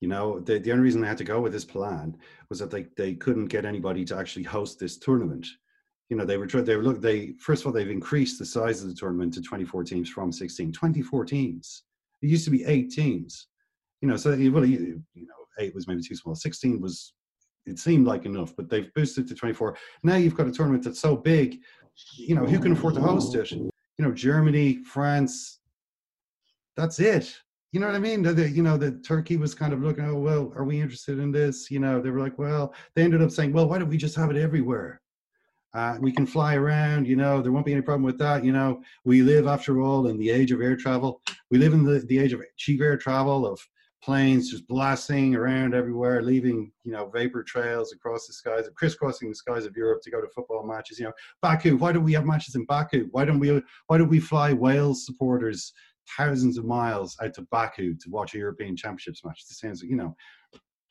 You 0.01 0.09
know, 0.09 0.41
the, 0.41 0.59
the 0.59 0.73
only 0.73 0.85
reason 0.85 1.01
they 1.01 1.09
had 1.09 1.19
to 1.19 1.25
go 1.25 1.41
with 1.41 1.53
this 1.53 1.65
plan 1.65 2.17
was 2.51 2.59
that 2.59 2.71
they, 2.71 2.87
they 2.97 3.15
couldn't 3.15 3.47
get 3.47 3.65
anybody 3.65 4.05
to 4.07 4.17
actually 4.17 4.43
host 4.43 4.79
this 4.79 4.99
tournament. 4.99 5.47
You 6.11 6.17
know, 6.17 6.25
they 6.25 6.37
were 6.37 6.47
they 6.47 6.77
were 6.77 6.83
look 6.83 7.01
they 7.01 7.33
first 7.41 7.63
of 7.63 7.67
all 7.67 7.73
they've 7.73 7.89
increased 7.89 8.39
the 8.39 8.45
size 8.45 8.83
of 8.83 8.89
the 8.89 8.95
tournament 8.95 9.33
to 9.35 9.41
24 9.41 9.85
teams 9.85 10.11
from 10.11 10.31
16. 10.31 10.73
24 10.73 11.25
teams. 11.25 11.85
It 12.23 12.29
used 12.29 12.45
to 12.45 12.51
be 12.51 12.65
eight 12.65 12.91
teams. 12.91 13.49
You 14.03 14.09
know, 14.09 14.17
so 14.17 14.31
well, 14.31 14.67
you, 14.67 15.03
you 15.15 15.27
know, 15.27 15.35
eight 15.59 15.75
was 15.75 15.89
maybe 15.89 16.03
too 16.03 16.15
small. 16.15 16.35
16 16.35 16.81
was 16.81 17.15
it 17.67 17.79
seemed 17.79 18.07
like 18.07 18.25
enough, 18.25 18.55
but 18.57 18.69
they've 18.69 18.93
boosted 18.95 19.27
to 19.29 19.35
24. 19.35 19.77
Now 20.03 20.17
you've 20.17 20.35
got 20.35 20.47
a 20.47 20.53
tournament 20.53 20.85
that's 20.85 21.01
so 21.01 21.17
big 21.17 21.61
you 22.17 22.35
know, 22.35 22.45
who 22.45 22.59
can 22.59 22.73
afford 22.73 22.95
to 22.95 23.01
host 23.01 23.35
it? 23.35 23.51
You 23.51 23.71
know, 23.99 24.13
Germany, 24.13 24.83
France. 24.85 25.61
That's 26.77 26.99
it. 26.99 27.35
You 27.73 27.81
know 27.81 27.87
what 27.87 27.97
I 27.97 28.01
mean? 28.01 28.23
The, 28.23 28.49
you 28.49 28.63
know, 28.63 28.77
the 28.77 28.93
Turkey 28.93 29.37
was 29.37 29.55
kind 29.55 29.73
of 29.73 29.83
looking, 29.83 30.05
oh, 30.05 30.17
well, 30.17 30.53
are 30.57 30.65
we 30.65 30.81
interested 30.81 31.19
in 31.19 31.33
this? 31.33 31.71
You 31.71 31.81
know, 31.81 32.01
they 32.01 32.11
were 32.11 32.21
like, 32.21 32.39
well, 32.39 32.73
they 32.95 33.03
ended 33.03 33.23
up 33.23 33.31
saying, 33.31 33.53
well, 33.53 33.69
why 33.69 33.79
don't 33.79 33.89
we 33.89 33.97
just 33.97 34.17
have 34.17 34.31
it 34.31 34.37
everywhere? 34.37 35.01
Uh, 35.73 35.97
we 36.01 36.13
can 36.13 36.25
fly 36.25 36.55
around, 36.55 37.05
you 37.05 37.17
know, 37.17 37.43
there 37.43 37.51
won't 37.51 37.67
be 37.67 37.73
any 37.73 37.83
problem 37.83 38.05
with 38.05 38.19
that. 38.19 38.45
You 38.45 38.53
know, 38.53 38.81
we 39.05 39.23
live, 39.23 39.49
after 39.49 39.81
all, 39.81 40.07
in 40.07 40.17
the 40.19 40.31
age 40.31 40.53
of 40.53 40.61
air 40.61 40.77
travel. 40.77 41.21
We 41.51 41.59
live 41.59 41.73
in 41.73 41.83
the, 41.83 41.99
the 41.99 42.19
age 42.19 42.33
of 42.33 42.43
cheap 42.57 42.81
air 42.81 42.97
travel, 42.97 43.45
of 43.45 43.61
planes 44.05 44.51
just 44.51 44.69
blasting 44.69 45.35
around 45.35 45.75
everywhere, 45.75 46.21
leaving 46.21 46.71
you 46.85 46.93
know 46.93 47.09
vapor 47.09 47.43
trails 47.43 47.93
across 47.93 48.27
the 48.27 48.33
skies, 48.33 48.69
crisscrossing 48.77 49.31
the 49.31 49.35
skies 49.35 49.65
of 49.65 49.77
Europe 49.77 50.03
to 50.03 50.11
go 50.11 50.21
to 50.21 50.29
football 50.29 50.67
matches. 50.67 50.99
You 50.99 51.07
know, 51.07 51.13
Baku. 51.41 51.77
Why 51.77 51.93
don't 51.93 52.05
we 52.05 52.13
have 52.13 52.27
matches 52.27 52.55
in 52.55 52.67
Baku? 52.67 53.09
Why 53.13 53.25
don't 53.25 53.41
we? 53.41 53.63
Why 53.87 53.99
don't 53.99 54.11
we 54.11 54.21
fly 54.21 54.53
Wales 54.53 55.07
supporters 55.07 55.73
thousands 56.19 56.59
of 56.59 56.67
miles 56.67 57.17
out 57.23 57.33
to 57.35 57.47
Baku 57.51 57.95
to 57.95 58.11
watch 58.11 58.35
a 58.35 58.39
European 58.39 58.77
Championships 58.77 59.25
match? 59.25 59.47
This 59.49 59.61
sounds, 59.61 59.83
you 59.83 59.97
know, 59.97 60.15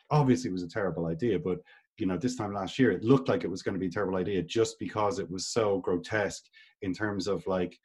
obviously 0.09 0.49
it 0.49 0.53
was 0.53 0.63
a 0.63 0.69
terrible 0.69 1.05
idea, 1.05 1.37
but 1.37 1.59
you 1.99 2.07
know, 2.07 2.17
this 2.17 2.35
time 2.35 2.51
last 2.51 2.79
year 2.79 2.91
it 2.91 3.03
looked 3.03 3.29
like 3.29 3.43
it 3.43 3.49
was 3.51 3.61
going 3.61 3.75
to 3.75 3.79
be 3.79 3.85
a 3.85 3.91
terrible 3.91 4.17
idea 4.17 4.41
just 4.41 4.79
because 4.79 5.19
it 5.19 5.29
was 5.29 5.47
so 5.47 5.79
grotesque 5.79 6.45
in 6.81 6.93
terms 6.93 7.27
of 7.27 7.45
like 7.45 7.77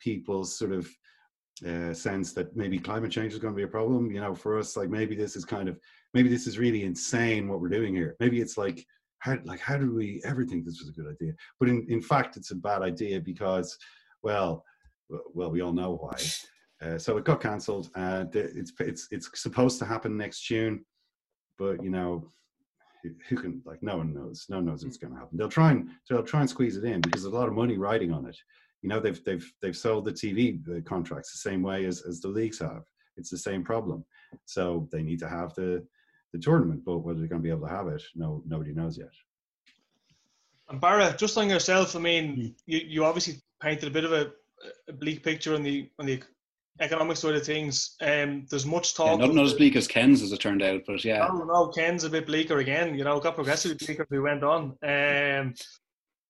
people's 0.00 0.58
sort 0.58 0.72
of 0.72 0.88
uh, 1.66 1.92
sense 1.94 2.32
that 2.32 2.56
maybe 2.56 2.78
climate 2.78 3.10
change 3.10 3.32
is 3.32 3.38
going 3.38 3.54
to 3.54 3.56
be 3.56 3.64
a 3.64 3.68
problem. 3.68 4.10
You 4.10 4.20
know, 4.20 4.34
for 4.34 4.58
us, 4.58 4.76
like 4.76 4.88
maybe 4.88 5.14
this 5.14 5.36
is 5.36 5.44
kind 5.44 5.68
of 5.68 5.78
maybe 6.14 6.28
this 6.28 6.46
is 6.46 6.58
really 6.58 6.84
insane 6.84 7.48
what 7.48 7.60
we're 7.60 7.68
doing 7.68 7.94
here. 7.94 8.16
Maybe 8.20 8.40
it's 8.40 8.56
like 8.56 8.84
how 9.18 9.38
like 9.44 9.60
how 9.60 9.76
did 9.76 9.92
we 9.92 10.20
ever 10.24 10.44
think 10.44 10.64
this 10.64 10.80
was 10.80 10.88
a 10.88 11.00
good 11.00 11.10
idea? 11.10 11.32
But 11.60 11.68
in 11.68 11.86
in 11.88 12.02
fact, 12.02 12.36
it's 12.36 12.50
a 12.50 12.56
bad 12.56 12.82
idea 12.82 13.20
because 13.20 13.76
well, 14.22 14.64
well 15.08 15.50
we 15.50 15.60
all 15.60 15.72
know 15.72 15.96
why. 15.96 16.16
Uh, 16.80 16.98
so 16.98 17.16
it 17.16 17.24
got 17.24 17.40
cancelled. 17.40 17.90
It's 17.96 18.72
it's 18.80 19.08
it's 19.10 19.40
supposed 19.40 19.78
to 19.78 19.84
happen 19.84 20.16
next 20.16 20.40
June, 20.40 20.84
but 21.58 21.82
you 21.82 21.90
know 21.90 22.32
who 23.28 23.36
can 23.36 23.62
like 23.64 23.82
no 23.82 23.96
one 23.96 24.14
knows 24.14 24.46
no 24.48 24.56
one 24.56 24.66
knows 24.66 24.84
what's 24.84 24.96
going 24.96 25.12
to 25.12 25.18
happen 25.18 25.36
they'll 25.36 25.48
try 25.48 25.72
and 25.72 25.90
they'll 26.08 26.22
try 26.22 26.40
and 26.40 26.48
squeeze 26.48 26.76
it 26.76 26.84
in 26.84 27.00
because 27.00 27.22
there's 27.22 27.34
a 27.34 27.36
lot 27.36 27.48
of 27.48 27.54
money 27.54 27.76
riding 27.76 28.12
on 28.12 28.26
it 28.26 28.36
you 28.82 28.88
know 28.88 29.00
they've 29.00 29.22
they've 29.24 29.52
they've 29.62 29.76
sold 29.76 30.04
the 30.04 30.12
TV 30.12 30.84
contracts 30.84 31.32
the 31.32 31.50
same 31.50 31.62
way 31.62 31.84
as, 31.86 32.02
as 32.02 32.20
the 32.20 32.28
leagues 32.28 32.58
have. 32.58 32.82
It's 33.16 33.30
the 33.30 33.38
same 33.38 33.62
problem. 33.62 34.04
So 34.46 34.88
they 34.90 35.02
need 35.02 35.20
to 35.20 35.28
have 35.28 35.54
the 35.54 35.86
the 36.32 36.38
tournament, 36.38 36.82
but 36.84 36.98
whether 36.98 37.18
they're 37.18 37.28
going 37.28 37.42
to 37.42 37.46
be 37.46 37.50
able 37.50 37.68
to 37.68 37.74
have 37.74 37.88
it, 37.88 38.02
no 38.14 38.42
nobody 38.46 38.72
knows 38.72 38.98
yet. 38.98 39.12
And 40.68 40.80
Barra, 40.80 41.14
just 41.16 41.36
on 41.36 41.50
yourself, 41.50 41.94
I 41.94 41.98
mean, 41.98 42.34
hmm. 42.34 42.46
you, 42.66 42.80
you 42.86 43.04
obviously 43.04 43.40
painted 43.60 43.88
a 43.88 43.92
bit 43.92 44.04
of 44.04 44.12
a, 44.12 44.32
a 44.88 44.92
bleak 44.92 45.22
picture 45.22 45.54
on 45.54 45.62
the 45.62 45.88
on 45.98 46.06
the 46.06 46.22
economic 46.80 47.16
side 47.16 47.34
of 47.34 47.44
things. 47.44 47.96
Um, 48.00 48.46
there's 48.50 48.66
much 48.66 48.94
talk. 48.94 49.20
Yeah, 49.20 49.26
not, 49.26 49.34
not 49.34 49.44
as 49.44 49.54
bleak 49.54 49.76
as 49.76 49.86
Ken's, 49.86 50.22
as 50.22 50.32
it 50.32 50.40
turned 50.40 50.62
out, 50.62 50.82
but 50.86 51.04
yeah. 51.04 51.28
No, 51.28 51.44
no, 51.44 51.68
Ken's 51.68 52.04
a 52.04 52.10
bit 52.10 52.26
bleaker 52.26 52.58
again. 52.58 52.94
You 52.94 53.04
know, 53.04 53.20
got 53.20 53.34
progressively 53.34 53.76
bleaker 53.86 54.02
as 54.02 54.10
we 54.10 54.20
went 54.20 54.42
on. 54.42 54.76
Um, 54.82 55.54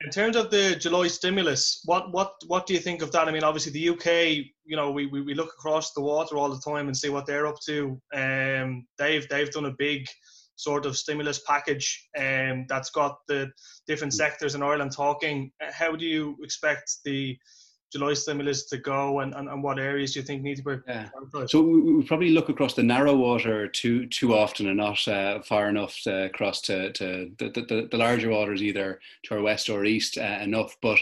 in 0.05 0.11
terms 0.11 0.37
of 0.37 0.51
the 0.51 0.77
July 0.77 1.09
stimulus, 1.09 1.83
what 1.85 2.13
what 2.13 2.35
what 2.47 2.67
do 2.67 2.75
you 2.75 2.81
think 2.81 3.03
of 3.03 3.13
that? 3.13 3.29
I 3.29 3.33
mean, 3.33 3.45
obviously 3.45 3.73
the 3.73 3.89
UK, 3.91 4.47
you 4.65 4.77
know, 4.77 4.91
we, 4.91 5.07
we, 5.07 5.21
we 5.23 5.35
look 5.35 5.53
across 5.59 5.93
the 5.93 6.01
water 6.01 6.37
all 6.37 6.49
the 6.49 6.61
time 6.61 6.87
and 6.87 6.97
see 6.97 7.09
what 7.09 7.27
they're 7.27 7.47
up 7.47 7.61
to. 7.67 8.01
Um, 8.15 8.87
they've 8.99 9.29
they've 9.29 9.51
done 9.51 9.67
a 9.67 9.75
big 9.79 10.07
sort 10.57 10.87
of 10.87 10.97
stimulus 10.97 11.41
package 11.47 12.09
um, 12.19 12.67
that's 12.69 12.91
got 12.91 13.19
the 13.27 13.51
different 13.87 14.15
sectors 14.15 14.55
in 14.55 14.63
Ireland 14.63 14.93
talking. 14.95 15.51
How 15.61 15.97
do 15.97 16.05
you 16.05 16.37
expect 16.43 16.99
the 17.05 17.37
July 17.93 18.15
stimulus 18.15 18.65
to 18.65 18.79
go, 18.79 19.21
and, 19.21 19.35
and, 19.35 19.49
and 19.49 19.63
what 19.63 19.79
areas 19.79 20.15
do 20.15 20.21
you 20.21 20.27
think 20.27 20.43
need 20.43 20.57
to 20.57 20.63
be? 20.63 20.77
Yeah. 20.87 21.09
So 21.47 21.61
we, 21.61 21.81
we, 21.81 22.03
probably 22.05 22.31
look 22.31 22.49
across 22.49 22.75
the 22.75 22.83
narrow 22.83 23.15
water 23.15 23.69
too 23.69 24.07
too 24.07 24.35
often, 24.35 24.69
and 24.69 24.79
not 24.79 25.07
uh, 25.07 25.43
far 25.43 25.69
enough 25.69 25.99
to 26.05 26.31
cross 26.33 26.63
to, 26.63 26.93
to 26.93 27.31
the, 27.39 27.51
the, 27.51 27.89
the, 27.91 27.97
larger 27.99 28.31
waters, 28.31 28.63
either 28.63 28.99
to 29.25 29.35
our 29.35 29.43
west 29.43 29.69
or 29.69 29.85
east 29.85 30.17
uh, 30.17 30.39
enough. 30.41 30.77
But 30.81 30.99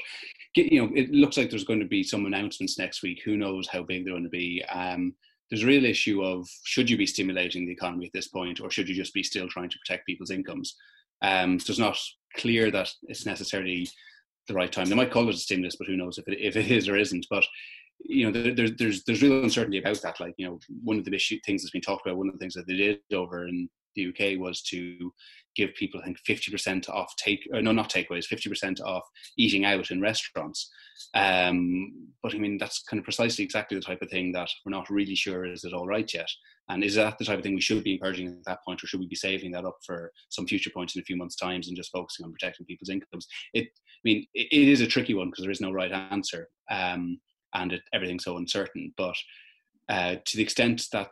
you 0.57 0.83
know, 0.83 0.91
it 0.95 1.11
looks 1.11 1.37
like 1.37 1.49
there's 1.49 1.65
going 1.65 1.81
to 1.81 1.87
be 1.87 2.03
some 2.03 2.27
announcements 2.27 2.79
next 2.79 3.03
week. 3.03 3.23
Who 3.25 3.37
knows 3.37 3.69
how 3.69 3.85
big 3.85 4.05
they're 4.05 4.15
going 4.15 4.25
to 4.25 4.31
be? 4.31 4.65
Um, 4.65 5.15
there's 5.49 5.63
a 5.63 5.69
real 5.69 5.85
issue 5.85 6.23
of 6.25 6.49
should 6.65 6.91
you 6.91 6.97
be 6.97 7.07
stimulating 7.07 7.67
the 7.67 7.73
economy 7.73 8.07
at 8.07 8.13
this 8.13 8.29
point, 8.29 8.61
or 8.61 8.71
should 8.71 8.89
you 8.89 8.95
just 8.95 9.15
be 9.15 9.23
still 9.23 9.49
trying 9.49 9.71
to 9.71 9.79
protect 9.79 10.07
people's 10.07 10.31
incomes? 10.31 10.77
Um, 11.23 11.61
so 11.61 11.71
it's 11.71 11.79
not 11.79 11.99
clear 12.37 12.71
that 12.71 12.93
it's 13.05 13.27
necessarily 13.27 13.89
the 14.51 14.57
right 14.57 14.71
time. 14.71 14.87
They 14.87 14.95
might 14.95 15.11
call 15.11 15.29
it 15.29 15.35
a 15.35 15.39
stimulus, 15.39 15.77
but 15.77 15.87
who 15.87 15.97
knows 15.97 16.19
if 16.19 16.29
it, 16.29 16.39
if 16.41 16.57
it 16.57 16.71
is 16.71 16.89
or 16.89 16.97
isn't. 16.97 17.27
But 17.31 17.45
you 18.05 18.25
know, 18.25 18.33
there, 18.33 18.55
there's 18.55 18.77
there's 18.77 19.05
there's 19.05 19.23
real 19.23 19.43
uncertainty 19.43 19.79
about 19.79 20.01
that. 20.03 20.21
Like 20.21 20.35
you 20.37 20.47
know, 20.47 20.59
one 20.83 20.99
of 20.99 21.05
the 21.05 21.15
issue, 21.15 21.39
things 21.45 21.63
that's 21.63 21.71
been 21.71 21.81
talked 21.81 22.07
about, 22.07 22.19
one 22.19 22.29
of 22.29 22.35
the 22.35 22.39
things 22.39 22.55
that 22.55 22.67
they 22.67 22.77
did 22.77 23.01
over 23.15 23.47
in 23.47 23.69
the 23.95 24.09
UK 24.09 24.39
was 24.39 24.63
to 24.63 25.13
give 25.57 25.75
people, 25.75 26.01
I 26.01 26.05
think, 26.05 26.19
50% 26.29 26.89
off 26.89 27.15
take, 27.17 27.41
uh, 27.55 27.61
no, 27.61 27.73
not 27.73 27.91
takeaways, 27.91 28.27
50% 28.27 28.81
off 28.81 29.05
eating 29.37 29.65
out 29.65 29.91
in 29.91 30.01
restaurants. 30.01 30.71
Um, 31.15 32.09
but 32.23 32.35
I 32.35 32.39
mean, 32.39 32.59
that's 32.59 32.83
kind 32.83 32.99
of 32.99 33.05
precisely 33.05 33.45
exactly 33.45 33.77
the 33.77 33.85
type 33.85 34.03
of 34.03 34.11
thing 34.11 34.33
that 34.33 34.49
we're 34.65 34.71
not 34.71 34.91
really 34.91 35.15
sure 35.15 35.45
is 35.45 35.65
it 35.65 35.73
all 35.73 35.87
right 35.87 36.13
yet. 36.13 36.29
And 36.69 36.85
is 36.85 36.95
that 36.95 37.19
the 37.19 37.25
type 37.25 37.39
of 37.39 37.43
thing 37.43 37.55
we 37.55 37.61
should 37.61 37.83
be 37.83 37.95
encouraging 37.95 38.29
at 38.29 38.45
that 38.47 38.65
point, 38.65 38.83
or 38.83 38.87
should 38.87 39.01
we 39.01 39.09
be 39.09 39.17
saving 39.17 39.51
that 39.53 39.65
up 39.65 39.79
for 39.85 40.13
some 40.29 40.47
future 40.47 40.71
points 40.71 40.95
in 40.95 41.01
a 41.01 41.05
few 41.05 41.17
months' 41.17 41.35
times 41.35 41.67
and 41.67 41.77
just 41.77 41.91
focusing 41.91 42.25
on 42.25 42.33
protecting 42.33 42.65
people's 42.67 42.91
incomes? 42.91 43.27
It, 43.55 43.65
I 43.67 44.03
mean, 44.05 44.27
it, 44.35 44.49
it 44.53 44.69
is 44.69 44.81
a 44.81 44.87
tricky 44.87 45.15
one 45.15 45.31
because 45.31 45.43
there 45.43 45.51
is 45.51 45.61
no 45.61 45.73
right 45.73 45.91
answer, 45.91 46.49
um, 46.71 47.19
and 47.55 47.73
it, 47.73 47.83
everything's 47.93 48.23
so 48.23 48.37
uncertain. 48.37 48.95
But 48.97 49.17
uh, 49.89 50.17
to 50.25 50.37
the 50.37 50.45
extent 50.45 50.87
that 50.93 51.09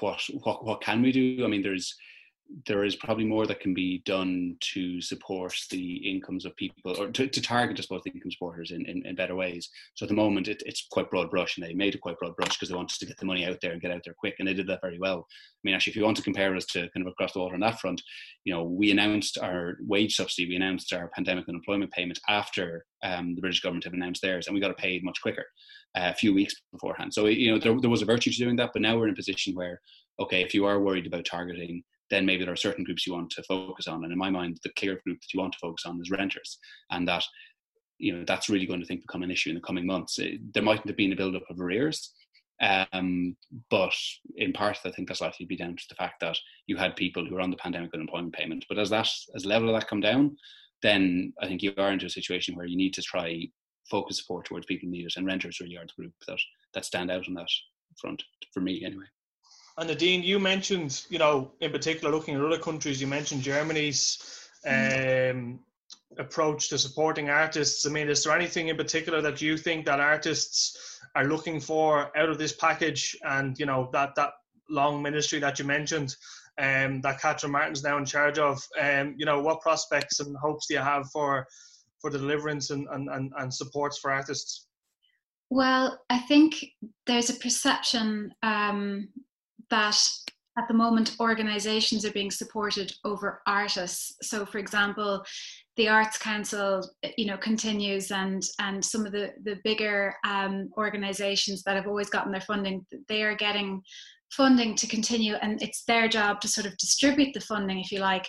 what 0.00 0.20
what 0.42 0.64
what 0.64 0.80
can 0.80 1.02
we 1.02 1.10
do? 1.10 1.44
I 1.44 1.48
mean, 1.48 1.62
there's 1.62 1.94
there 2.66 2.84
is 2.84 2.96
probably 2.96 3.24
more 3.24 3.46
that 3.46 3.60
can 3.60 3.74
be 3.74 4.02
done 4.04 4.56
to 4.60 5.00
support 5.00 5.54
the 5.70 5.96
incomes 6.10 6.44
of 6.44 6.54
people 6.56 6.94
or 7.00 7.10
to, 7.10 7.26
to 7.26 7.42
target, 7.42 7.78
I 7.78 7.82
suppose, 7.82 8.02
the 8.04 8.10
income 8.10 8.30
supporters 8.30 8.70
in, 8.70 8.86
in, 8.86 9.04
in 9.06 9.14
better 9.14 9.34
ways. 9.34 9.70
So 9.94 10.04
at 10.04 10.08
the 10.08 10.14
moment, 10.14 10.48
it, 10.48 10.62
it's 10.66 10.86
quite 10.90 11.10
broad 11.10 11.30
brush 11.30 11.56
and 11.56 11.66
they 11.66 11.74
made 11.74 11.94
it 11.94 12.00
quite 12.00 12.18
broad 12.18 12.36
brush 12.36 12.50
because 12.50 12.68
they 12.68 12.74
wanted 12.74 12.98
to 12.98 13.06
get 13.06 13.18
the 13.18 13.26
money 13.26 13.44
out 13.44 13.58
there 13.60 13.72
and 13.72 13.80
get 13.80 13.90
out 13.90 14.02
there 14.04 14.14
quick. 14.14 14.36
And 14.38 14.46
they 14.46 14.54
did 14.54 14.66
that 14.68 14.80
very 14.82 14.98
well. 14.98 15.26
I 15.28 15.60
mean, 15.64 15.74
actually, 15.74 15.92
if 15.92 15.96
you 15.96 16.04
want 16.04 16.16
to 16.18 16.22
compare 16.22 16.54
us 16.54 16.66
to 16.66 16.88
kind 16.90 17.06
of 17.06 17.08
across 17.08 17.32
the 17.32 17.40
water 17.40 17.54
on 17.54 17.60
that 17.60 17.80
front, 17.80 18.00
you 18.44 18.52
know, 18.52 18.64
we 18.64 18.90
announced 18.90 19.38
our 19.38 19.76
wage 19.80 20.16
subsidy, 20.16 20.48
we 20.48 20.56
announced 20.56 20.92
our 20.92 21.08
pandemic 21.08 21.48
unemployment 21.48 21.92
payment 21.92 22.18
after 22.28 22.84
um, 23.02 23.34
the 23.34 23.40
British 23.40 23.60
government 23.60 23.84
had 23.84 23.94
announced 23.94 24.22
theirs 24.22 24.46
and 24.46 24.54
we 24.54 24.60
got 24.60 24.70
it 24.70 24.76
paid 24.76 25.04
much 25.04 25.20
quicker. 25.20 25.46
Uh, 25.96 26.10
a 26.10 26.14
few 26.14 26.34
weeks 26.34 26.56
beforehand. 26.72 27.14
So, 27.14 27.26
you 27.26 27.52
know, 27.52 27.58
there, 27.60 27.80
there 27.80 27.88
was 27.88 28.02
a 28.02 28.04
virtue 28.04 28.32
to 28.32 28.36
doing 28.36 28.56
that, 28.56 28.70
but 28.72 28.82
now 28.82 28.98
we're 28.98 29.06
in 29.06 29.12
a 29.12 29.16
position 29.16 29.54
where, 29.54 29.80
okay, 30.18 30.42
if 30.42 30.52
you 30.52 30.64
are 30.64 30.80
worried 30.80 31.06
about 31.06 31.24
targeting 31.24 31.84
then 32.14 32.24
maybe 32.24 32.44
there 32.44 32.52
are 32.52 32.56
certain 32.56 32.84
groups 32.84 33.06
you 33.06 33.12
want 33.12 33.30
to 33.30 33.42
focus 33.42 33.88
on. 33.88 34.04
And 34.04 34.12
in 34.12 34.18
my 34.18 34.30
mind, 34.30 34.58
the 34.62 34.72
clear 34.78 35.00
group 35.04 35.20
that 35.20 35.34
you 35.34 35.40
want 35.40 35.52
to 35.54 35.58
focus 35.58 35.84
on 35.84 36.00
is 36.00 36.10
renters, 36.10 36.58
and 36.90 37.06
that 37.08 37.24
you 37.98 38.16
know 38.16 38.24
that's 38.26 38.48
really 38.48 38.66
going 38.66 38.80
to 38.80 38.86
think 38.86 39.02
become 39.02 39.22
an 39.22 39.30
issue 39.30 39.50
in 39.50 39.56
the 39.56 39.60
coming 39.62 39.86
months. 39.86 40.18
It, 40.18 40.52
there 40.54 40.62
mightn't 40.62 40.86
have 40.88 40.96
been 40.96 41.12
a 41.12 41.16
build 41.16 41.36
up 41.36 41.42
of 41.50 41.60
arrears, 41.60 42.12
um, 42.62 43.36
but 43.70 43.94
in 44.36 44.52
part, 44.52 44.78
I 44.84 44.90
think 44.90 45.08
that's 45.08 45.20
likely 45.20 45.44
to 45.44 45.48
be 45.48 45.56
down 45.56 45.76
to 45.76 45.84
the 45.88 45.96
fact 45.96 46.20
that 46.20 46.36
you 46.66 46.76
had 46.76 46.96
people 46.96 47.26
who 47.26 47.34
were 47.34 47.40
on 47.40 47.50
the 47.50 47.56
pandemic 47.56 47.92
unemployment 47.92 48.34
payment. 48.34 48.64
But 48.68 48.78
as 48.78 48.90
that 48.90 49.08
as 49.34 49.44
level 49.44 49.68
of 49.68 49.80
that 49.80 49.88
come 49.88 50.00
down, 50.00 50.36
then 50.82 51.32
I 51.40 51.48
think 51.48 51.62
you 51.62 51.72
are 51.78 51.92
into 51.92 52.06
a 52.06 52.10
situation 52.10 52.54
where 52.54 52.66
you 52.66 52.76
need 52.76 52.94
to 52.94 53.02
try 53.02 53.48
focus 53.90 54.18
support 54.18 54.46
towards 54.46 54.66
people 54.66 54.86
who 54.86 54.92
need 54.92 55.06
it, 55.06 55.14
and 55.16 55.26
renters 55.26 55.60
really 55.60 55.76
are 55.76 55.84
the 55.84 56.02
group 56.02 56.14
that 56.28 56.38
that 56.74 56.84
stand 56.84 57.10
out 57.10 57.26
on 57.28 57.34
that 57.34 57.48
front 58.00 58.22
for 58.52 58.60
me 58.60 58.84
anyway. 58.84 59.04
And 59.76 59.88
Nadine, 59.88 60.22
you 60.22 60.38
mentioned, 60.38 61.04
you 61.08 61.18
know, 61.18 61.50
in 61.60 61.72
particular, 61.72 62.14
looking 62.14 62.36
at 62.36 62.40
other 62.40 62.58
countries, 62.58 63.00
you 63.00 63.08
mentioned 63.08 63.42
Germany's 63.42 64.48
um, 64.66 65.58
approach 66.16 66.68
to 66.68 66.78
supporting 66.78 67.28
artists. 67.28 67.84
I 67.84 67.90
mean, 67.90 68.08
is 68.08 68.22
there 68.22 68.36
anything 68.36 68.68
in 68.68 68.76
particular 68.76 69.20
that 69.22 69.42
you 69.42 69.56
think 69.56 69.84
that 69.86 69.98
artists 69.98 71.00
are 71.16 71.24
looking 71.24 71.58
for 71.58 72.16
out 72.16 72.28
of 72.28 72.38
this 72.38 72.52
package? 72.52 73.16
And 73.24 73.58
you 73.58 73.66
know, 73.66 73.90
that 73.92 74.14
that 74.14 74.30
long 74.70 75.02
ministry 75.02 75.40
that 75.40 75.58
you 75.58 75.64
mentioned, 75.64 76.14
um, 76.58 77.00
that 77.00 77.20
Catherine 77.20 77.52
Martin's 77.52 77.82
now 77.82 77.98
in 77.98 78.04
charge 78.04 78.38
of. 78.38 78.62
Um, 78.80 79.14
you 79.18 79.26
know, 79.26 79.40
what 79.40 79.60
prospects 79.60 80.20
and 80.20 80.36
hopes 80.36 80.66
do 80.66 80.74
you 80.74 80.80
have 80.80 81.10
for 81.10 81.46
for 82.00 82.10
the 82.10 82.18
deliverance 82.18 82.70
and 82.70 82.86
and, 82.92 83.08
and, 83.08 83.32
and 83.38 83.52
supports 83.52 83.98
for 83.98 84.12
artists? 84.12 84.66
Well, 85.50 86.00
I 86.10 86.18
think 86.20 86.64
there's 87.06 87.30
a 87.30 87.34
perception 87.34 88.32
um, 88.42 89.08
that 89.74 89.98
at 90.56 90.68
the 90.68 90.74
moment 90.74 91.16
organizations 91.18 92.04
are 92.04 92.12
being 92.12 92.30
supported 92.30 92.92
over 93.04 93.42
artists. 93.46 94.14
So 94.22 94.46
for 94.46 94.58
example 94.58 95.24
the 95.76 95.88
arts 95.88 96.16
council 96.16 96.88
you 97.18 97.26
know 97.26 97.36
continues 97.36 98.12
and 98.12 98.42
and 98.60 98.84
some 98.92 99.04
of 99.06 99.12
the 99.12 99.32
the 99.42 99.56
bigger 99.64 100.14
um, 100.24 100.70
organizations 100.76 101.64
that 101.64 101.76
have 101.76 101.88
always 101.88 102.08
gotten 102.08 102.30
their 102.30 102.48
funding 102.52 102.86
they 103.08 103.22
are 103.24 103.34
getting 103.34 103.82
funding 104.30 104.76
to 104.76 104.86
continue 104.86 105.34
and 105.42 105.60
it's 105.60 105.82
their 105.84 106.06
job 106.08 106.40
to 106.40 106.48
sort 106.48 106.66
of 106.66 106.76
distribute 106.78 107.32
the 107.34 107.40
funding 107.40 107.80
if 107.80 107.90
you 107.90 107.98
like. 107.98 108.26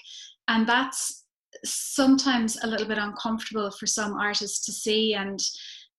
And 0.48 0.68
that's 0.68 1.26
sometimes 1.64 2.58
a 2.64 2.68
little 2.68 2.88
bit 2.88 2.98
uncomfortable 2.98 3.70
for 3.72 3.86
some 3.86 4.14
artists 4.30 4.66
to 4.66 4.72
see 4.72 5.14
and 5.14 5.40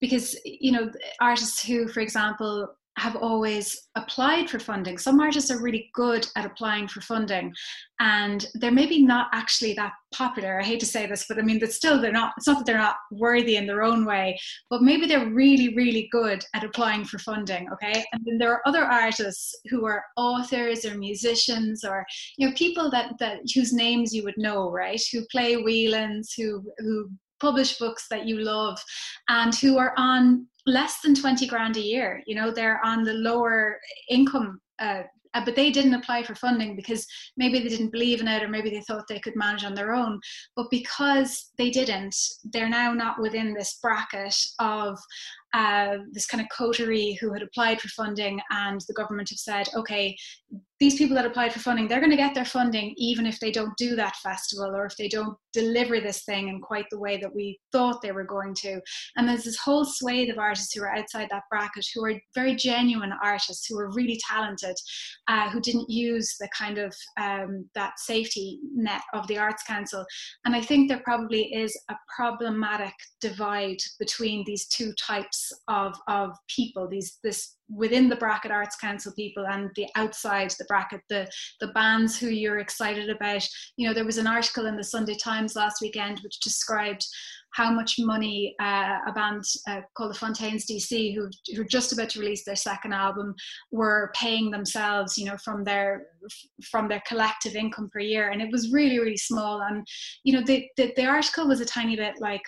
because 0.00 0.36
you 0.44 0.72
know 0.72 0.90
artists 1.20 1.64
who 1.66 1.88
for 1.88 2.00
example 2.00 2.68
have 2.98 3.16
always 3.16 3.88
applied 3.94 4.48
for 4.48 4.58
funding. 4.58 4.96
Some 4.96 5.20
artists 5.20 5.50
are 5.50 5.62
really 5.62 5.90
good 5.94 6.26
at 6.34 6.46
applying 6.46 6.88
for 6.88 7.02
funding 7.02 7.52
and 8.00 8.46
they're 8.54 8.70
maybe 8.70 9.02
not 9.02 9.28
actually 9.32 9.74
that 9.74 9.92
popular. 10.14 10.60
I 10.60 10.64
hate 10.64 10.80
to 10.80 10.86
say 10.86 11.06
this, 11.06 11.26
but 11.28 11.38
I 11.38 11.42
mean, 11.42 11.58
but 11.58 11.72
still 11.72 12.00
they're 12.00 12.12
not, 12.12 12.32
it's 12.36 12.46
not 12.46 12.58
that 12.58 12.66
they're 12.66 12.78
not 12.78 12.96
worthy 13.10 13.56
in 13.56 13.66
their 13.66 13.82
own 13.82 14.06
way, 14.06 14.38
but 14.70 14.82
maybe 14.82 15.06
they're 15.06 15.28
really, 15.28 15.74
really 15.74 16.08
good 16.10 16.42
at 16.54 16.64
applying 16.64 17.04
for 17.04 17.18
funding. 17.18 17.68
Okay. 17.72 18.02
And 18.12 18.22
then 18.24 18.38
there 18.38 18.52
are 18.52 18.66
other 18.66 18.84
artists 18.84 19.54
who 19.68 19.84
are 19.84 20.04
authors 20.16 20.84
or 20.86 20.96
musicians 20.96 21.84
or, 21.84 22.04
you 22.38 22.48
know, 22.48 22.54
people 22.54 22.90
that, 22.90 23.12
that 23.18 23.40
whose 23.54 23.72
names 23.74 24.14
you 24.14 24.24
would 24.24 24.38
know, 24.38 24.70
right? 24.70 25.02
Who 25.12 25.26
play 25.30 25.56
Whelans, 25.56 26.32
who, 26.36 26.62
who 26.78 27.10
publish 27.40 27.78
books 27.78 28.06
that 28.10 28.26
you 28.26 28.38
love 28.38 28.82
and 29.28 29.54
who 29.54 29.76
are 29.76 29.92
on 29.96 30.46
less 30.66 31.00
than 31.00 31.14
20 31.14 31.46
grand 31.46 31.76
a 31.76 31.80
year 31.80 32.22
you 32.26 32.34
know 32.34 32.50
they're 32.50 32.84
on 32.84 33.02
the 33.02 33.12
lower 33.12 33.78
income 34.08 34.60
uh, 34.78 35.02
uh, 35.36 35.44
but 35.44 35.54
they 35.54 35.70
didn't 35.70 35.92
apply 35.92 36.22
for 36.22 36.34
funding 36.34 36.74
because 36.74 37.06
maybe 37.36 37.58
they 37.58 37.68
didn't 37.68 37.92
believe 37.92 38.22
in 38.22 38.28
it 38.28 38.42
or 38.42 38.48
maybe 38.48 38.70
they 38.70 38.80
thought 38.80 39.04
they 39.06 39.20
could 39.20 39.36
manage 39.36 39.64
on 39.64 39.74
their 39.74 39.94
own. 39.94 40.18
But 40.54 40.70
because 40.70 41.52
they 41.58 41.68
didn't 41.68 42.16
they're 42.52 42.70
now 42.70 42.92
not 42.94 43.20
within 43.20 43.52
this 43.52 43.78
bracket 43.82 44.34
of 44.60 44.98
uh, 45.52 45.98
this 46.12 46.26
kind 46.26 46.40
of 46.40 46.48
coterie 46.56 47.18
who 47.20 47.34
had 47.34 47.42
applied 47.42 47.80
for 47.80 47.88
funding 47.88 48.40
and 48.50 48.80
the 48.88 48.94
government 48.94 49.28
have 49.28 49.38
said 49.38 49.68
okay 49.76 50.16
these 50.78 50.96
people 50.96 51.16
that 51.16 51.24
applied 51.24 51.52
for 51.52 51.60
funding, 51.60 51.88
they're 51.88 52.00
going 52.00 52.10
to 52.10 52.16
get 52.16 52.34
their 52.34 52.44
funding 52.44 52.92
even 52.96 53.26
if 53.26 53.40
they 53.40 53.50
don't 53.50 53.76
do 53.78 53.96
that 53.96 54.16
festival 54.16 54.74
or 54.74 54.84
if 54.84 54.96
they 54.96 55.08
don't 55.08 55.36
deliver 55.52 56.00
this 56.00 56.22
thing 56.24 56.48
in 56.48 56.60
quite 56.60 56.84
the 56.90 56.98
way 56.98 57.16
that 57.16 57.34
we 57.34 57.58
thought 57.72 58.02
they 58.02 58.12
were 58.12 58.24
going 58.24 58.54
to. 58.54 58.78
And 59.16 59.26
there's 59.26 59.44
this 59.44 59.58
whole 59.58 59.86
swathe 59.86 60.28
of 60.28 60.38
artists 60.38 60.74
who 60.74 60.82
are 60.82 60.94
outside 60.94 61.28
that 61.30 61.44
bracket 61.50 61.86
who 61.94 62.04
are 62.04 62.20
very 62.34 62.54
genuine 62.54 63.12
artists 63.22 63.66
who 63.66 63.78
are 63.78 63.90
really 63.92 64.20
talented, 64.28 64.76
uh, 65.28 65.48
who 65.48 65.60
didn't 65.60 65.88
use 65.88 66.36
the 66.38 66.48
kind 66.56 66.76
of 66.76 66.94
um, 67.18 67.68
that 67.74 67.98
safety 67.98 68.60
net 68.74 69.00
of 69.14 69.26
the 69.28 69.38
Arts 69.38 69.62
Council. 69.62 70.04
And 70.44 70.54
I 70.54 70.60
think 70.60 70.88
there 70.88 71.02
probably 71.04 71.54
is 71.54 71.78
a 71.88 71.94
problematic 72.14 72.94
divide 73.20 73.78
between 73.98 74.44
these 74.44 74.66
two 74.68 74.92
types 74.94 75.52
of, 75.68 75.94
of 76.06 76.32
people, 76.54 76.86
these 76.86 77.18
this 77.22 77.56
within 77.68 78.08
the 78.08 78.16
bracket 78.16 78.50
arts 78.50 78.76
council 78.76 79.12
people 79.14 79.46
and 79.46 79.70
the 79.74 79.86
outside 79.96 80.50
the 80.58 80.64
bracket 80.66 81.00
the 81.08 81.28
the 81.60 81.68
bands 81.68 82.18
who 82.18 82.28
you're 82.28 82.58
excited 82.58 83.10
about 83.10 83.46
you 83.76 83.86
know 83.86 83.94
there 83.94 84.04
was 84.04 84.18
an 84.18 84.26
article 84.26 84.66
in 84.66 84.76
the 84.76 84.84
sunday 84.84 85.16
times 85.16 85.56
last 85.56 85.80
weekend 85.80 86.20
which 86.20 86.40
described 86.40 87.04
how 87.56 87.70
much 87.70 87.98
money 87.98 88.54
uh, 88.60 88.98
a 89.06 89.12
band 89.14 89.42
uh, 89.66 89.80
called 89.96 90.10
the 90.10 90.18
Fontaines 90.18 90.66
DC, 90.66 91.14
who 91.14 91.30
are 91.58 91.64
just 91.64 91.90
about 91.90 92.10
to 92.10 92.20
release 92.20 92.44
their 92.44 92.54
second 92.54 92.92
album, 92.92 93.34
were 93.72 94.12
paying 94.14 94.50
themselves, 94.50 95.16
you 95.16 95.24
know, 95.24 95.38
from 95.38 95.64
their 95.64 96.06
from 96.62 96.86
their 96.86 97.02
collective 97.08 97.54
income 97.54 97.88
per 97.90 98.00
year, 98.00 98.28
and 98.28 98.42
it 98.42 98.52
was 98.52 98.72
really 98.72 98.98
really 98.98 99.16
small. 99.16 99.62
And 99.62 99.86
you 100.22 100.34
know, 100.34 100.44
the 100.44 100.68
the, 100.76 100.92
the 100.96 101.06
article 101.06 101.48
was 101.48 101.60
a 101.60 101.64
tiny 101.64 101.96
bit 101.96 102.16
like 102.20 102.42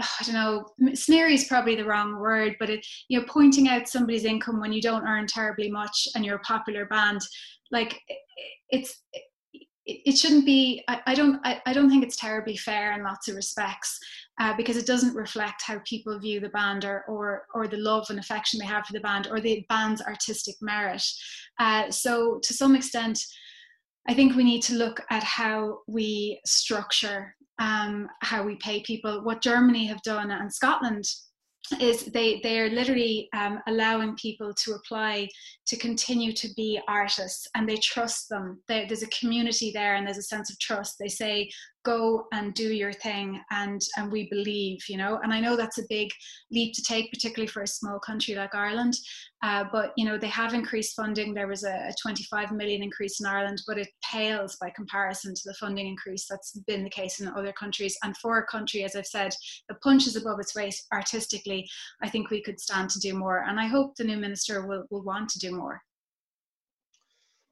I 0.00 0.24
don't 0.24 0.34
know, 0.34 0.94
sneery 0.94 1.34
is 1.34 1.44
probably 1.44 1.76
the 1.76 1.84
wrong 1.84 2.18
word, 2.18 2.56
but 2.58 2.70
it, 2.70 2.84
you 3.08 3.18
know, 3.18 3.26
pointing 3.28 3.68
out 3.68 3.88
somebody's 3.88 4.24
income 4.24 4.60
when 4.60 4.72
you 4.72 4.82
don't 4.82 5.06
earn 5.06 5.26
terribly 5.26 5.70
much 5.70 6.08
and 6.14 6.24
you're 6.24 6.36
a 6.36 6.40
popular 6.40 6.86
band, 6.86 7.20
like 7.70 8.00
it's, 8.70 9.02
it, 9.86 10.16
shouldn't 10.16 10.46
be, 10.46 10.82
I, 10.88 11.00
I 11.06 11.14
don't, 11.14 11.40
I, 11.44 11.60
I 11.66 11.72
don't 11.72 11.90
think 11.90 12.02
it's 12.02 12.16
terribly 12.16 12.56
fair 12.56 12.92
in 12.92 13.04
lots 13.04 13.28
of 13.28 13.36
respects. 13.36 13.98
uh, 14.40 14.54
because 14.56 14.76
it 14.76 14.86
doesn't 14.86 15.14
reflect 15.14 15.62
how 15.64 15.80
people 15.84 16.18
view 16.18 16.40
the 16.40 16.48
band 16.48 16.84
or, 16.84 17.04
or, 17.06 17.46
or 17.54 17.68
the 17.68 17.76
love 17.76 18.06
and 18.10 18.18
affection 18.18 18.58
they 18.58 18.66
have 18.66 18.84
for 18.84 18.92
the 18.92 19.00
band 19.00 19.28
or 19.30 19.40
the 19.40 19.64
band's 19.68 20.02
artistic 20.02 20.56
merit. 20.60 21.02
Uh, 21.60 21.90
so, 21.90 22.40
to 22.42 22.52
some 22.52 22.74
extent, 22.74 23.20
I 24.08 24.14
think 24.14 24.34
we 24.34 24.44
need 24.44 24.62
to 24.62 24.74
look 24.74 25.00
at 25.10 25.22
how 25.22 25.78
we 25.86 26.40
structure 26.44 27.34
um, 27.58 28.08
how 28.20 28.42
we 28.42 28.56
pay 28.56 28.82
people. 28.82 29.22
What 29.22 29.42
Germany 29.42 29.86
have 29.86 30.02
done 30.02 30.30
and 30.30 30.52
Scotland 30.52 31.04
is 31.80 32.06
they 32.06 32.40
they 32.42 32.60
are 32.60 32.68
literally 32.68 33.28
um, 33.34 33.58
allowing 33.68 34.14
people 34.16 34.52
to 34.52 34.72
apply 34.72 35.28
to 35.66 35.76
continue 35.76 36.32
to 36.32 36.48
be 36.56 36.78
artists 36.88 37.46
and 37.54 37.66
they 37.68 37.76
trust 37.76 38.28
them 38.28 38.60
they, 38.68 38.84
there's 38.86 39.02
a 39.02 39.08
community 39.08 39.70
there 39.72 39.94
and 39.94 40.06
there's 40.06 40.18
a 40.18 40.22
sense 40.22 40.50
of 40.50 40.58
trust 40.58 40.96
they 41.00 41.08
say 41.08 41.48
go 41.84 42.26
and 42.32 42.54
do 42.54 42.72
your 42.72 42.92
thing 42.92 43.40
and 43.50 43.80
and 43.96 44.10
we 44.10 44.28
believe 44.30 44.80
you 44.88 44.96
know? 44.96 45.20
And 45.22 45.32
i 45.32 45.40
know 45.40 45.56
that's 45.56 45.78
a 45.78 45.86
big 45.88 46.10
leap 46.50 46.74
to 46.74 46.82
take 46.82 47.10
particularly 47.12 47.46
for 47.46 47.62
a 47.62 47.66
small 47.66 47.98
country 47.98 48.34
like 48.34 48.54
ireland 48.54 48.94
uh, 49.42 49.64
but 49.70 49.92
you 49.96 50.06
know 50.06 50.16
they 50.16 50.28
have 50.28 50.54
increased 50.54 50.96
funding. 50.96 51.34
There 51.34 51.46
was 51.46 51.64
a, 51.64 51.88
a 51.88 51.94
25 52.00 52.52
million 52.52 52.82
increase 52.82 53.20
in 53.20 53.26
ireland 53.26 53.62
but 53.66 53.78
it 53.78 53.88
pales 54.10 54.56
by 54.60 54.70
comparison 54.74 55.34
to 55.34 55.42
the 55.44 55.54
funding 55.54 55.86
increase 55.86 56.26
that's 56.28 56.52
been 56.66 56.82
the 56.82 56.90
case 56.90 57.20
in 57.20 57.28
other 57.28 57.52
countries. 57.52 57.96
And 58.02 58.16
for 58.16 58.38
a 58.38 58.46
country 58.46 58.84
as 58.84 58.96
i've 58.96 59.06
said 59.06 59.34
that 59.68 59.82
punches 59.82 60.16
above 60.16 60.40
its 60.40 60.54
weight 60.56 60.74
artistically 60.92 61.68
i 62.02 62.08
think 62.08 62.30
we 62.30 62.42
could 62.42 62.60
stand 62.60 62.90
to 62.90 63.00
do 63.00 63.14
more. 63.14 63.44
And 63.46 63.60
i 63.60 63.66
hope 63.66 63.96
the 63.96 64.04
new 64.04 64.16
minister 64.16 64.66
will, 64.66 64.84
will 64.90 65.02
want 65.02 65.28
to 65.30 65.38
do 65.38 65.54
more. 65.54 65.80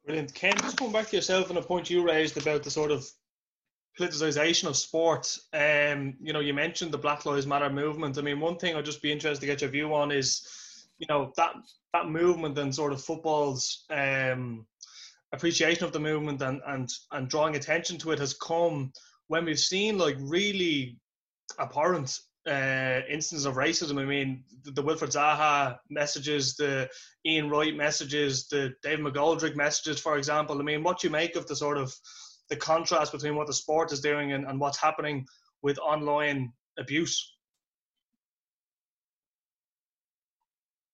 Brilliant. 0.04 0.34
Ken, 0.34 0.56
just 0.58 0.78
going 0.78 0.92
back 0.92 1.08
to 1.10 1.16
yourself 1.16 1.48
and 1.50 1.58
a 1.58 1.62
point 1.62 1.88
you 1.88 2.04
raised 2.04 2.36
about 2.36 2.64
the 2.64 2.70
sort 2.70 2.90
of 2.90 3.08
politicization 3.98 4.68
of 4.68 4.76
sport. 4.76 5.36
Um, 5.52 6.14
you 6.20 6.32
know, 6.32 6.40
you 6.40 6.54
mentioned 6.54 6.92
the 6.92 6.98
Black 6.98 7.26
Lives 7.26 7.46
Matter 7.46 7.70
movement. 7.70 8.18
I 8.18 8.22
mean, 8.22 8.40
one 8.40 8.56
thing 8.56 8.74
I'd 8.74 8.84
just 8.84 9.02
be 9.02 9.12
interested 9.12 9.40
to 9.40 9.46
get 9.46 9.60
your 9.60 9.70
view 9.70 9.94
on 9.94 10.10
is, 10.10 10.86
you 10.98 11.06
know, 11.08 11.32
that 11.36 11.54
that 11.92 12.08
movement 12.08 12.58
and 12.58 12.74
sort 12.74 12.92
of 12.92 13.02
football's 13.02 13.84
um, 13.90 14.66
appreciation 15.32 15.84
of 15.84 15.92
the 15.92 16.00
movement 16.00 16.40
and 16.42 16.60
and 16.66 16.90
and 17.12 17.28
drawing 17.28 17.56
attention 17.56 17.98
to 17.98 18.12
it 18.12 18.18
has 18.18 18.34
come 18.34 18.92
when 19.28 19.44
we've 19.44 19.58
seen 19.58 19.98
like 19.98 20.16
really 20.20 20.96
abhorrent 21.58 22.18
uh, 22.48 23.00
instances 23.08 23.46
of 23.46 23.54
racism. 23.54 24.00
I 24.00 24.04
mean, 24.04 24.44
the, 24.64 24.72
the 24.72 24.82
Wilfred 24.82 25.10
Zaha 25.10 25.78
messages, 25.90 26.56
the 26.56 26.88
Ian 27.24 27.48
Wright 27.48 27.76
messages, 27.76 28.48
the 28.48 28.74
Dave 28.82 28.98
McGoldrick 28.98 29.54
messages, 29.54 30.00
for 30.00 30.16
example. 30.18 30.58
I 30.58 30.62
mean, 30.62 30.82
what 30.82 31.00
do 31.00 31.06
you 31.06 31.12
make 31.12 31.36
of 31.36 31.46
the 31.46 31.56
sort 31.56 31.78
of 31.78 31.94
the 32.52 32.56
contrast 32.58 33.12
between 33.12 33.34
what 33.34 33.46
the 33.46 33.52
sport 33.52 33.92
is 33.92 34.00
doing 34.00 34.32
and, 34.32 34.44
and 34.44 34.60
what's 34.60 34.76
happening 34.76 35.26
with 35.62 35.78
online 35.78 36.52
abuse. 36.78 37.34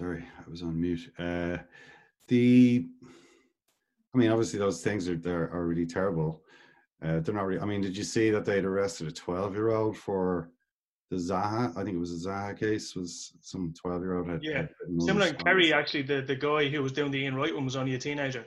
Sorry, 0.00 0.24
I 0.38 0.48
was 0.48 0.62
on 0.62 0.80
mute. 0.80 1.12
Uh, 1.18 1.56
the, 2.28 2.86
I 4.14 4.18
mean, 4.18 4.30
obviously 4.30 4.61
those 4.61 4.82
things 4.82 5.09
are 5.09 5.20
are, 5.26 5.50
are 5.50 5.66
really 5.66 5.86
terrible. 5.86 6.44
Uh, 7.02 7.18
they're 7.18 7.34
not 7.34 7.46
really. 7.46 7.61
I 7.61 7.64
mean, 7.64 7.80
did 7.80 7.96
you 7.96 8.04
see 8.04 8.30
that 8.30 8.44
they'd 8.44 8.64
arrested 8.64 9.09
a 9.09 9.12
twelve-year-old 9.12 9.96
for 9.96 10.52
the 11.11 11.16
Zaha? 11.16 11.76
I 11.76 11.82
think 11.82 11.96
it 11.96 12.00
was 12.00 12.24
a 12.24 12.28
Zaha 12.28 12.56
case. 12.56 12.94
Was 12.94 13.32
some 13.40 13.74
twelve-year-old 13.76 14.28
had 14.28 14.44
yeah, 14.44 14.66
similar 15.00 15.26
in 15.26 15.34
Kerry 15.34 15.72
actually. 15.72 16.02
The 16.02 16.22
the 16.22 16.36
guy 16.36 16.68
who 16.68 16.84
was 16.84 16.92
doing 16.92 17.11
the 17.11 17.18
Ian 17.18 17.34
Wright 17.34 17.54
one 17.54 17.64
was 17.64 17.74
only 17.74 17.96
a 17.96 17.98
teenager. 17.98 18.46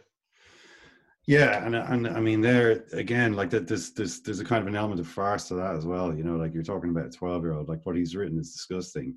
Yeah, 1.28 1.64
and 1.66 1.76
and 1.76 2.08
I 2.08 2.20
mean 2.20 2.42
there 2.42 2.84
again, 2.94 3.34
like 3.34 3.52
that. 3.52 3.68
There's 3.68 3.92
there's 3.92 4.22
there's 4.22 4.40
a 4.40 4.46
kind 4.46 4.62
of 4.62 4.68
an 4.68 4.76
element 4.76 5.00
of 5.00 5.08
farce 5.08 5.48
to 5.50 5.56
that 5.56 5.76
as 5.76 5.86
well. 5.86 6.14
You 6.16 6.24
know, 6.24 6.36
like 6.36 6.54
you're 6.54 6.64
talking 6.64 6.90
about 6.90 7.06
a 7.06 7.10
twelve 7.10 7.44
year 7.44 7.54
old. 7.54 7.70
Like 7.70 7.86
what 7.86 7.96
he's 7.96 8.16
written 8.16 8.40
is 8.40 8.54
disgusting. 8.54 9.16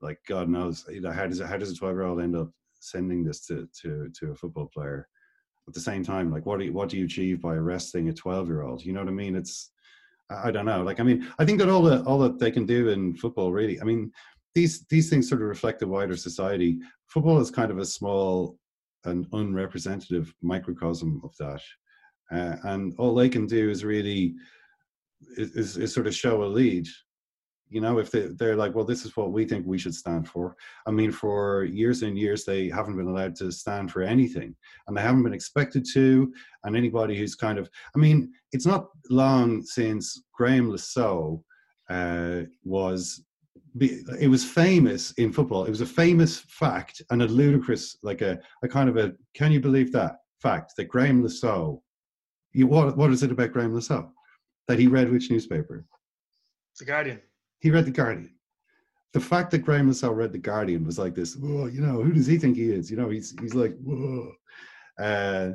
Like 0.00 0.18
God 0.28 0.48
knows, 0.48 0.84
you 0.90 1.00
know, 1.00 1.12
how 1.12 1.26
does 1.26 1.40
how 1.40 1.56
does 1.56 1.70
a 1.70 1.76
twelve 1.76 1.94
year 1.94 2.02
old 2.02 2.20
end 2.20 2.36
up 2.36 2.50
sending 2.80 3.22
this 3.24 3.46
to 3.46 3.68
to 3.82 4.10
to 4.18 4.32
a 4.32 4.34
football 4.34 4.68
player? 4.74 5.08
At 5.66 5.72
the 5.72 5.80
same 5.80 6.04
time, 6.04 6.30
like 6.30 6.44
what 6.44 6.58
do 6.58 6.66
you, 6.66 6.72
what 6.72 6.90
do 6.90 6.98
you 6.98 7.06
achieve 7.06 7.40
by 7.40 7.54
arresting 7.54 8.08
a 8.08 8.12
twelve 8.12 8.48
year 8.48 8.62
old? 8.62 8.84
You 8.84 8.92
know 8.92 9.00
what 9.00 9.08
I 9.08 9.12
mean? 9.12 9.36
It's 9.36 9.70
I 10.30 10.50
don't 10.50 10.66
know. 10.66 10.82
Like 10.82 10.98
I 10.98 11.04
mean, 11.04 11.28
I 11.38 11.44
think 11.44 11.60
that 11.60 11.68
all 11.68 11.82
that 11.82 12.04
all 12.06 12.18
that 12.18 12.40
they 12.40 12.50
can 12.50 12.66
do 12.66 12.88
in 12.88 13.14
football, 13.14 13.52
really. 13.52 13.80
I 13.80 13.84
mean, 13.84 14.10
these 14.54 14.84
these 14.86 15.08
things 15.08 15.28
sort 15.28 15.42
of 15.42 15.48
reflect 15.48 15.78
the 15.78 15.86
wider 15.86 16.16
society. 16.16 16.80
Football 17.06 17.38
is 17.38 17.52
kind 17.52 17.70
of 17.70 17.78
a 17.78 17.84
small 17.86 18.58
an 19.06 19.26
unrepresentative 19.32 20.34
microcosm 20.42 21.20
of 21.24 21.36
that. 21.38 21.60
Uh, 22.32 22.56
and 22.64 22.94
all 22.98 23.14
they 23.14 23.28
can 23.28 23.46
do 23.46 23.70
is 23.70 23.84
really 23.84 24.34
is, 25.36 25.76
is, 25.76 25.92
sort 25.92 26.06
of 26.06 26.14
show 26.14 26.42
a 26.42 26.46
lead. 26.46 26.86
You 27.68 27.80
know, 27.80 27.98
if 27.98 28.10
they, 28.10 28.26
they're 28.26 28.56
like, 28.56 28.74
well, 28.74 28.84
this 28.84 29.04
is 29.04 29.16
what 29.16 29.32
we 29.32 29.44
think 29.44 29.66
we 29.66 29.78
should 29.78 29.94
stand 29.94 30.28
for. 30.28 30.56
I 30.86 30.90
mean, 30.90 31.10
for 31.10 31.64
years 31.64 32.02
and 32.02 32.16
years, 32.16 32.44
they 32.44 32.68
haven't 32.68 32.96
been 32.96 33.08
allowed 33.08 33.34
to 33.36 33.50
stand 33.50 33.90
for 33.90 34.02
anything, 34.02 34.54
and 34.86 34.96
they 34.96 35.02
haven't 35.02 35.22
been 35.22 35.34
expected 35.34 35.84
to. 35.92 36.32
And 36.64 36.76
anybody 36.76 37.16
who's 37.16 37.34
kind 37.34 37.58
of, 37.58 37.68
I 37.94 37.98
mean, 37.98 38.32
it's 38.52 38.66
not 38.66 38.88
long 39.10 39.62
since 39.62 40.22
Graeme 40.32 40.76
Saux 40.78 41.42
uh, 41.90 42.42
was 42.62 43.24
it 43.80 44.30
was 44.30 44.44
famous 44.44 45.12
in 45.12 45.32
football. 45.32 45.64
It 45.64 45.70
was 45.70 45.80
a 45.80 45.86
famous 45.86 46.40
fact 46.40 47.02
and 47.10 47.22
a 47.22 47.26
ludicrous, 47.26 47.96
like 48.02 48.22
a, 48.22 48.38
a 48.62 48.68
kind 48.68 48.88
of 48.88 48.96
a, 48.96 49.12
can 49.34 49.50
you 49.50 49.60
believe 49.60 49.92
that 49.92 50.18
fact 50.40 50.74
that 50.76 50.84
Graeme 50.84 51.28
Saux, 51.28 51.82
you, 52.52 52.66
what, 52.66 52.96
what 52.96 53.10
is 53.10 53.22
it 53.22 53.32
about 53.32 53.52
Graeme 53.52 53.80
Saux? 53.80 54.08
That 54.68 54.78
he 54.78 54.86
read 54.86 55.10
which 55.10 55.30
newspaper? 55.30 55.84
The 56.78 56.84
Guardian. 56.84 57.20
He 57.60 57.70
read 57.70 57.86
The 57.86 57.90
Guardian. 57.90 58.34
The 59.12 59.20
fact 59.20 59.50
that 59.50 59.58
Graeme 59.58 59.92
Saux 59.92 60.14
read 60.14 60.32
The 60.32 60.38
Guardian 60.38 60.84
was 60.84 60.98
like 60.98 61.14
this, 61.14 61.36
whoa, 61.36 61.66
you 61.66 61.80
know, 61.80 62.02
who 62.02 62.12
does 62.12 62.26
he 62.26 62.38
think 62.38 62.56
he 62.56 62.70
is? 62.70 62.90
You 62.90 62.96
know, 62.96 63.08
he's, 63.08 63.34
he's 63.40 63.54
like, 63.54 63.76
whoa. 63.82 64.32
Uh, 65.00 65.50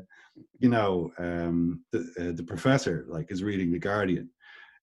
you 0.60 0.68
know, 0.68 1.12
um, 1.18 1.84
the, 1.92 2.00
uh, 2.20 2.36
the 2.36 2.44
professor 2.44 3.06
like 3.08 3.32
is 3.32 3.44
reading 3.44 3.72
The 3.72 3.80
Guardian 3.80 4.30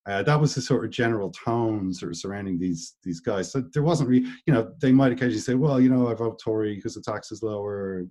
uh, 0.06 0.22
that 0.22 0.40
was 0.40 0.54
the 0.54 0.60
sort 0.60 0.84
of 0.84 0.90
general 0.90 1.30
tone 1.30 1.92
sort 1.92 2.12
of 2.12 2.18
surrounding 2.18 2.58
these 2.58 2.94
these 3.02 3.20
guys. 3.20 3.50
So 3.50 3.62
there 3.72 3.82
wasn't 3.82 4.08
really, 4.08 4.26
you 4.46 4.54
know, 4.54 4.72
they 4.80 4.92
might 4.92 5.12
occasionally 5.12 5.40
say, 5.40 5.54
well, 5.54 5.80
you 5.80 5.88
know, 5.88 6.08
I 6.08 6.14
vote 6.14 6.40
Tory 6.42 6.76
because 6.76 6.94
the 6.94 7.02
tax 7.02 7.32
is 7.32 7.42
lower. 7.42 8.04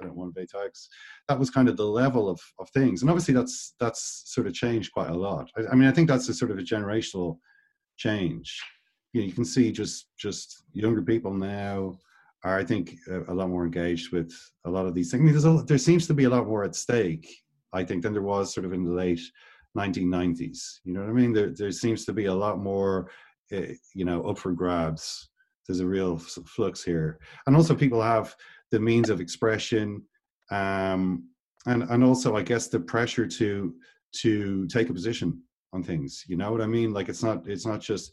I 0.00 0.04
don't 0.04 0.16
want 0.16 0.34
to 0.34 0.40
pay 0.40 0.46
tax. 0.46 0.88
That 1.28 1.38
was 1.38 1.50
kind 1.50 1.68
of 1.68 1.76
the 1.76 1.86
level 1.86 2.28
of, 2.28 2.40
of 2.58 2.68
things, 2.70 3.02
and 3.02 3.10
obviously 3.10 3.34
that's 3.34 3.74
that's 3.80 4.22
sort 4.26 4.46
of 4.46 4.54
changed 4.54 4.92
quite 4.92 5.10
a 5.10 5.14
lot. 5.14 5.50
I, 5.56 5.72
I 5.72 5.74
mean, 5.74 5.88
I 5.88 5.92
think 5.92 6.08
that's 6.08 6.28
a 6.28 6.34
sort 6.34 6.50
of 6.50 6.58
a 6.58 6.62
generational 6.62 7.38
change. 7.96 8.60
You, 9.12 9.22
know, 9.22 9.26
you 9.26 9.32
can 9.32 9.44
see 9.44 9.72
just 9.72 10.06
just 10.18 10.64
younger 10.72 11.02
people 11.02 11.32
now 11.32 11.98
are, 12.44 12.58
I 12.58 12.64
think, 12.64 12.94
a, 13.08 13.32
a, 13.32 13.34
lot 13.34 13.48
more 13.48 13.64
engaged 13.64 14.12
with 14.12 14.32
a 14.66 14.70
lot 14.70 14.86
of 14.86 14.94
these 14.94 15.10
things. 15.10 15.22
I 15.22 15.24
mean, 15.24 15.32
there's 15.32 15.46
a, 15.46 15.64
there 15.64 15.78
seems 15.78 16.06
to 16.06 16.14
be 16.14 16.24
a 16.24 16.30
lot 16.30 16.46
more 16.46 16.62
at 16.62 16.76
stake, 16.76 17.26
I 17.72 17.82
think, 17.82 18.02
than 18.02 18.12
there 18.12 18.22
was 18.22 18.54
sort 18.54 18.66
of 18.66 18.72
in 18.72 18.84
the 18.84 18.92
late 18.92 19.20
1990s. 19.76 20.80
You 20.84 20.94
know 20.94 21.00
what 21.00 21.10
I 21.10 21.12
mean? 21.12 21.32
There, 21.32 21.52
there 21.56 21.72
seems 21.72 22.04
to 22.06 22.12
be 22.12 22.26
a 22.26 22.34
lot 22.34 22.58
more, 22.58 23.10
uh, 23.52 23.72
you 23.94 24.04
know, 24.04 24.22
up 24.22 24.38
for 24.38 24.52
grabs. 24.52 25.28
There's 25.66 25.80
a 25.80 25.86
real 25.86 26.18
flux 26.18 26.84
here, 26.84 27.18
and 27.46 27.56
also 27.56 27.74
people 27.74 28.00
have 28.00 28.34
the 28.70 28.78
means 28.78 29.10
of 29.10 29.20
expression, 29.20 30.02
um, 30.50 31.28
and 31.66 31.82
and 31.82 32.04
also 32.04 32.36
I 32.36 32.42
guess 32.42 32.68
the 32.68 32.78
pressure 32.78 33.26
to 33.26 33.74
to 34.20 34.66
take 34.68 34.90
a 34.90 34.94
position 34.94 35.42
on 35.72 35.82
things. 35.82 36.24
You 36.28 36.36
know 36.36 36.52
what 36.52 36.60
I 36.60 36.66
mean? 36.66 36.92
Like 36.92 37.08
it's 37.08 37.22
not 37.22 37.48
it's 37.48 37.66
not 37.66 37.80
just 37.80 38.12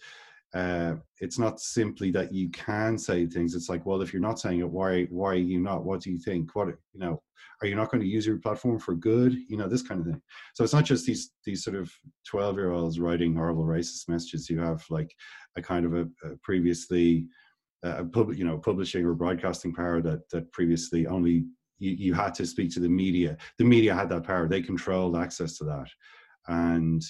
uh, 0.54 0.96
it's 1.20 1.40
not 1.40 1.60
simply 1.60 2.12
that 2.12 2.32
you 2.32 2.50
can 2.50 2.98
say 2.98 3.26
things. 3.26 3.56
It's 3.56 3.70
like, 3.70 3.86
well, 3.86 4.02
if 4.02 4.14
you're 4.14 4.22
not 4.22 4.40
saying 4.40 4.60
it, 4.60 4.70
why 4.70 5.06
why 5.06 5.32
are 5.32 5.36
you 5.36 5.60
not? 5.60 5.84
What 5.84 6.02
do 6.02 6.12
you 6.12 6.20
think? 6.20 6.56
What 6.56 6.68
you 6.68 7.00
know? 7.00 7.22
Are 7.62 7.68
you 7.68 7.76
not 7.76 7.90
going 7.90 8.02
to 8.02 8.08
use 8.08 8.26
your 8.26 8.40
platform 8.40 8.78
for 8.78 8.94
good? 8.94 9.34
You 9.48 9.58
know, 9.58 9.68
this 9.68 9.82
kind 9.82 10.02
of 10.02 10.08
thing. 10.08 10.22
So 10.54 10.64
it's 10.64 10.74
not 10.74 10.86
just 10.86 11.06
these 11.06 11.32
these 11.46 11.64
sort 11.64 11.76
of 11.76 11.92
twelve 12.30 12.56
year 12.58 12.72
olds 12.72 13.00
writing 13.00 13.36
horrible 13.36 13.64
racist 13.64 14.10
messages. 14.10 14.50
You 14.50 14.60
have 14.60 14.84
like 14.90 15.14
a 15.56 15.62
kind 15.62 15.86
of 15.86 15.94
a, 15.96 16.02
a 16.24 16.38
previously 16.44 17.26
uh, 17.84 18.04
public, 18.12 18.38
you 18.38 18.46
know, 18.46 18.58
publishing 18.58 19.06
or 19.06 19.14
broadcasting 19.14 19.74
power 19.74 20.02
that 20.02 20.30
that 20.30 20.52
previously 20.52 21.08
only 21.08 21.46
you, 21.80 21.92
you 21.92 22.14
had 22.14 22.36
to 22.36 22.46
speak 22.46 22.72
to 22.74 22.80
the 22.80 22.90
media. 22.90 23.38
The 23.58 23.66
media 23.66 23.96
had 23.96 24.10
that 24.10 24.24
power. 24.24 24.48
They 24.48 24.62
controlled 24.62 25.18
access 25.18 25.58
to 25.58 25.64
that, 25.66 25.88
and 26.48 27.02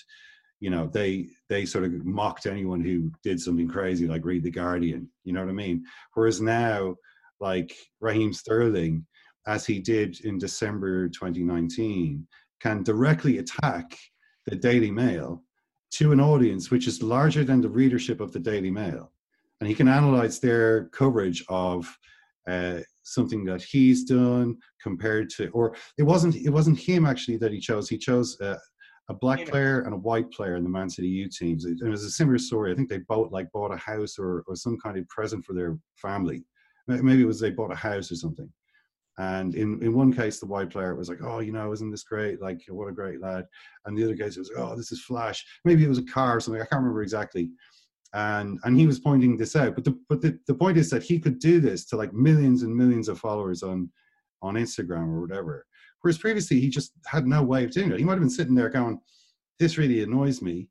you 0.64 0.70
know 0.70 0.88
they 0.88 1.28
they 1.49 1.66
sort 1.66 1.84
of 1.84 2.05
mocked 2.05 2.45
anyone 2.45 2.82
who 2.82 3.11
did 3.22 3.38
something 3.39 3.68
crazy 3.68 4.07
like 4.07 4.24
read 4.24 4.43
the 4.43 4.49
guardian 4.49 5.09
you 5.26 5.34
know 5.34 5.41
what 5.41 5.49
i 5.49 5.53
mean? 5.66 5.84
Whereas 6.14 6.39
now 6.39 6.95
like 7.41 7.76
raheem 7.99 8.32
sterling 8.32 9.05
as 9.45 9.66
he 9.66 9.80
did 9.80 10.22
in 10.22 10.38
december 10.38 11.09
2019 11.09 12.26
can 12.61 12.82
directly 12.82 13.39
attack 13.39 13.97
the 14.45 14.55
daily 14.55 14.89
mail 14.89 15.43
to 15.91 16.14
an 16.14 16.22
audience 16.22 16.72
which 16.72 16.88
is 16.88 17.03
larger 17.03 17.43
than 17.43 17.59
the 17.59 17.76
readership 17.82 18.22
of 18.22 18.32
the 18.32 18.39
daily 18.39 18.72
mail. 18.72 19.11
And 19.59 19.68
he 19.68 19.76
can 19.76 19.88
analyze 19.88 20.39
their 20.39 20.86
coverage 20.99 21.43
of 21.49 21.93
uh, 22.47 22.80
something 23.03 23.45
that 23.45 23.61
he's 23.61 24.03
done 24.05 24.57
compared 24.82 25.30
to 25.30 25.49
or 25.49 25.76
it 25.97 26.03
wasn't 26.03 26.36
it 26.36 26.49
wasn't 26.49 26.78
him 26.78 27.05
actually 27.05 27.38
that 27.38 27.51
he 27.51 27.59
chose 27.59 27.88
he 27.88 27.97
chose 27.97 28.39
uh, 28.41 28.57
a 29.10 29.14
black 29.14 29.45
player 29.47 29.82
and 29.82 29.93
a 29.93 29.97
white 29.97 30.32
player 30.32 30.56
in 30.56 30.64
the 30.64 30.70
Man 30.70 30.89
City 30.89 31.10
U 31.10 31.28
teams. 31.28 31.66
It, 31.66 31.80
it 31.82 31.89
was 31.89 32.04
a 32.04 32.10
similar 32.10 32.38
story. 32.38 32.72
I 32.72 32.76
think 32.76 32.89
they 32.89 32.99
both 32.99 33.32
like 33.32 33.51
bought 33.51 33.74
a 33.74 33.78
house 33.78 34.18
or, 34.18 34.43
or 34.47 34.56
some 34.56 34.78
kind 34.80 34.97
of 34.97 35.08
present 35.10 35.43
for 35.43 35.54
their 35.54 35.78
family. 35.95 36.45
Maybe 36.88 37.22
it 37.22 37.28
was 37.28 37.39
they 37.39 37.51
bought 37.51 37.72
a 37.72 37.76
house 37.76 38.12
or 38.12 38.16
something. 38.16 38.49
And 39.18 39.54
in, 39.56 39.82
in 39.84 39.93
one 39.93 40.12
case, 40.12 40.39
the 40.39 40.47
white 40.47 40.72
player 40.72 40.95
was 40.95 41.08
like, 41.08 41.22
"Oh, 41.22 41.39
you 41.39 41.51
know, 41.51 41.72
isn't 41.72 41.91
this 41.91 42.04
great? 42.04 42.41
Like, 42.41 42.62
what 42.68 42.88
a 42.88 42.93
great 42.93 43.22
lad." 43.22 43.45
And 43.86 43.95
the 43.95 44.04
other 44.04 44.16
case 44.16 44.38
was, 44.38 44.51
"Oh, 44.58 44.76
this 44.76 44.91
is 44.91 45.04
flash." 45.04 45.45
Maybe 45.66 45.84
it 45.84 45.89
was 45.89 45.99
a 45.99 46.06
car 46.06 46.38
or 46.38 46.39
something. 46.39 46.62
I 46.62 46.66
can't 46.66 46.82
remember 46.82 47.04
exactly. 47.04 47.51
And 48.14 48.60
and 48.64 48.78
he 48.78 48.88
was 48.88 48.99
pointing 48.99 49.38
this 49.38 49.56
out. 49.56 49.76
But 49.76 49.84
the 49.84 49.99
but 50.10 50.22
the, 50.22 50.39
the 50.47 50.56
point 50.56 50.78
is 50.78 50.89
that 50.89 51.04
he 51.04 51.20
could 51.20 51.38
do 51.39 51.60
this 51.60 51.86
to 51.88 51.95
like 51.95 52.14
millions 52.14 52.64
and 52.64 52.76
millions 52.76 53.08
of 53.08 53.20
followers 53.20 53.62
on 53.62 53.91
on 54.41 54.56
Instagram 54.56 55.08
or 55.10 55.22
whatever. 55.22 55.68
Whereas 56.04 56.18
previously 56.18 56.60
he 56.60 56.70
just 56.70 56.91
had 57.06 57.26
no 57.26 57.41
way 57.41 57.64
of 57.64 57.72
doing 57.72 57.89
it. 57.91 57.97
He 57.97 58.04
might 58.04 58.14
have 58.14 58.20
been 58.20 58.30
sitting 58.30 58.56
there 58.56 58.70
going, 58.70 58.99
"This 59.58 59.78
really 59.78 60.04
annoys 60.04 60.41
me," 60.41 60.68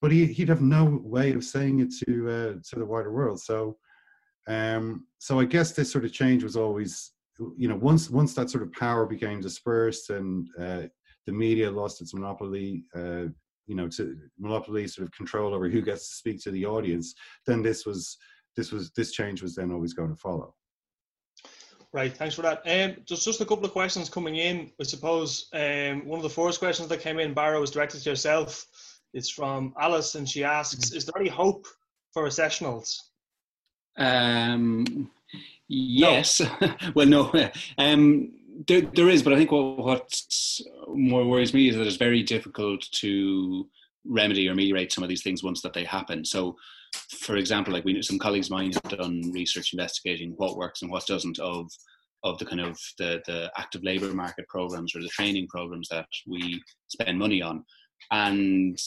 but 0.00 0.12
he 0.12 0.26
he'd 0.26 0.48
have 0.48 0.62
no 0.62 1.00
way 1.02 1.32
of 1.32 1.42
saying 1.42 1.80
it 1.80 1.92
to 2.04 2.30
uh, 2.30 2.52
to 2.70 2.78
the 2.78 2.86
wider 2.86 3.12
world. 3.12 3.40
So, 3.40 3.76
um, 4.46 5.08
so 5.18 5.40
I 5.40 5.44
guess 5.44 5.72
this 5.72 5.90
sort 5.90 6.04
of 6.04 6.12
change 6.12 6.44
was 6.44 6.56
always, 6.56 7.14
you 7.56 7.66
know, 7.66 7.74
once 7.74 8.08
once 8.08 8.32
that 8.34 8.48
sort 8.48 8.62
of 8.62 8.72
power 8.72 9.06
became 9.06 9.40
dispersed 9.40 10.10
and 10.10 10.48
uh, 10.56 10.82
the 11.26 11.32
media 11.32 11.68
lost 11.68 12.00
its 12.00 12.14
monopoly. 12.14 12.84
Uh, 12.94 13.26
you 13.66 13.74
know, 13.74 13.88
to 13.88 14.16
monopoly 14.38 14.86
sort 14.86 15.08
of 15.08 15.12
control 15.12 15.54
over 15.54 15.70
who 15.70 15.80
gets 15.80 16.08
to 16.10 16.14
speak 16.16 16.38
to 16.42 16.50
the 16.50 16.66
audience, 16.66 17.14
then 17.46 17.62
this 17.62 17.86
was 17.86 18.18
this 18.56 18.70
was 18.70 18.92
this 18.92 19.10
change 19.10 19.42
was 19.42 19.56
then 19.56 19.72
always 19.72 19.94
going 19.94 20.10
to 20.10 20.16
follow. 20.16 20.54
Right, 21.94 22.14
thanks 22.14 22.34
for 22.34 22.42
that. 22.42 22.58
Um, 22.66 22.96
there's 23.08 23.24
just 23.24 23.40
a 23.40 23.44
couple 23.44 23.64
of 23.64 23.70
questions 23.70 24.10
coming 24.10 24.34
in. 24.34 24.72
I 24.80 24.82
suppose 24.82 25.48
um, 25.52 26.04
one 26.04 26.18
of 26.18 26.24
the 26.24 26.28
first 26.28 26.58
questions 26.58 26.88
that 26.88 27.00
came 27.00 27.20
in, 27.20 27.32
Barra, 27.32 27.60
was 27.60 27.70
directed 27.70 28.02
to 28.02 28.10
yourself. 28.10 28.66
It's 29.12 29.30
from 29.30 29.72
Alice, 29.80 30.16
and 30.16 30.28
she 30.28 30.42
asks, 30.42 30.90
"Is 30.90 31.04
there 31.04 31.20
any 31.20 31.30
hope 31.30 31.68
for 32.12 32.24
recessionals?" 32.24 32.98
Um, 33.96 35.08
yes. 35.68 36.40
No. 36.40 36.74
well, 36.96 37.06
no. 37.06 37.50
Um, 37.78 38.32
there, 38.66 38.80
there 38.80 39.08
is, 39.08 39.22
but 39.22 39.32
I 39.32 39.36
think 39.36 39.52
what 39.52 39.78
what 39.78 40.20
more 40.88 41.24
worries 41.24 41.54
me 41.54 41.68
is 41.68 41.76
that 41.76 41.86
it's 41.86 41.94
very 41.94 42.24
difficult 42.24 42.82
to 42.90 43.68
remedy 44.04 44.48
or 44.48 44.52
ameliorate 44.52 44.92
some 44.92 45.04
of 45.04 45.08
these 45.08 45.22
things 45.22 45.44
once 45.44 45.62
that 45.62 45.74
they 45.74 45.84
happen. 45.84 46.24
So, 46.24 46.56
for 47.20 47.36
example, 47.36 47.72
like 47.72 47.84
we 47.84 48.00
some 48.02 48.18
colleagues 48.18 48.48
of 48.48 48.52
mine 48.52 48.72
have 48.72 48.98
done 48.98 49.30
research 49.32 49.72
investigating 49.72 50.34
what 50.36 50.56
works 50.56 50.82
and 50.82 50.90
what 50.90 51.06
doesn't 51.06 51.38
of 51.38 51.70
of 52.22 52.38
the 52.38 52.46
kind 52.46 52.60
of 52.60 52.78
the 52.98 53.22
the 53.26 53.50
active 53.56 53.82
labour 53.82 54.12
market 54.12 54.46
programs 54.48 54.94
or 54.94 55.02
the 55.02 55.08
training 55.08 55.46
programs 55.48 55.88
that 55.90 56.06
we 56.26 56.60
spend 56.88 57.18
money 57.18 57.42
on, 57.42 57.64
and 58.10 58.78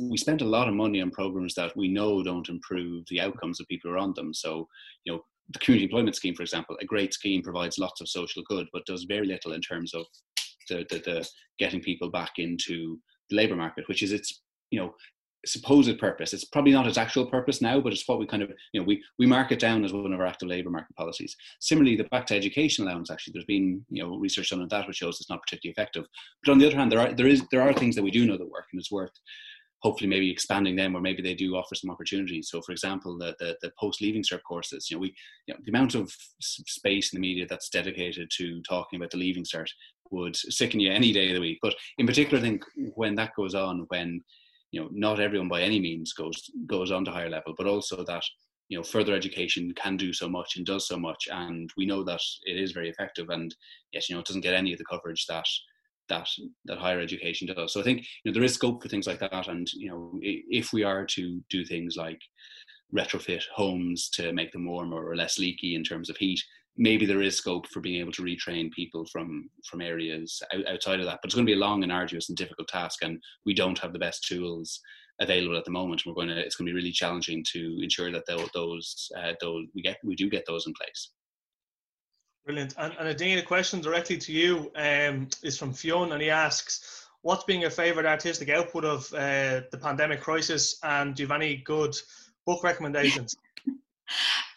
we 0.00 0.16
spent 0.16 0.42
a 0.42 0.46
lot 0.46 0.68
of 0.68 0.74
money 0.74 1.00
on 1.00 1.10
programs 1.10 1.54
that 1.54 1.76
we 1.76 1.88
know 1.88 2.22
don't 2.22 2.48
improve 2.48 3.04
the 3.08 3.20
outcomes 3.20 3.60
of 3.60 3.68
people 3.68 3.90
who 3.90 3.96
are 3.96 3.98
on 3.98 4.12
them. 4.14 4.34
So, 4.34 4.66
you 5.04 5.12
know, 5.12 5.20
the 5.50 5.58
community 5.60 5.84
employment 5.84 6.16
scheme, 6.16 6.34
for 6.34 6.42
example, 6.42 6.76
a 6.80 6.84
great 6.84 7.14
scheme 7.14 7.42
provides 7.42 7.78
lots 7.78 8.00
of 8.00 8.08
social 8.08 8.42
good, 8.48 8.66
but 8.72 8.86
does 8.86 9.04
very 9.04 9.26
little 9.26 9.52
in 9.52 9.60
terms 9.60 9.94
of 9.94 10.04
the 10.68 10.84
the, 10.90 10.98
the 10.98 11.28
getting 11.58 11.80
people 11.80 12.10
back 12.10 12.32
into 12.38 12.98
the 13.30 13.36
labour 13.36 13.56
market, 13.56 13.88
which 13.88 14.02
is 14.02 14.12
its 14.12 14.42
you 14.70 14.80
know 14.80 14.94
supposed 15.46 15.98
purpose. 15.98 16.32
It's 16.32 16.44
probably 16.44 16.72
not 16.72 16.86
its 16.86 16.98
actual 16.98 17.26
purpose 17.26 17.60
now, 17.60 17.80
but 17.80 17.92
it's 17.92 18.06
what 18.08 18.18
we 18.18 18.26
kind 18.26 18.42
of, 18.42 18.50
you 18.72 18.80
know, 18.80 18.86
we, 18.86 19.02
we 19.18 19.26
mark 19.26 19.52
it 19.52 19.60
down 19.60 19.84
as 19.84 19.92
one 19.92 20.12
of 20.12 20.20
our 20.20 20.26
active 20.26 20.48
labour 20.48 20.70
market 20.70 20.96
policies. 20.96 21.36
Similarly, 21.60 21.96
the 21.96 22.04
back 22.04 22.26
to 22.26 22.36
education 22.36 22.86
allowance, 22.86 23.10
actually, 23.10 23.32
there's 23.32 23.44
been, 23.44 23.84
you 23.90 24.02
know, 24.02 24.16
research 24.16 24.50
done 24.50 24.62
on 24.62 24.68
that 24.68 24.86
which 24.86 24.96
shows 24.96 25.20
it's 25.20 25.30
not 25.30 25.42
particularly 25.42 25.72
effective. 25.72 26.04
But 26.44 26.52
on 26.52 26.58
the 26.58 26.66
other 26.66 26.76
hand, 26.76 26.90
there 26.90 27.00
are, 27.00 27.12
there 27.12 27.26
is, 27.26 27.42
there 27.50 27.62
are 27.62 27.72
things 27.72 27.94
that 27.96 28.04
we 28.04 28.10
do 28.10 28.26
know 28.26 28.36
that 28.36 28.50
work 28.50 28.66
and 28.72 28.80
it's 28.80 28.92
worth 28.92 29.12
hopefully 29.84 30.08
maybe 30.08 30.30
expanding 30.30 30.74
them 30.74 30.96
or 30.96 31.00
maybe 31.00 31.20
they 31.20 31.34
do 31.34 31.54
offer 31.56 31.74
some 31.74 31.90
opportunities. 31.90 32.48
So 32.48 32.62
for 32.62 32.72
example, 32.72 33.18
the, 33.18 33.36
the, 33.38 33.54
the 33.60 33.70
post-leaving 33.78 34.22
cert 34.22 34.40
courses, 34.42 34.90
you 34.90 34.96
know, 34.96 35.02
we, 35.02 35.14
you 35.46 35.52
know, 35.52 35.60
the 35.62 35.70
amount 35.70 35.94
of 35.94 36.10
space 36.40 37.12
in 37.12 37.20
the 37.20 37.20
media 37.20 37.46
that's 37.46 37.68
dedicated 37.68 38.30
to 38.38 38.62
talking 38.62 38.98
about 38.98 39.10
the 39.10 39.18
leaving 39.18 39.44
cert 39.44 39.68
would 40.10 40.36
sicken 40.36 40.80
you 40.80 40.90
any 40.90 41.12
day 41.12 41.28
of 41.28 41.34
the 41.34 41.40
week. 41.40 41.58
But 41.60 41.74
in 41.98 42.06
particular, 42.06 42.38
I 42.38 42.42
think 42.42 42.64
when 42.94 43.14
that 43.16 43.34
goes 43.36 43.54
on, 43.54 43.84
when 43.88 44.22
you 44.74 44.80
know 44.80 44.88
not 44.92 45.20
everyone 45.20 45.48
by 45.48 45.62
any 45.62 45.78
means 45.78 46.12
goes 46.12 46.50
goes 46.66 46.90
on 46.90 47.04
to 47.04 47.10
higher 47.10 47.30
level 47.30 47.54
but 47.56 47.66
also 47.66 48.04
that 48.04 48.24
you 48.68 48.76
know 48.76 48.82
further 48.82 49.14
education 49.14 49.72
can 49.76 49.96
do 49.96 50.12
so 50.12 50.28
much 50.28 50.56
and 50.56 50.66
does 50.66 50.88
so 50.88 50.98
much 50.98 51.28
and 51.30 51.70
we 51.76 51.86
know 51.86 52.02
that 52.02 52.20
it 52.44 52.56
is 52.56 52.72
very 52.72 52.88
effective 52.90 53.28
and 53.30 53.54
yes 53.92 54.08
you 54.08 54.16
know 54.16 54.20
it 54.20 54.26
doesn't 54.26 54.42
get 54.42 54.54
any 54.54 54.72
of 54.72 54.78
the 54.78 54.84
coverage 54.90 55.26
that 55.26 55.46
that 56.08 56.28
that 56.66 56.76
higher 56.76 57.00
education 57.00 57.46
does. 57.46 57.72
So 57.72 57.80
i 57.80 57.84
think 57.84 58.00
you 58.00 58.30
know 58.30 58.34
there 58.34 58.42
is 58.42 58.54
scope 58.54 58.82
for 58.82 58.88
things 58.88 59.06
like 59.06 59.20
that 59.20 59.48
and 59.48 59.66
you 59.74 59.88
know 59.88 60.18
if 60.20 60.72
we 60.72 60.82
are 60.82 61.06
to 61.06 61.40
do 61.50 61.64
things 61.64 61.96
like 61.96 62.20
retrofit 62.94 63.42
homes 63.54 64.08
to 64.10 64.32
make 64.32 64.52
them 64.52 64.66
warmer 64.66 65.08
or 65.08 65.16
less 65.16 65.38
leaky 65.38 65.74
in 65.74 65.84
terms 65.84 66.10
of 66.10 66.16
heat 66.16 66.40
maybe 66.76 67.06
there 67.06 67.22
is 67.22 67.36
scope 67.36 67.68
for 67.68 67.80
being 67.80 68.00
able 68.00 68.12
to 68.12 68.22
retrain 68.22 68.70
people 68.72 69.04
from 69.06 69.48
from 69.68 69.80
areas 69.80 70.42
out, 70.52 70.66
outside 70.66 71.00
of 71.00 71.06
that. 71.06 71.20
But 71.22 71.28
it's 71.28 71.34
going 71.34 71.46
to 71.46 71.50
be 71.50 71.56
a 71.56 71.64
long 71.64 71.82
and 71.82 71.92
arduous 71.92 72.28
and 72.28 72.36
difficult 72.36 72.68
task, 72.68 73.02
and 73.02 73.22
we 73.46 73.54
don't 73.54 73.78
have 73.78 73.92
the 73.92 73.98
best 73.98 74.24
tools 74.24 74.80
available 75.20 75.56
at 75.56 75.64
the 75.64 75.70
moment. 75.70 76.02
We're 76.04 76.14
going 76.14 76.28
to 76.28 76.38
it's 76.38 76.56
going 76.56 76.66
to 76.66 76.72
be 76.72 76.76
really 76.76 76.92
challenging 76.92 77.44
to 77.52 77.78
ensure 77.82 78.10
that 78.12 78.26
those 78.26 79.10
uh, 79.16 79.32
those 79.40 79.66
we 79.74 79.82
get 79.82 79.98
we 80.04 80.14
do 80.14 80.28
get 80.28 80.44
those 80.46 80.66
in 80.66 80.74
place. 80.74 81.10
Brilliant. 82.44 82.74
And, 82.76 82.94
and 82.98 83.16
Dean, 83.16 83.38
a 83.38 83.42
question 83.42 83.80
directly 83.80 84.18
to 84.18 84.32
you 84.32 84.70
um, 84.76 85.28
is 85.42 85.58
from 85.58 85.72
Fionn, 85.72 86.12
and 86.12 86.20
he 86.20 86.28
asks, 86.28 87.06
"What's 87.22 87.44
been 87.44 87.60
your 87.60 87.70
favourite 87.70 88.06
artistic 88.06 88.50
output 88.50 88.84
of 88.84 89.12
uh, 89.14 89.62
the 89.70 89.78
pandemic 89.80 90.20
crisis, 90.20 90.78
and 90.82 91.14
do 91.14 91.22
you 91.22 91.28
have 91.28 91.40
any 91.40 91.56
good 91.56 91.96
book 92.46 92.62
recommendations?" 92.62 93.36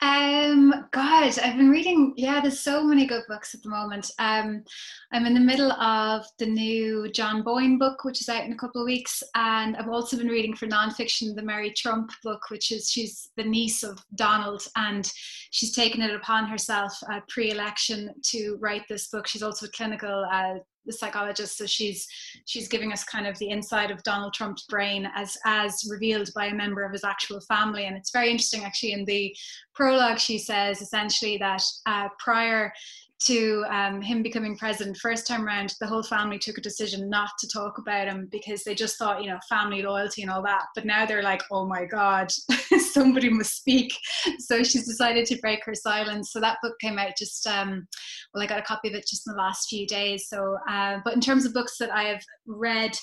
Um, 0.01 0.88
God, 0.91 1.38
I've 1.39 1.58
been 1.58 1.70
reading. 1.70 2.14
Yeah, 2.18 2.39
there's 2.39 2.60
so 2.60 2.84
many 2.84 3.08
good 3.08 3.24
books 3.28 3.55
at 3.55 3.64
the 3.64 3.70
moment. 3.70 4.12
Um, 4.20 4.64
I'm 5.12 5.26
in 5.26 5.34
the 5.34 5.39
middle 5.39 5.72
of 5.72 6.26
the 6.38 6.45
new 6.45 7.10
John 7.12 7.41
Boyne 7.41 7.78
book, 7.78 8.03
which 8.03 8.22
is 8.22 8.30
out 8.30 8.45
in 8.45 8.53
a 8.53 8.58
couple 8.58 8.82
of 8.82 8.86
weeks, 8.86 9.24
and 9.36 9.76
I've 9.76 9.89
also 9.89 10.18
been 10.18 10.28
reading 10.28 10.55
for 10.55 10.68
nonfiction 10.68 11.36
the 11.36 11.41
Mary 11.41 11.72
Trump 11.72 12.12
book, 12.24 12.49
which 12.49 12.72
is 12.72 12.91
she's 12.91 13.30
the 13.38 13.43
niece 13.43 13.84
of 13.84 13.97
Donald, 14.16 14.64
and 14.76 15.12
she's 15.51 15.76
taken 15.76 16.01
it 16.01 16.14
upon 16.14 16.47
herself 16.47 16.93
uh, 17.12 17.22
pre-election 17.28 18.14
to 18.26 18.58
write 18.60 18.84
this 18.88 19.08
book. 19.08 19.28
She's 19.28 19.43
also 19.43 19.66
a 19.66 19.72
clinical 19.72 20.26
uh, 20.32 20.55
the 20.88 20.94
psychologist. 20.94 21.58
So 21.58 21.66
she's 21.66 22.08
she's 22.46 22.68
giving 22.68 22.92
us 22.92 23.04
kind 23.04 23.28
of 23.28 23.38
the 23.38 23.50
inside 23.50 23.92
of 23.92 24.02
Donald 24.04 24.34
Trump's 24.34 24.64
brain 24.64 25.08
as 25.16 25.38
as 25.46 25.88
revealed 25.90 26.30
by 26.34 26.48
a 26.48 26.54
member 26.54 26.84
of 26.84 26.92
his 26.92 27.04
actual 27.04 27.40
family. 27.42 27.86
And 27.86 27.96
it's 27.96 28.12
very 28.12 28.32
interesting 28.32 28.64
actually 28.64 28.94
in 28.94 29.06
the 29.06 29.36
prologue 29.76 30.20
she 30.20 30.40
says 30.40 30.82
essentially 30.82 31.38
that 31.38 31.62
uh, 31.86 32.10
prior 32.18 32.74
to 33.20 33.65
um, 33.70 34.01
him 34.01 34.22
becoming 34.22 34.55
president 34.55 34.97
first 34.97 35.26
time 35.26 35.45
around 35.45 35.74
the 35.80 35.88
whole 35.88 36.03
family 36.03 36.38
took 36.38 36.57
a 36.57 36.61
decision 36.61 37.09
not 37.09 37.32
to 37.39 37.47
talk 37.47 37.78
about 37.80 38.07
him 38.07 38.28
because 38.32 38.63
they 38.63 38.76
just 38.76 38.97
thought 38.97 39.24
you 39.24 39.30
know 39.30 39.39
family 39.49 39.82
loyalty 39.82 40.22
and 40.22 40.32
all 40.32 40.43
that. 40.43 40.65
But 40.76 40.86
now 40.86 41.05
they're 41.05 41.24
like 41.24 41.41
oh 41.51 41.65
my 41.65 41.86
god 41.86 42.32
somebody 42.91 43.30
must 43.30 43.55
speak. 43.55 43.93
So 44.39 44.63
she's 44.63 44.88
decided 44.88 45.26
to 45.28 45.38
break 45.38 45.65
her 45.65 45.76
silence. 45.76 46.32
So 46.32 46.39
that 46.39 46.59
book 46.61 46.76
came 46.80 46.99
out 46.99 47.18
just 47.18 47.45
um, 47.47 47.88
well 48.34 48.43
i 48.43 48.47
got 48.47 48.59
a 48.59 48.63
copy 48.63 48.89
of 48.89 48.93
it 48.93 49.07
just 49.07 49.28
in 49.28 49.34
the 49.34 49.39
last 49.39 49.68
few 49.70 49.88
days. 49.88 50.28
So 50.28 50.57
uh, 50.70 50.99
but 51.03 51.13
in 51.13 51.22
terms 51.22 51.45
of 51.45 51.53
books 51.53 51.78
that 51.80 51.91
i 51.91 52.03
have 52.03 52.22
read 52.45 52.97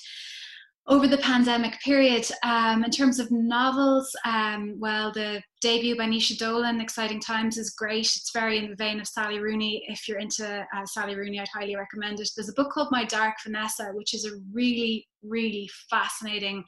over 0.87 1.07
the 1.07 1.17
pandemic 1.17 1.79
period. 1.81 2.27
Um, 2.43 2.83
in 2.83 2.91
terms 2.91 3.17
of 3.17 3.31
novels, 3.31 4.15
um, 4.23 4.75
well, 4.77 5.11
the 5.11 5.41
debut 5.59 5.97
by 5.97 6.05
Naoise 6.05 6.37
Dolan, 6.37 6.79
Exciting 6.79 7.19
Times, 7.19 7.57
is 7.57 7.71
great. 7.71 8.05
It's 8.05 8.31
very 8.31 8.59
in 8.59 8.69
the 8.69 8.75
vein 8.75 8.99
of 8.99 9.07
Sally 9.07 9.39
Rooney. 9.39 9.83
If 9.87 10.07
you're 10.07 10.19
into 10.19 10.65
uh, 10.75 10.85
Sally 10.85 11.15
Rooney, 11.15 11.39
I'd 11.39 11.47
highly 11.47 11.75
recommend 11.75 12.19
it. 12.19 12.29
There's 12.35 12.49
a 12.49 12.53
book 12.53 12.71
called 12.71 12.89
My 12.91 13.03
Dark 13.03 13.35
Vanessa, 13.43 13.91
which 13.93 14.13
is 14.13 14.25
a 14.25 14.37
really, 14.53 15.07
really 15.23 15.67
fascinating 15.89 16.63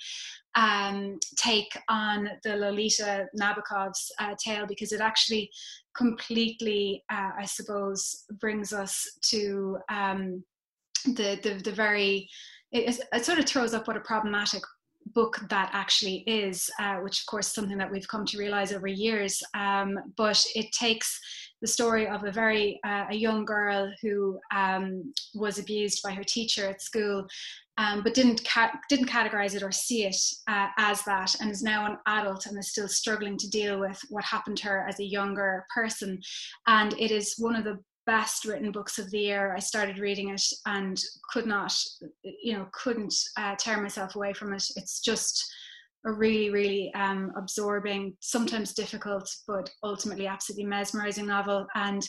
um, 0.56 1.20
take 1.38 1.78
on 1.88 2.30
the 2.44 2.56
Lolita 2.56 3.28
Nabokov's 3.40 4.12
uh, 4.20 4.34
tale 4.44 4.66
because 4.66 4.94
it 4.94 5.02
actually 5.02 5.52
completely, 5.96 7.04
uh, 7.12 7.32
I 7.38 7.46
suppose, 7.46 8.26
brings 8.40 8.74
us 8.74 9.08
to 9.30 9.78
um, 9.92 10.44
the, 11.06 11.40
the, 11.44 11.62
the 11.64 11.72
very 11.72 12.28
it, 12.72 13.00
it 13.14 13.26
sort 13.26 13.40
of 13.40 13.46
throws 13.46 13.74
up 13.74 13.88
what 13.88 13.98
a 13.98 14.02
problematic 14.02 14.64
book 15.14 15.40
that 15.50 15.70
actually 15.74 16.18
is, 16.28 16.70
uh, 16.80 16.96
which 16.98 17.22
of 17.22 17.26
course 17.28 17.48
is 17.48 17.54
something 17.54 17.78
that 17.78 17.92
we've 17.92 18.08
come 18.08 18.26
to 18.26 18.38
realize 18.38 18.74
over 18.74 18.88
years. 18.88 19.42
Um, 19.54 19.98
but 20.18 20.44
it 20.56 20.72
takes 20.72 21.20
the 21.62 21.68
story 21.68 22.08
of 22.08 22.24
a 22.24 22.32
very 22.32 22.80
uh, 22.86 23.06
a 23.10 23.16
young 23.16 23.46
girl 23.46 23.92
who 24.02 24.40
um, 24.56 25.14
was 25.34 25.60
abused 25.60 26.04
by 26.04 26.12
her 26.12 26.24
teacher 26.24 26.70
at 26.70 26.82
school. 26.82 27.28
Um, 27.80 28.02
but 28.02 28.16
didn't 28.16 28.44
ca- 28.44 28.80
didn't 28.90 29.08
categorize 29.08 29.54
it 29.54 29.62
or 29.62 29.72
see 29.72 30.06
it 30.06 30.18
uh, 30.48 30.70
as 30.80 31.04
that, 31.04 31.36
and 31.40 31.52
is 31.52 31.62
now 31.62 31.86
an 31.86 31.98
adult 32.08 32.48
and 32.48 32.58
is 32.58 32.72
still 32.72 32.88
struggling 32.88 33.38
to 33.38 33.50
deal 33.52 33.80
with 33.80 34.02
what 34.10 34.24
happened 34.24 34.58
to 34.58 34.68
her 34.68 34.88
as 34.90 35.00
a 35.00 35.06
younger 35.06 35.64
person. 35.72 36.20
And 36.66 36.94
it 37.00 37.12
is 37.12 37.36
one 37.38 37.56
of 37.56 37.66
the 37.66 37.78
best 38.08 38.46
written 38.46 38.72
books 38.72 38.98
of 38.98 39.12
the 39.12 39.20
year. 39.20 39.54
I 39.56 39.60
started 39.60 40.00
reading 40.00 40.30
it 40.30 40.42
and 40.66 41.00
could 41.32 41.46
not, 41.46 41.74
you 42.24 42.54
know, 42.54 42.68
couldn't 42.72 43.14
uh, 43.38 43.56
tear 43.60 43.80
myself 43.80 44.16
away 44.16 44.34
from 44.34 44.54
it. 44.54 44.64
It's 44.78 45.02
just 45.02 45.46
a 46.06 46.12
really, 46.12 46.50
really 46.50 46.92
um, 46.96 47.34
absorbing, 47.36 48.16
sometimes 48.22 48.74
difficult, 48.74 49.30
but 49.48 49.70
ultimately 49.84 50.26
absolutely 50.26 50.66
mesmerizing 50.66 51.28
novel. 51.28 51.68
And 51.76 52.02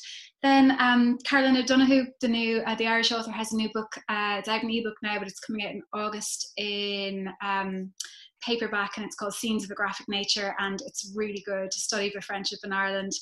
then 0.43 0.77
um, 0.79 1.19
Caroline 1.25 1.57
O'Donoghue, 1.57 2.07
the 2.21 2.29
new, 2.29 2.59
uh, 2.61 2.77
the 2.77 2.87
Irish 2.87 3.11
author, 3.11 3.33
has 3.33 3.53
a 3.53 3.57
new 3.57 3.71
book. 3.75 3.93
Uh, 4.09 4.37
it's 4.39 4.49
out 4.49 4.63
in 4.63 4.71
ebook 4.71 4.95
now, 5.03 5.19
but 5.19 5.27
it's 5.27 5.41
coming 5.41 5.67
out 5.67 5.73
in 5.73 5.83
August 5.93 6.53
in 6.57 7.29
um, 7.45 7.93
paperback, 8.41 8.93
and 8.97 9.05
it's 9.05 9.17
called 9.17 9.35
Scenes 9.35 9.65
of 9.65 9.71
a 9.73 9.75
Graphic 9.75 10.09
Nature, 10.09 10.55
and 10.61 10.81
it's 10.87 11.13
really 11.17 11.43
good 11.45 11.71
to 11.71 11.81
study 11.81 12.13
the 12.15 12.21
friendship 12.21 12.61
in 12.63 12.73
Ireland. 12.73 13.13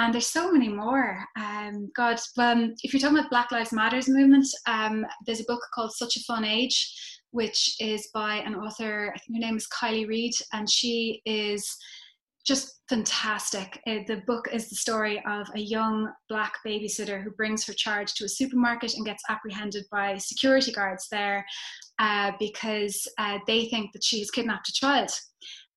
And 0.00 0.14
there's 0.14 0.28
so 0.28 0.50
many 0.50 0.68
more. 0.68 1.22
Um, 1.38 1.90
God, 1.94 2.18
um, 2.38 2.74
if 2.82 2.94
you're 2.94 3.00
talking 3.00 3.18
about 3.18 3.28
Black 3.28 3.52
Lives 3.52 3.70
Matters 3.70 4.08
movement, 4.08 4.46
um, 4.66 5.04
there's 5.26 5.40
a 5.40 5.44
book 5.44 5.60
called 5.74 5.92
Such 5.92 6.16
a 6.16 6.20
Fun 6.20 6.44
Age 6.44 6.90
which 7.32 7.76
is 7.80 8.08
by 8.12 8.36
an 8.36 8.54
author, 8.54 9.12
I 9.14 9.18
think 9.18 9.36
her 9.36 9.46
name 9.46 9.56
is 9.56 9.68
Kiley 9.68 10.06
Reid, 10.06 10.34
and 10.52 10.68
she 10.68 11.22
is 11.24 11.76
just 12.46 12.80
fantastic. 12.88 13.80
Uh, 13.86 13.98
the 14.06 14.22
book 14.26 14.48
is 14.52 14.68
the 14.68 14.74
story 14.74 15.22
of 15.28 15.46
a 15.54 15.60
young 15.60 16.10
black 16.28 16.54
babysitter 16.66 17.22
who 17.22 17.30
brings 17.32 17.64
her 17.64 17.74
charge 17.74 18.14
to 18.14 18.24
a 18.24 18.28
supermarket 18.28 18.94
and 18.94 19.04
gets 19.04 19.22
apprehended 19.28 19.84
by 19.92 20.16
security 20.16 20.72
guards 20.72 21.06
there 21.12 21.44
uh, 21.98 22.32
because 22.38 23.06
uh, 23.18 23.38
they 23.46 23.66
think 23.66 23.92
that 23.92 24.02
she 24.02 24.18
has 24.20 24.30
kidnapped 24.30 24.70
a 24.70 24.72
child. 24.72 25.10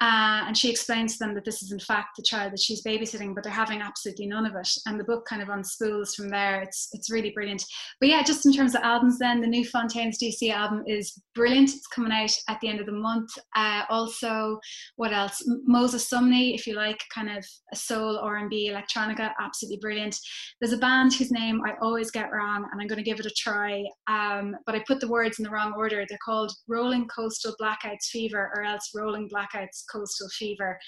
Uh, 0.02 0.44
and 0.48 0.58
she 0.58 0.70
explains 0.70 1.14
to 1.14 1.20
them 1.24 1.34
that 1.34 1.46
this 1.46 1.62
is 1.64 1.72
in 1.72 1.80
fact 1.80 2.18
the 2.18 2.24
child 2.24 2.52
that 2.52 2.60
she's 2.60 2.84
babysitting, 2.84 3.34
but 3.34 3.44
they're 3.44 3.54
having 3.54 3.82
absolutely 3.82 4.26
none 4.26 4.46
of 4.46 4.54
it. 4.56 4.70
And 4.86 5.00
the 5.00 5.04
book 5.06 5.26
kind 5.26 5.42
of 5.42 5.48
unspools 5.48 6.14
from 6.14 6.30
there. 6.30 6.62
It's 6.62 6.90
it's 6.92 7.12
really 7.12 7.32
brilliant. 7.32 7.64
But 8.00 8.10
yeah, 8.10 8.22
just 8.22 8.46
in 8.46 8.52
terms 8.52 8.76
of 8.76 8.82
albums, 8.82 9.18
then 9.18 9.40
the 9.40 9.48
new 9.48 9.64
Fontaines 9.64 10.18
DC 10.22 10.52
album 10.52 10.84
is 10.88 11.22
brilliant. 11.36 11.70
It's 11.70 11.88
coming 11.88 12.12
out 12.12 12.36
at 12.50 12.60
the 12.60 12.68
end 12.68 12.80
of 12.82 12.86
the 12.86 12.92
month. 12.92 13.30
Uh, 13.56 13.84
also, 13.90 14.60
what 14.98 15.14
else? 15.14 15.42
Moses 15.66 16.10
Sumney, 16.10 16.54
if 16.54 16.68
you 16.68 16.76
like, 16.76 17.02
kind 17.14 17.30
of 17.30 17.46
a 17.72 17.76
soul 17.76 18.18
R 18.18 18.38
and 18.38 18.50
B 18.50 18.70
electronica, 18.70 19.32
absolutely 19.40 19.80
brilliant. 19.80 20.18
There's 20.60 20.74
a 20.74 20.78
band 20.78 21.14
whose 21.14 21.32
name 21.32 21.62
I 21.66 21.74
always 21.82 22.12
get 22.12 22.32
wrong, 22.32 22.68
and 22.72 22.82
I'm 22.82 22.88
going 22.88 23.04
to 23.04 23.10
give 23.10 23.20
it 23.20 23.26
a 23.26 23.34
try. 23.38 23.84
Um, 24.08 24.56
but 24.66 24.76
I 24.76 24.84
put 24.86 25.00
the 25.00 25.08
words 25.08 25.40
in 25.40 25.44
the 25.44 25.52
wrong 25.52 25.74
order. 25.78 26.06
They're 26.08 26.18
called 26.24 26.52
Rolling 26.68 27.08
Coastal 27.08 27.56
Blackouts 27.62 28.08
Fever, 28.12 28.52
or 28.56 28.64
else 28.64 28.92
Rolling 28.94 29.30
Blackouts 29.30 29.83
coastal 29.92 30.30
fever. 30.30 30.80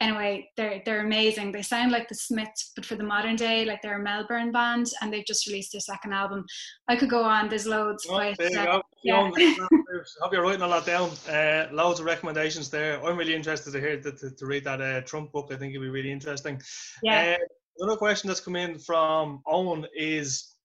Anyway 0.00 0.50
they're 0.56 0.82
they're 0.84 1.04
amazing. 1.04 1.52
They 1.52 1.62
sound 1.62 1.90
like 1.90 2.08
the 2.08 2.14
smiths 2.14 2.72
but 2.76 2.84
for 2.84 2.96
the 2.96 3.04
modern 3.04 3.36
day 3.36 3.64
like 3.64 3.80
they're 3.82 3.98
a 3.98 4.02
melbourne 4.02 4.52
band 4.52 4.88
and 5.00 5.10
they've 5.10 5.24
just 5.24 5.46
released 5.46 5.72
their 5.72 5.80
second 5.80 6.12
album. 6.12 6.44
I 6.88 6.96
could 6.96 7.08
go 7.08 7.22
on. 7.22 7.48
There's 7.48 7.66
loads. 7.66 8.06
Oh, 8.08 8.18
but, 8.18 8.36
there 8.36 8.50
you 8.50 8.58
uh, 8.58 8.64
go. 8.64 8.82
Yeah. 9.02 9.30
hope 10.20 10.32
you're 10.32 10.42
writing 10.42 10.62
a 10.62 10.66
lot 10.66 10.84
down. 10.84 11.10
Uh, 11.28 11.68
loads 11.72 12.00
of 12.00 12.06
recommendations 12.06 12.68
there. 12.70 13.02
I'm 13.04 13.16
really 13.16 13.34
interested 13.34 13.72
to 13.72 13.80
hear 13.80 14.00
to, 14.00 14.12
to, 14.12 14.30
to 14.30 14.46
read 14.46 14.64
that 14.64 14.80
uh, 14.80 15.00
trump 15.02 15.32
book. 15.32 15.48
I 15.50 15.56
think 15.56 15.74
it'll 15.74 15.84
be 15.84 15.90
really 15.90 16.12
interesting. 16.12 16.60
Yeah. 17.02 17.36
Uh, 17.38 17.44
another 17.78 17.96
question 17.96 18.28
that's 18.28 18.40
come 18.40 18.56
in 18.56 18.78
from 18.78 19.42
owen 19.46 19.86
is 19.94 20.56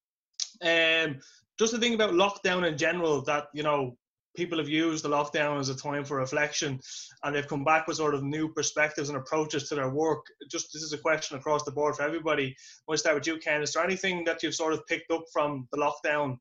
um, 0.62 1.20
just 1.58 1.74
the 1.74 1.80
thing 1.80 1.94
about 1.94 2.12
lockdown 2.12 2.68
in 2.68 2.78
general 2.78 3.22
that 3.24 3.48
you 3.54 3.64
know 3.64 3.98
people 4.36 4.58
have 4.58 4.70
used 4.70 5.04
the 5.04 5.10
lockdown 5.10 5.60
as 5.60 5.70
a 5.70 5.76
time 5.76 6.06
for 6.06 6.18
reflection 6.18 6.80
and 7.24 7.36
they've 7.36 7.48
come 7.48 7.64
back 7.64 7.88
with 7.88 7.98
sort 7.98 8.16
of 8.16 8.24
new 8.24 8.48
perspectives 8.50 9.10
and 9.10 9.18
approaches 9.18 9.68
to 9.68 9.76
their 9.76 9.90
work. 9.90 10.26
Just 10.50 10.72
this 10.74 10.84
is 10.84 10.94
a 10.94 10.98
question 10.98 11.38
across 11.38 11.64
the 11.64 11.72
board 11.72 11.96
for 11.96 12.04
everybody. 12.04 12.56
I'll 12.90 12.98
start 12.98 13.16
with 13.16 13.28
you, 13.28 13.38
Ken. 13.38 13.62
Is 13.62 13.74
there 13.74 13.84
anything 13.84 14.24
that 14.26 14.42
you've 14.44 14.56
sort 14.56 14.74
of 14.74 14.86
picked 14.88 15.12
up 15.12 15.26
from 15.34 15.68
the 15.72 15.78
lockdown 15.78 16.38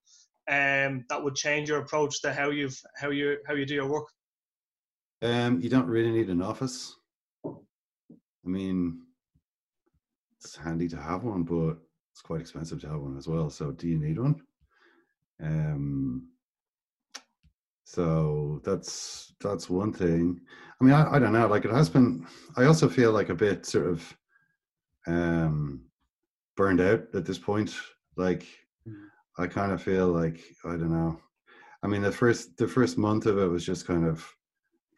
um, 0.49 1.05
that 1.09 1.23
would 1.23 1.35
change 1.35 1.69
your 1.69 1.81
approach 1.81 2.23
to 2.23 2.33
how 2.33 2.51
you've 2.51 2.81
how 2.97 3.11
you 3.11 3.39
how 3.47 3.55
you 3.55 3.67
do 3.67 3.75
your 3.75 3.89
work? 3.89 4.09
Um, 5.23 5.61
you 5.61 5.69
don't 5.69 5.87
really 5.87 6.11
need 6.11 6.31
an 6.31 6.43
office. 6.43 6.97
I 7.45 8.49
mean, 8.49 9.03
it's 10.39 10.57
handy 10.57 10.89
to 10.89 10.97
have 10.97 11.25
one, 11.25 11.43
but 11.43 11.77
it's 12.13 12.23
quite 12.23 12.41
expensive 12.41 12.81
to 12.81 12.89
have 12.89 13.01
one 13.01 13.19
as 13.19 13.29
well. 13.29 13.51
So, 13.51 13.71
do 13.71 13.87
you 13.87 13.99
need 13.99 14.19
one? 14.19 14.41
Um, 15.43 16.29
so 17.93 18.61
that's 18.63 19.35
that's 19.41 19.69
one 19.69 19.93
thing. 19.93 20.41
I 20.81 20.85
mean, 20.85 20.95
I, 20.95 21.17
I 21.17 21.19
don't 21.19 21.33
know. 21.33 21.49
Like 21.49 21.65
it 21.65 21.73
has 21.73 21.89
been. 21.89 22.25
I 22.57 22.67
also 22.67 22.89
feel 22.89 23.11
like 23.11 23.31
a 23.31 23.35
bit 23.35 23.67
sort 23.67 23.89
of 23.89 24.17
um, 25.09 25.87
burned 26.57 26.81
out 26.81 27.03
at 27.15 27.25
this 27.25 27.39
point. 27.39 27.75
Like 28.17 28.47
mm. 28.89 28.95
I 29.39 29.49
kind 29.49 29.73
of 29.73 29.83
feel 29.83 30.07
like 30.07 30.41
I 30.65 30.77
don't 30.77 30.93
know. 30.93 31.19
I 31.83 31.89
mean, 31.89 32.03
the 32.03 32.13
first 32.13 32.57
the 32.59 32.69
first 32.69 32.97
month 32.97 33.27
of 33.27 33.39
it 33.39 33.49
was 33.49 33.67
just 33.67 33.89
kind 33.89 34.07
of 34.07 34.25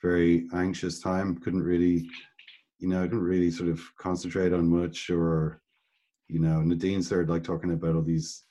very 0.03 0.47
anxious 0.53 1.01
time. 1.01 1.39
Couldn't 1.39 1.63
really, 1.63 2.07
you 2.79 2.89
know, 2.89 3.05
i 3.05 3.07
couldn't 3.07 3.23
really 3.23 3.51
sort 3.51 3.71
of 3.71 3.81
concentrate 3.97 4.53
on 4.53 4.69
much. 4.69 5.09
Or, 5.09 5.63
you 6.29 6.41
know, 6.41 6.61
Nadine 6.61 7.03
started 7.03 7.31
like 7.31 7.43
talking 7.43 7.73
about 7.73 7.95
all 7.95 8.03
these 8.03 8.45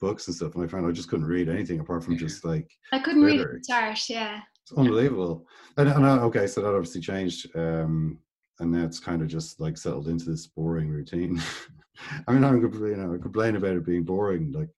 books 0.00 0.26
and 0.26 0.36
stuff, 0.36 0.54
and 0.54 0.64
I 0.64 0.66
found 0.66 0.86
I 0.86 0.92
just 0.92 1.08
couldn't 1.08 1.26
read 1.26 1.48
anything 1.48 1.80
apart 1.80 2.04
from 2.04 2.16
just 2.16 2.44
like 2.44 2.70
I 2.92 2.98
couldn't 2.98 3.22
read 3.22 3.46
start. 3.62 3.98
Yeah, 4.08 4.40
it's 4.62 4.72
unbelievable. 4.76 5.46
And, 5.76 5.88
and 5.88 6.06
I, 6.06 6.18
okay, 6.20 6.46
so 6.46 6.60
that 6.62 6.74
obviously 6.74 7.00
changed, 7.00 7.48
um, 7.56 8.18
and 8.60 8.72
now 8.72 8.84
it's 8.84 9.00
kind 9.00 9.22
of 9.22 9.28
just 9.28 9.60
like 9.60 9.76
settled 9.76 10.08
into 10.08 10.30
this 10.30 10.46
boring 10.46 10.88
routine. 10.88 11.40
I 12.28 12.32
mean, 12.32 12.44
I'm 12.44 12.60
you 12.60 12.96
know 12.96 13.14
I 13.14 13.18
complain 13.18 13.56
about 13.56 13.76
it 13.76 13.86
being 13.86 14.04
boring, 14.04 14.52
like 14.52 14.68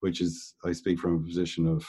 which 0.00 0.20
is 0.20 0.54
I 0.64 0.72
speak 0.72 0.98
from 0.98 1.16
a 1.16 1.26
position 1.26 1.66
of 1.66 1.86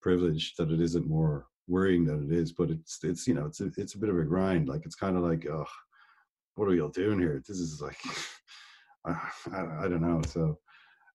privilege 0.00 0.54
that 0.56 0.70
it 0.70 0.80
isn't 0.80 1.06
more 1.06 1.46
worrying 1.66 2.04
than 2.04 2.30
it 2.30 2.36
is, 2.36 2.52
but 2.52 2.70
it's 2.70 3.02
it's 3.04 3.26
you 3.26 3.34
know 3.34 3.46
it's 3.46 3.60
a, 3.60 3.70
it's 3.76 3.94
a 3.94 3.98
bit 3.98 4.10
of 4.10 4.18
a 4.18 4.24
grind. 4.24 4.68
Like 4.68 4.84
it's 4.84 4.96
kind 4.96 5.16
of 5.16 5.22
like 5.22 5.46
oh, 5.46 5.66
what 6.56 6.66
are 6.66 6.70
we 6.70 6.80
all 6.80 6.88
doing 6.88 7.18
here? 7.18 7.42
This 7.46 7.58
is 7.58 7.80
like 7.80 7.98
I, 9.06 9.12
I, 9.52 9.84
I 9.84 9.88
don't 9.88 10.02
know. 10.02 10.22
So 10.26 10.58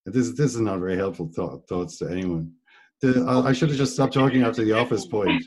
this 0.09 0.31
this 0.31 0.55
is 0.55 0.61
not 0.61 0.79
very 0.79 0.95
helpful 0.95 1.29
thought, 1.33 1.67
thoughts 1.67 1.97
to 1.99 2.09
anyone. 2.09 2.51
The, 3.01 3.25
I, 3.27 3.49
I 3.49 3.53
should 3.53 3.69
have 3.69 3.77
just 3.77 3.93
stopped 3.93 4.13
talking 4.13 4.43
after 4.43 4.63
the 4.63 4.73
office 4.73 5.05
point. 5.05 5.43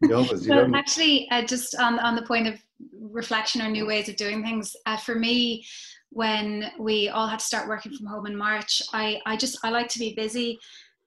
The 0.00 0.12
office. 0.12 0.46
well, 0.46 0.74
actually, 0.74 1.28
uh, 1.30 1.42
just 1.42 1.74
on 1.76 1.98
on 2.00 2.16
the 2.16 2.22
point 2.22 2.46
of 2.46 2.60
reflection 3.00 3.62
or 3.62 3.68
new 3.68 3.86
ways 3.86 4.08
of 4.08 4.16
doing 4.16 4.42
things, 4.42 4.74
uh, 4.84 4.96
for 4.96 5.14
me, 5.14 5.64
when 6.10 6.70
we 6.78 7.08
all 7.08 7.26
had 7.26 7.38
to 7.38 7.44
start 7.44 7.68
working 7.68 7.92
from 7.92 8.06
home 8.06 8.26
in 8.26 8.36
March, 8.36 8.82
I 8.92 9.20
I 9.24 9.36
just 9.36 9.58
I 9.64 9.70
like 9.70 9.88
to 9.88 9.98
be 9.98 10.14
busy 10.14 10.58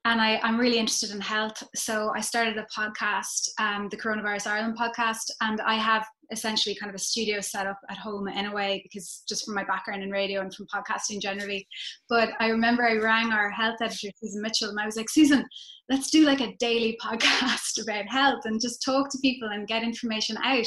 and 0.06 0.20
I, 0.20 0.40
am 0.42 0.58
really 0.58 0.78
interested 0.78 1.10
in 1.10 1.20
health. 1.20 1.62
So 1.74 2.10
I 2.16 2.20
started 2.20 2.56
a 2.56 2.66
podcast, 2.74 3.48
um, 3.58 3.88
the 3.90 3.98
Coronavirus 3.98 4.46
Ireland 4.46 4.78
podcast, 4.78 5.30
and 5.42 5.60
I 5.60 5.74
have 5.74 6.06
essentially 6.32 6.74
kind 6.74 6.88
of 6.88 6.94
a 6.94 6.98
studio 6.98 7.40
set 7.40 7.66
up 7.66 7.78
at 7.90 7.98
home 7.98 8.28
in 8.28 8.46
a 8.46 8.54
way 8.54 8.80
because 8.82 9.22
just 9.28 9.44
from 9.44 9.54
my 9.54 9.64
background 9.64 10.02
in 10.02 10.10
radio 10.10 10.40
and 10.40 10.54
from 10.54 10.66
podcasting 10.74 11.20
generally. 11.20 11.66
But 12.08 12.30
I 12.40 12.48
remember 12.48 12.86
I 12.86 12.96
rang 12.96 13.30
our 13.30 13.50
health 13.50 13.76
editor, 13.82 14.08
Susan 14.16 14.40
Mitchell, 14.40 14.70
and 14.70 14.80
I 14.80 14.86
was 14.86 14.96
like, 14.96 15.10
Susan, 15.10 15.44
let's 15.90 16.10
do 16.10 16.24
like 16.24 16.40
a 16.40 16.56
daily 16.58 16.98
podcast 17.04 17.82
about 17.82 18.06
health 18.08 18.40
and 18.44 18.60
just 18.60 18.82
talk 18.82 19.10
to 19.10 19.18
people 19.20 19.48
and 19.48 19.68
get 19.68 19.82
information 19.82 20.38
out. 20.42 20.66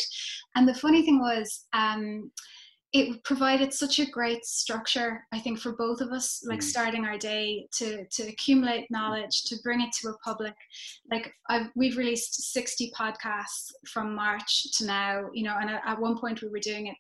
And 0.55 0.67
the 0.67 0.75
funny 0.75 1.01
thing 1.03 1.19
was, 1.19 1.65
um, 1.73 2.29
it 2.93 3.23
provided 3.23 3.73
such 3.73 3.99
a 3.99 4.09
great 4.09 4.45
structure 4.45 5.25
i 5.33 5.39
think 5.39 5.59
for 5.59 5.73
both 5.73 5.99
of 5.99 6.11
us 6.11 6.43
like 6.45 6.59
mm. 6.59 6.63
starting 6.63 7.05
our 7.05 7.17
day 7.17 7.67
to 7.71 8.05
to 8.07 8.23
accumulate 8.23 8.89
knowledge 8.91 9.43
to 9.43 9.55
bring 9.63 9.81
it 9.81 9.91
to 9.91 10.09
a 10.09 10.17
public 10.19 10.53
like 11.11 11.33
I've, 11.49 11.69
we've 11.75 11.97
released 11.97 12.53
60 12.53 12.91
podcasts 12.97 13.71
from 13.87 14.15
march 14.15 14.71
to 14.77 14.85
now 14.85 15.25
you 15.33 15.43
know 15.43 15.57
and 15.59 15.69
at, 15.69 15.81
at 15.85 15.99
one 15.99 16.17
point 16.17 16.41
we 16.41 16.49
were 16.49 16.59
doing 16.59 16.87
it 16.87 16.95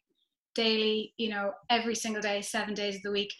daily, 0.55 1.13
you 1.17 1.29
know, 1.29 1.51
every 1.69 1.95
single 1.95 2.21
day, 2.21 2.41
seven 2.41 2.73
days 2.73 2.95
of 2.95 3.03
the 3.03 3.11
week. 3.11 3.33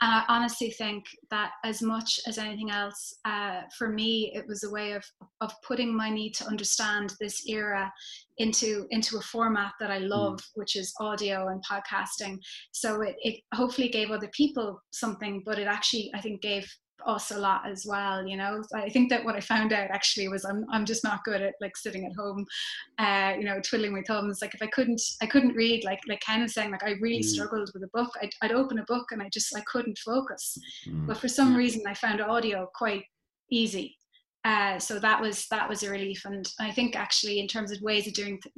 And 0.00 0.12
I 0.12 0.24
honestly 0.28 0.70
think 0.70 1.04
that 1.30 1.52
as 1.64 1.82
much 1.82 2.20
as 2.26 2.38
anything 2.38 2.70
else, 2.70 3.16
uh, 3.24 3.62
for 3.76 3.88
me, 3.88 4.32
it 4.34 4.46
was 4.46 4.62
a 4.62 4.70
way 4.70 4.92
of 4.92 5.04
of 5.40 5.52
putting 5.66 5.96
my 5.96 6.08
need 6.10 6.34
to 6.34 6.46
understand 6.46 7.14
this 7.20 7.48
era 7.48 7.92
into 8.38 8.86
into 8.90 9.18
a 9.18 9.22
format 9.22 9.72
that 9.80 9.90
I 9.90 10.00
mm. 10.00 10.08
love, 10.08 10.38
mm. 10.38 10.50
which 10.54 10.76
is 10.76 10.94
audio 11.00 11.48
and 11.48 11.62
podcasting. 11.64 12.38
So 12.72 13.02
it, 13.02 13.16
it 13.20 13.40
hopefully 13.54 13.88
gave 13.88 14.10
other 14.10 14.30
people 14.32 14.80
something, 14.90 15.42
but 15.44 15.58
it 15.58 15.66
actually 15.66 16.12
I 16.14 16.20
think 16.20 16.42
gave 16.42 16.68
us 17.06 17.30
a 17.30 17.38
lot 17.38 17.68
as 17.68 17.86
well 17.86 18.26
you 18.26 18.36
know? 18.36 18.62
I 18.74 18.88
think 18.88 19.10
that 19.10 19.24
what 19.24 19.34
i 19.36 19.40
found 19.40 19.72
out 19.72 19.90
actually 19.90 20.28
was 20.28 20.44
i'm, 20.44 20.64
I'm 20.70 20.84
just 20.84 21.04
not 21.04 21.24
good 21.24 21.42
at 21.42 21.54
like 21.60 21.76
sitting 21.76 22.04
at 22.06 22.14
home 22.14 22.46
uh 22.98 23.34
you 23.38 23.44
know 23.44 23.60
twiddling 23.60 23.92
my 23.92 24.02
thumbs. 24.02 24.40
Like 24.42 24.54
if 24.54 24.62
i 24.62 24.66
couldn't 24.66 25.00
i 25.22 25.26
couldn't 25.26 25.54
read 25.54 25.84
like 25.84 26.00
like 26.08 26.20
ken 26.20 26.42
was 26.42 26.54
saying 26.54 26.70
like 26.70 26.84
i 26.84 26.92
really 27.00 27.20
mm. 27.20 27.24
struggled 27.24 27.70
with 27.74 27.82
a 27.82 27.90
book. 27.92 28.10
I'd, 28.22 28.30
I'd 28.42 28.52
open 28.52 28.78
a 28.78 28.84
book 28.84 29.12
and 29.12 29.22
i 29.22 29.28
just 29.28 29.56
i 29.56 29.60
couldn't 29.62 29.98
focus. 29.98 30.58
Mm. 30.86 31.06
but 31.06 31.18
for 31.18 31.28
some 31.28 31.56
reason 31.56 31.82
i 31.86 31.94
found 31.94 32.20
audio 32.20 32.68
quite 32.74 33.04
easy. 33.50 33.96
Uh, 34.44 34.78
so 34.78 34.98
that 34.98 35.20
was 35.20 35.46
that 35.48 35.68
was 35.68 35.82
a 35.82 35.90
relief. 35.90 36.24
And 36.24 36.46
i 36.60 36.70
think 36.70 36.96
actually 36.96 37.40
in 37.40 37.48
terms 37.48 37.70
of 37.70 37.80
ways 37.82 38.06
of 38.06 38.14
doing 38.14 38.38
th- 38.42 38.54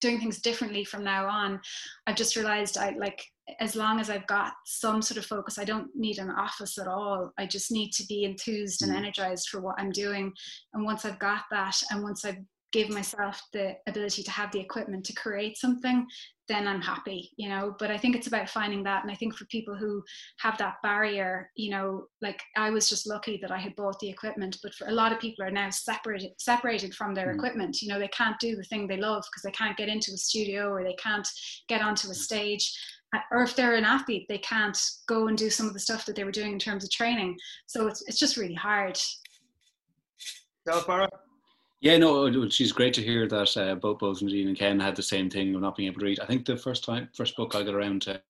doing 0.00 0.18
things 0.18 0.40
differently 0.40 0.82
from 0.82 1.04
now 1.04 1.28
on 1.28 1.60
i've 2.06 2.16
just 2.16 2.34
realized 2.34 2.78
i 2.78 2.88
like 2.98 3.22
as 3.58 3.74
long 3.76 4.00
as 4.00 4.10
I've 4.10 4.26
got 4.26 4.52
some 4.64 5.02
sort 5.02 5.18
of 5.18 5.26
focus, 5.26 5.58
I 5.58 5.64
don't 5.64 5.88
need 5.94 6.18
an 6.18 6.30
office 6.30 6.78
at 6.78 6.86
all. 6.86 7.32
I 7.38 7.46
just 7.46 7.70
need 7.70 7.92
to 7.92 8.06
be 8.06 8.24
enthused 8.24 8.82
and 8.82 8.92
mm. 8.92 8.96
energized 8.96 9.48
for 9.48 9.60
what 9.60 9.76
I'm 9.78 9.90
doing. 9.90 10.32
And 10.74 10.84
once 10.84 11.04
I've 11.04 11.18
got 11.18 11.42
that, 11.50 11.76
and 11.90 12.02
once 12.02 12.24
I've 12.24 12.38
give 12.72 12.88
myself 12.88 13.40
the 13.52 13.74
ability 13.88 14.22
to 14.22 14.30
have 14.30 14.52
the 14.52 14.60
equipment 14.60 15.04
to 15.04 15.12
create 15.14 15.56
something 15.56 16.06
then 16.48 16.66
i'm 16.66 16.80
happy 16.80 17.30
you 17.36 17.48
know 17.48 17.74
but 17.78 17.90
i 17.90 17.96
think 17.96 18.14
it's 18.14 18.26
about 18.26 18.48
finding 18.48 18.82
that 18.82 19.02
and 19.02 19.10
i 19.10 19.14
think 19.14 19.34
for 19.34 19.44
people 19.46 19.74
who 19.74 20.02
have 20.38 20.56
that 20.58 20.76
barrier 20.82 21.50
you 21.56 21.70
know 21.70 22.04
like 22.22 22.40
i 22.56 22.70
was 22.70 22.88
just 22.88 23.08
lucky 23.08 23.38
that 23.40 23.50
i 23.50 23.58
had 23.58 23.74
bought 23.76 23.98
the 24.00 24.08
equipment 24.08 24.56
but 24.62 24.74
for 24.74 24.86
a 24.88 24.92
lot 24.92 25.12
of 25.12 25.18
people 25.18 25.44
are 25.44 25.50
now 25.50 25.70
separated 25.70 26.30
separated 26.38 26.94
from 26.94 27.14
their 27.14 27.32
mm. 27.32 27.34
equipment 27.34 27.80
you 27.82 27.88
know 27.88 27.98
they 27.98 28.08
can't 28.08 28.38
do 28.38 28.54
the 28.56 28.64
thing 28.64 28.86
they 28.86 28.96
love 28.96 29.24
because 29.30 29.42
they 29.42 29.52
can't 29.52 29.76
get 29.76 29.88
into 29.88 30.12
a 30.12 30.16
studio 30.16 30.68
or 30.70 30.84
they 30.84 30.96
can't 31.02 31.28
get 31.68 31.82
onto 31.82 32.10
a 32.10 32.14
stage 32.14 32.72
or 33.30 33.42
if 33.42 33.56
they're 33.56 33.74
an 33.74 33.84
athlete 33.84 34.26
they 34.28 34.38
can't 34.38 34.78
go 35.06 35.28
and 35.28 35.36
do 35.36 35.50
some 35.50 35.66
of 35.66 35.72
the 35.72 35.80
stuff 35.80 36.06
that 36.06 36.14
they 36.14 36.24
were 36.24 36.30
doing 36.30 36.52
in 36.52 36.58
terms 36.58 36.84
of 36.84 36.90
training 36.90 37.36
so 37.66 37.86
it's, 37.86 38.02
it's 38.06 38.18
just 38.18 38.36
really 38.36 38.54
hard 38.54 38.98
yeah, 41.82 41.96
no, 41.96 42.46
she's 42.50 42.72
great 42.72 42.92
to 42.94 43.02
hear 43.02 43.26
that 43.26 43.56
uh, 43.56 43.74
both 43.74 44.00
both 44.00 44.20
Nadine 44.20 44.48
and 44.48 44.58
Ken 44.58 44.78
had 44.78 44.94
the 44.94 45.02
same 45.02 45.30
thing 45.30 45.54
of 45.54 45.62
not 45.62 45.76
being 45.76 45.86
able 45.86 46.00
to 46.00 46.06
read. 46.06 46.20
I 46.20 46.26
think 46.26 46.44
the 46.44 46.54
first 46.54 46.84
time, 46.84 47.08
first 47.16 47.34
book 47.36 47.54
I 47.54 47.62
got 47.62 47.74
around 47.74 48.02
to 48.02 48.20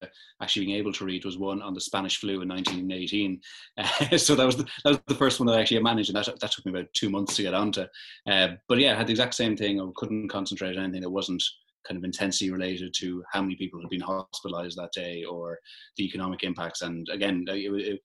actually 0.41 0.67
being 0.67 0.79
able 0.79 0.93
to 0.93 1.05
read 1.05 1.25
was 1.25 1.37
one 1.37 1.61
on 1.61 1.75
the 1.75 1.81
Spanish 1.81 2.19
flu 2.19 2.43
in 2.43 2.49
1918. 2.49 3.41
Uh, 3.79 4.17
so 4.17 4.35
that 4.35 4.47
was 4.47 4.57
the, 4.57 4.65
that 4.85 4.91
was 4.91 5.01
the 5.07 5.15
first 5.15 5.41
one 5.41 5.47
that 5.47 5.57
I 5.57 5.61
actually 5.61 5.83
managed, 5.83 6.11
and 6.11 6.17
that 6.17 6.39
that 6.41 6.53
took 6.53 6.65
me 6.65 6.71
about 6.71 6.93
two 6.93 7.11
months 7.11 7.35
to 7.37 7.43
get 7.43 7.55
onto. 7.55 7.87
Uh, 8.27 8.49
but 8.69 8.79
yeah, 8.79 8.93
I 8.93 8.97
had 8.97 9.07
the 9.09 9.13
exact 9.13 9.35
same 9.35 9.57
thing. 9.57 9.81
I 9.81 9.87
couldn't 9.97 10.29
concentrate 10.29 10.77
on 10.77 10.85
anything 10.85 11.03
that 11.03 11.11
wasn't 11.11 11.43
kind 11.87 11.99
of 11.99 12.05
intensely 12.05 12.51
related 12.51 12.93
to 12.99 13.23
how 13.33 13.43
many 13.43 13.57
people 13.57 13.81
had 13.81 13.91
been 13.91 14.01
hospitalized 14.01 14.77
that 14.77 14.93
day 14.95 15.25
or 15.25 15.59
the 15.97 16.05
economic 16.05 16.43
impacts. 16.43 16.83
And 16.83 17.07
again, 17.11 17.45
it, 17.49 17.73
it, 17.73 18.01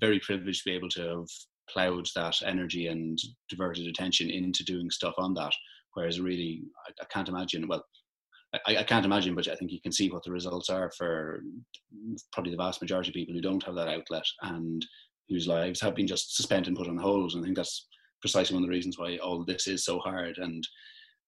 very 0.00 0.18
privileged 0.20 0.64
to 0.64 0.70
be 0.70 0.76
able 0.76 0.88
to 0.90 1.02
have 1.02 1.26
plowed 1.70 2.06
that 2.14 2.36
energy 2.44 2.88
and 2.88 3.18
diverted 3.48 3.86
attention 3.86 4.30
into 4.30 4.64
doing 4.64 4.90
stuff 4.90 5.14
on 5.18 5.34
that. 5.34 5.52
Whereas 5.94 6.20
really, 6.20 6.62
I, 6.86 6.92
I 7.02 7.04
can't 7.06 7.28
imagine. 7.28 7.68
Well, 7.68 7.84
I, 8.66 8.78
I, 8.78 8.82
can't 8.82 9.04
imagine, 9.04 9.34
but 9.34 9.48
I 9.48 9.54
think 9.54 9.72
you 9.72 9.80
can 9.80 9.92
see 9.92 10.10
what 10.10 10.22
the 10.24 10.30
results 10.30 10.70
are 10.70 10.90
for 10.96 11.42
probably 12.32 12.52
the 12.52 12.56
vast 12.56 12.80
majority 12.80 13.10
of 13.10 13.14
people 13.14 13.34
who 13.34 13.40
don't 13.40 13.62
have 13.64 13.74
that 13.74 13.88
outlet 13.88 14.24
and 14.42 14.84
whose 15.28 15.48
lives 15.48 15.80
have 15.80 15.94
been 15.94 16.06
just 16.06 16.36
suspended 16.36 16.68
and 16.68 16.76
put 16.76 16.88
on 16.88 16.96
hold. 16.96 17.32
And 17.32 17.42
I 17.42 17.44
think 17.44 17.56
that's 17.56 17.86
precisely 18.20 18.54
one 18.54 18.62
of 18.62 18.68
the 18.68 18.74
reasons 18.74 18.98
why 18.98 19.16
all 19.18 19.44
this 19.44 19.66
is 19.66 19.84
so 19.84 19.98
hard. 19.98 20.38
And 20.38 20.66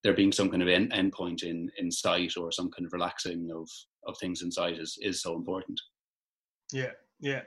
there 0.04 0.14
being 0.14 0.32
some 0.32 0.50
kind 0.50 0.62
of 0.62 0.68
end, 0.68 0.92
end 0.92 1.12
point 1.12 1.42
in, 1.42 1.70
in 1.78 1.90
sight 1.90 2.36
or 2.36 2.52
some 2.52 2.70
kind 2.70 2.86
of 2.86 2.92
relaxing 2.92 3.50
of, 3.54 3.68
of 4.06 4.16
things 4.18 4.42
in 4.42 4.50
sight 4.50 4.78
is, 4.78 4.98
is 5.02 5.22
so 5.22 5.34
important. 5.34 5.80
Yeah, 6.72 6.92
yeah. 7.20 7.42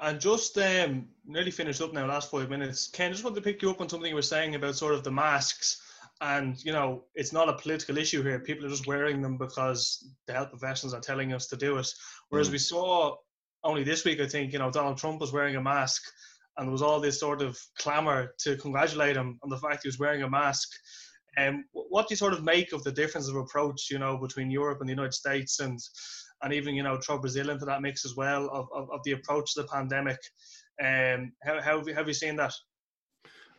And 0.00 0.20
just 0.20 0.56
um, 0.58 1.08
nearly 1.26 1.50
finished 1.50 1.82
up 1.82 1.92
now, 1.92 2.06
last 2.06 2.30
five 2.30 2.48
minutes. 2.48 2.88
Ken, 2.88 3.12
just 3.12 3.24
wanted 3.24 3.36
to 3.36 3.42
pick 3.42 3.62
you 3.62 3.70
up 3.70 3.80
on 3.80 3.88
something 3.88 4.08
you 4.08 4.14
were 4.14 4.22
saying 4.22 4.54
about 4.54 4.76
sort 4.76 4.94
of 4.94 5.04
the 5.04 5.10
masks. 5.10 5.82
And, 6.22 6.62
you 6.64 6.72
know, 6.72 7.04
it's 7.14 7.32
not 7.32 7.48
a 7.48 7.54
political 7.54 7.96
issue 7.96 8.22
here. 8.22 8.40
People 8.40 8.66
are 8.66 8.70
just 8.70 8.86
wearing 8.86 9.22
them 9.22 9.38
because 9.38 10.06
the 10.26 10.34
health 10.34 10.50
professionals 10.50 10.94
are 10.94 11.00
telling 11.00 11.32
us 11.32 11.46
to 11.48 11.56
do 11.56 11.78
it. 11.78 11.88
Whereas 12.28 12.48
mm. 12.48 12.52
we 12.52 12.58
saw 12.58 13.16
only 13.64 13.84
this 13.84 14.04
week, 14.04 14.20
I 14.20 14.26
think, 14.26 14.52
you 14.52 14.58
know, 14.58 14.70
Donald 14.70 14.98
Trump 14.98 15.20
was 15.20 15.32
wearing 15.32 15.56
a 15.56 15.62
mask 15.62 16.02
and 16.56 16.66
there 16.66 16.72
was 16.72 16.82
all 16.82 17.00
this 17.00 17.18
sort 17.18 17.40
of 17.40 17.58
clamour 17.78 18.34
to 18.40 18.56
congratulate 18.56 19.16
him 19.16 19.38
on 19.42 19.48
the 19.48 19.56
fact 19.56 19.82
he 19.82 19.88
was 19.88 19.98
wearing 19.98 20.22
a 20.22 20.30
mask. 20.30 20.68
Um, 21.38 21.64
what 21.72 22.08
do 22.08 22.12
you 22.12 22.16
sort 22.16 22.32
of 22.32 22.42
make 22.42 22.72
of 22.72 22.82
the 22.82 22.92
difference 22.92 23.28
of 23.28 23.36
approach, 23.36 23.88
you 23.90 23.98
know, 23.98 24.18
between 24.18 24.50
Europe 24.50 24.80
and 24.80 24.88
the 24.88 24.94
United 24.94 25.14
States 25.14 25.60
and 25.60 25.78
and 26.42 26.52
even 26.52 26.74
you 26.74 26.82
know 26.82 26.98
throw 26.98 27.18
Brazil 27.18 27.50
into 27.50 27.64
that 27.66 27.82
mix 27.82 28.04
as 28.04 28.16
well 28.16 28.48
of, 28.50 28.66
of, 28.74 28.90
of 28.90 29.00
the 29.04 29.12
approach 29.12 29.54
to 29.54 29.62
the 29.62 29.68
pandemic. 29.68 30.18
Um, 30.82 31.32
how, 31.42 31.60
how 31.60 31.78
have 31.78 31.88
you, 31.88 31.94
have 31.94 32.08
you 32.08 32.14
seen 32.14 32.36
that? 32.36 32.52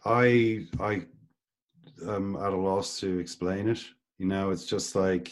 I 0.06 0.66
I 0.80 1.04
am 2.08 2.36
at 2.36 2.54
a 2.54 2.58
loss 2.58 3.00
to 3.00 3.20
explain 3.20 3.70
it. 3.70 3.84
You 4.18 4.28
know, 4.28 4.52
it's 4.52 4.66
just 4.66 4.96
like 4.96 5.32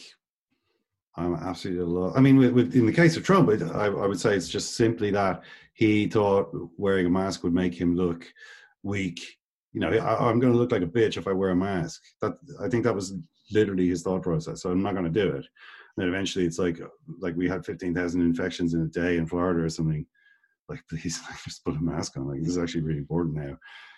I'm 1.15 1.35
absolutely 1.35 1.83
a. 1.83 2.13
I 2.13 2.21
mean, 2.21 2.37
with, 2.37 2.51
with, 2.51 2.75
in 2.75 2.85
the 2.85 2.93
case 2.93 3.17
of 3.17 3.23
Trump, 3.23 3.49
it, 3.49 3.61
I, 3.61 3.85
I 3.85 4.07
would 4.07 4.19
say 4.19 4.35
it's 4.35 4.49
just 4.49 4.75
simply 4.75 5.11
that 5.11 5.43
he 5.73 6.07
thought 6.07 6.49
wearing 6.77 7.05
a 7.05 7.09
mask 7.09 7.43
would 7.43 7.53
make 7.53 7.73
him 7.73 7.95
look 7.95 8.25
weak. 8.83 9.38
You 9.73 9.81
know, 9.81 9.89
I, 9.89 10.29
am 10.29 10.39
going 10.39 10.51
to 10.53 10.59
look 10.59 10.71
like 10.71 10.81
a 10.81 10.87
bitch 10.87 11.17
if 11.17 11.27
I 11.27 11.31
wear 11.31 11.51
a 11.51 11.55
mask. 11.55 12.01
That 12.21 12.33
I 12.61 12.67
think 12.67 12.83
that 12.83 12.95
was 12.95 13.13
literally 13.51 13.87
his 13.87 14.01
thought 14.01 14.23
process. 14.23 14.61
So 14.61 14.71
I'm 14.71 14.81
not 14.81 14.93
going 14.93 15.05
to 15.05 15.11
do 15.11 15.27
it 15.27 15.35
And 15.35 15.45
then 15.97 16.07
eventually 16.07 16.45
it's 16.45 16.59
like 16.59 16.79
like 17.19 17.35
we 17.35 17.47
had 17.47 17.65
15,000 17.65 18.21
infections 18.21 18.73
in 18.73 18.81
a 18.81 18.87
day 18.87 19.17
in 19.17 19.27
Florida 19.27 19.63
or 19.63 19.69
something. 19.69 20.05
Like, 20.67 20.81
please, 20.89 21.19
just 21.43 21.63
put 21.63 21.75
a 21.75 21.81
mask 21.81 22.17
on. 22.17 22.27
Like, 22.27 22.39
this 22.41 22.49
is 22.49 22.57
actually 22.57 22.81
really 22.81 22.99
important 22.99 23.35
now. 23.35 23.57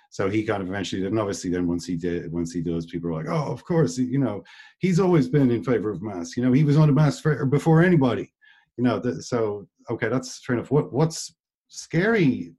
So 0.09 0.29
he 0.29 0.43
kind 0.43 0.61
of 0.61 0.67
eventually. 0.67 1.05
And 1.05 1.19
obviously, 1.19 1.49
then 1.49 1.67
once 1.67 1.85
he 1.85 1.95
did, 1.95 2.31
once 2.31 2.51
he 2.51 2.61
does, 2.61 2.85
people 2.85 3.09
are 3.09 3.23
like, 3.23 3.29
oh, 3.29 3.51
of 3.51 3.63
course, 3.63 3.97
you 3.97 4.19
know, 4.19 4.43
he's 4.79 4.99
always 4.99 5.29
been 5.29 5.49
in 5.49 5.63
favor 5.63 5.89
of 5.89 6.01
masks. 6.01 6.35
You 6.35 6.43
know, 6.43 6.51
he 6.51 6.65
was 6.65 6.77
on 6.77 6.89
a 6.89 6.93
mask 6.93 7.23
for, 7.23 7.45
before 7.45 7.81
anybody. 7.81 8.31
You 8.77 8.83
know, 8.83 8.99
the, 8.99 9.21
so 9.23 9.67
okay, 9.89 10.09
that's 10.09 10.43
fair 10.45 10.57
enough. 10.57 10.69
What 10.69 10.91
what's 10.91 11.33
scary, 11.69 12.53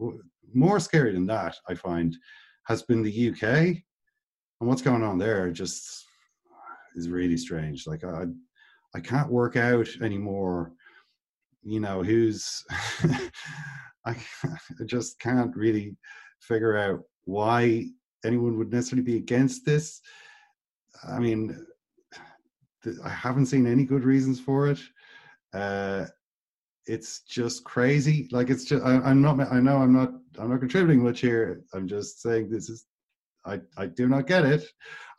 more 0.55 0.81
scary 0.81 1.13
than 1.13 1.27
that, 1.27 1.57
I 1.69 1.75
find, 1.75 2.17
has 2.65 2.83
been 2.83 3.03
the 3.03 3.31
UK, 3.31 3.43
and 3.45 4.69
what's 4.69 4.83
going 4.83 5.03
on 5.03 5.19
there 5.19 5.51
just 5.51 6.07
is 6.97 7.09
really 7.09 7.37
strange. 7.37 7.87
Like 7.87 8.05
I 8.05 8.27
I 8.95 9.01
can't 9.01 9.31
work 9.31 9.57
out 9.57 9.89
anymore. 10.01 10.73
You 11.63 11.81
know, 11.81 12.03
who's 12.03 12.65
I, 14.05 14.17
just 14.87 15.19
can't 15.21 15.55
really 15.57 15.97
figure 16.41 16.77
out 16.77 17.01
why 17.25 17.87
anyone 18.25 18.59
would 18.59 18.73
necessarily 18.73 19.05
be 19.05 19.17
against 19.17 19.65
this. 19.65 20.01
I 21.09 21.19
mean, 21.19 21.65
I 23.05 23.09
haven't 23.09 23.47
seen 23.47 23.67
any 23.67 23.85
good 23.85 24.05
reasons 24.05 24.41
for 24.41 24.69
it. 24.69 24.81
Uh, 25.55 26.07
it's 26.87 27.21
just 27.21 27.65
crazy. 27.65 28.29
Like 28.33 28.51
it's 28.51 28.65
just 28.65 28.85
I, 28.85 29.11
am 29.11 29.23
not. 29.23 29.41
I 29.53 29.61
know 29.61 29.79
I'm 29.79 29.93
not. 29.93 30.11
I'm 30.39 30.51
not 30.51 30.61
contributing 30.61 31.03
much 31.03 31.21
here. 31.21 31.63
I'm 31.75 31.89
just 31.89 32.23
saying 32.23 32.51
this 32.51 32.69
is. 32.69 32.87
I 33.45 33.61
I 33.77 33.87
do 33.87 34.09
not 34.09 34.27
get 34.27 34.45
it. 34.45 34.65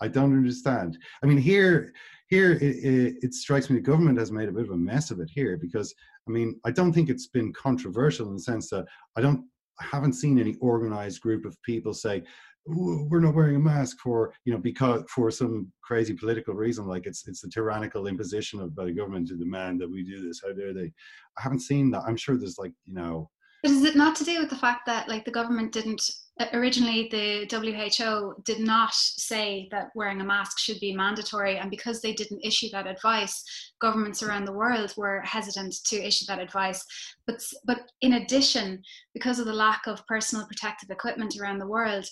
I 0.02 0.08
don't 0.08 0.32
understand. 0.34 0.98
I 1.22 1.26
mean, 1.26 1.38
here 1.38 1.92
here 2.34 2.54
it, 2.54 2.62
it, 2.62 3.16
it, 3.22 3.34
strikes 3.34 3.70
me 3.70 3.76
the 3.76 3.82
government 3.82 4.18
has 4.18 4.32
made 4.32 4.50
a 4.50 4.52
bit 4.52 4.64
of 4.64 4.72
a 4.72 4.78
mess 4.78 5.12
of 5.12 5.20
it 5.20 5.30
here 5.32 5.56
because 5.58 5.94
i 6.28 6.32
mean 6.32 6.60
i 6.66 6.72
don't 6.72 6.92
think 6.94 7.10
it's 7.10 7.28
been 7.28 7.54
controversial 7.54 8.28
in 8.28 8.34
the 8.34 8.40
sense 8.40 8.70
that 8.70 8.86
i 9.18 9.22
don't 9.22 9.46
i 9.80 9.86
haven't 9.86 10.14
seen 10.14 10.40
any 10.40 10.56
organized 10.56 11.22
group 11.22 11.46
of 11.46 11.62
people 11.64 11.94
say 11.94 12.24
we're 12.66 13.20
not 13.20 13.36
wearing 13.36 13.58
a 13.58 13.60
mask 13.60 13.98
for 14.00 14.34
you 14.46 14.54
know 14.54 14.60
because 14.60 15.04
for 15.14 15.30
some 15.30 15.72
crazy 15.84 16.14
political 16.14 16.54
reason 16.54 16.88
like 16.88 17.06
it's 17.06 17.28
it's 17.28 17.42
the 17.42 17.50
tyrannical 17.50 18.08
imposition 18.08 18.62
of 18.62 18.74
by 18.74 18.86
the 18.86 18.92
government 18.92 19.28
to 19.28 19.36
demand 19.36 19.80
that 19.80 19.92
we 19.92 20.04
do 20.04 20.26
this 20.26 20.42
how 20.42 20.54
dare 20.54 20.74
they 20.74 20.92
i 21.38 21.42
haven't 21.42 21.60
seen 21.60 21.92
that 21.92 22.04
i'm 22.08 22.18
sure 22.18 22.38
there's 22.38 22.58
like 22.58 22.74
you 22.86 22.94
know 22.94 23.30
but 23.64 23.72
is 23.72 23.84
it 23.84 23.96
not 23.96 24.16
to 24.18 24.26
do 24.26 24.40
with 24.40 24.50
the 24.50 24.58
fact 24.58 24.86
that 24.86 25.08
like 25.08 25.26
the 25.26 25.32
government 25.32 25.72
didn't 25.72 26.02
uh, 26.40 26.48
originally 26.54 27.08
the 27.12 27.48
WHO 27.50 28.42
did 28.44 28.60
not 28.60 28.94
say 28.94 29.68
that 29.72 29.90
wearing 29.96 30.20
a 30.20 30.24
mask 30.24 30.58
should 30.60 30.80
be 30.80 30.96
mandatory 30.96 31.58
and 31.58 31.70
because 31.70 32.02
they 32.02 32.12
didn't 32.14 32.44
issue 32.44 32.68
that 32.72 32.88
advice 32.88 33.44
governments 33.80 34.24
around 34.24 34.46
the 34.46 34.52
world 34.52 34.94
were 34.98 35.22
hesitant 35.22 35.76
to 35.86 35.96
issue 35.96 36.26
that 36.28 36.40
advice. 36.40 36.84
But 37.28 37.36
but 37.66 37.82
in 38.02 38.14
addition 38.14 38.82
because 39.14 39.40
of 39.40 39.46
the 39.46 39.54
lack 39.54 39.86
of 39.88 40.06
personal 40.08 40.48
protective 40.48 40.90
equipment 40.90 41.36
around 41.40 41.60
the 41.60 41.68
world 41.68 42.06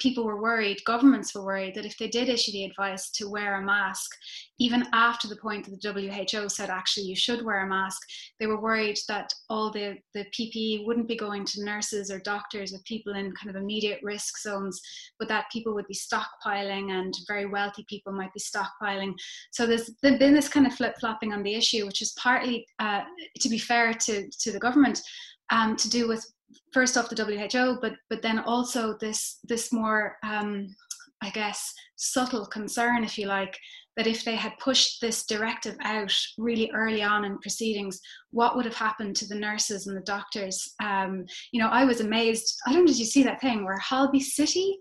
people 0.00 0.24
were 0.24 0.40
worried, 0.40 0.78
governments 0.84 1.34
were 1.34 1.44
worried 1.44 1.74
that 1.74 1.84
if 1.84 1.96
they 1.98 2.08
did 2.08 2.28
issue 2.28 2.52
the 2.52 2.64
advice 2.64 3.10
to 3.10 3.28
wear 3.28 3.60
a 3.60 3.62
mask, 3.62 4.10
even 4.58 4.86
after 4.92 5.28
the 5.28 5.36
point 5.36 5.64
that 5.64 5.80
the 5.80 6.10
WHO 6.32 6.48
said 6.48 6.70
actually 6.70 7.06
you 7.06 7.16
should 7.16 7.44
wear 7.44 7.64
a 7.64 7.68
mask, 7.68 8.00
they 8.38 8.46
were 8.46 8.60
worried 8.60 8.98
that 9.08 9.32
all 9.48 9.70
the, 9.70 9.96
the 10.14 10.24
PPE 10.36 10.86
wouldn't 10.86 11.08
be 11.08 11.16
going 11.16 11.44
to 11.44 11.64
nurses 11.64 12.10
or 12.10 12.18
doctors 12.20 12.74
or 12.74 12.78
people 12.84 13.14
in 13.14 13.32
kind 13.32 13.54
of 13.54 13.62
immediate 13.62 14.00
risk 14.02 14.40
zones, 14.40 14.80
but 15.18 15.28
that 15.28 15.50
people 15.52 15.74
would 15.74 15.86
be 15.86 15.94
stockpiling 15.94 16.90
and 16.90 17.14
very 17.28 17.46
wealthy 17.46 17.84
people 17.88 18.12
might 18.12 18.32
be 18.32 18.40
stockpiling. 18.40 19.12
So 19.52 19.66
there's 19.66 19.90
been 20.02 20.34
this 20.34 20.48
kind 20.48 20.66
of 20.66 20.74
flip 20.74 20.94
flopping 20.98 21.32
on 21.32 21.42
the 21.42 21.54
issue, 21.54 21.86
which 21.86 22.02
is 22.02 22.12
partly, 22.18 22.66
uh, 22.78 23.02
to 23.40 23.48
be 23.48 23.58
fair 23.58 23.94
to, 23.94 24.28
to 24.28 24.52
the 24.52 24.58
government, 24.58 25.00
um, 25.50 25.76
to 25.76 25.88
do 25.88 26.08
with 26.08 26.24
first 26.72 26.96
off 26.96 27.08
the 27.08 27.16
WHO, 27.24 27.78
but 27.80 27.94
but 28.08 28.22
then 28.22 28.40
also 28.40 28.96
this 29.00 29.38
this 29.44 29.72
more 29.72 30.16
um, 30.22 30.68
I 31.22 31.30
guess 31.30 31.72
subtle 31.96 32.46
concern, 32.46 33.04
if 33.04 33.18
you 33.18 33.26
like, 33.26 33.58
that 33.96 34.06
if 34.06 34.24
they 34.24 34.36
had 34.36 34.58
pushed 34.58 35.00
this 35.00 35.26
directive 35.26 35.76
out 35.82 36.14
really 36.38 36.70
early 36.74 37.02
on 37.02 37.24
in 37.24 37.38
proceedings, 37.38 38.00
what 38.30 38.56
would 38.56 38.64
have 38.64 38.76
happened 38.76 39.14
to 39.16 39.26
the 39.26 39.34
nurses 39.34 39.86
and 39.86 39.96
the 39.96 40.02
doctors? 40.02 40.74
Um, 40.82 41.26
you 41.52 41.60
know, 41.60 41.68
I 41.68 41.84
was 41.84 42.00
amazed. 42.00 42.56
I 42.66 42.72
don't 42.72 42.82
know, 42.82 42.86
did 42.86 42.98
you 42.98 43.04
see 43.04 43.22
that 43.24 43.40
thing 43.40 43.64
where 43.64 43.78
Holby 43.78 44.20
City 44.20 44.78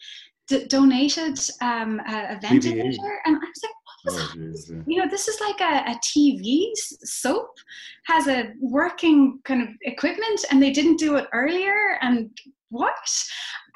d- 0.48 0.66
donated 0.68 1.38
um, 1.62 2.00
a, 2.08 2.36
a 2.36 2.40
ventilator? 2.42 3.20
And 3.26 3.36
I 3.36 3.40
was 3.40 3.64
like, 3.64 3.72
Oh, 4.08 4.34
you 4.36 4.98
know, 4.98 5.08
this 5.10 5.28
is 5.28 5.40
like 5.42 5.60
a, 5.60 5.92
a 5.92 6.00
TV 6.04 6.72
soap 6.76 7.58
has 8.06 8.28
a 8.28 8.54
working 8.60 9.40
kind 9.44 9.62
of 9.62 9.70
equipment, 9.82 10.46
and 10.52 10.62
they 10.62 10.72
didn't 10.72 10.98
do 10.98 11.16
it 11.16 11.28
earlier. 11.34 11.98
And 12.02 12.30
what? 12.70 12.94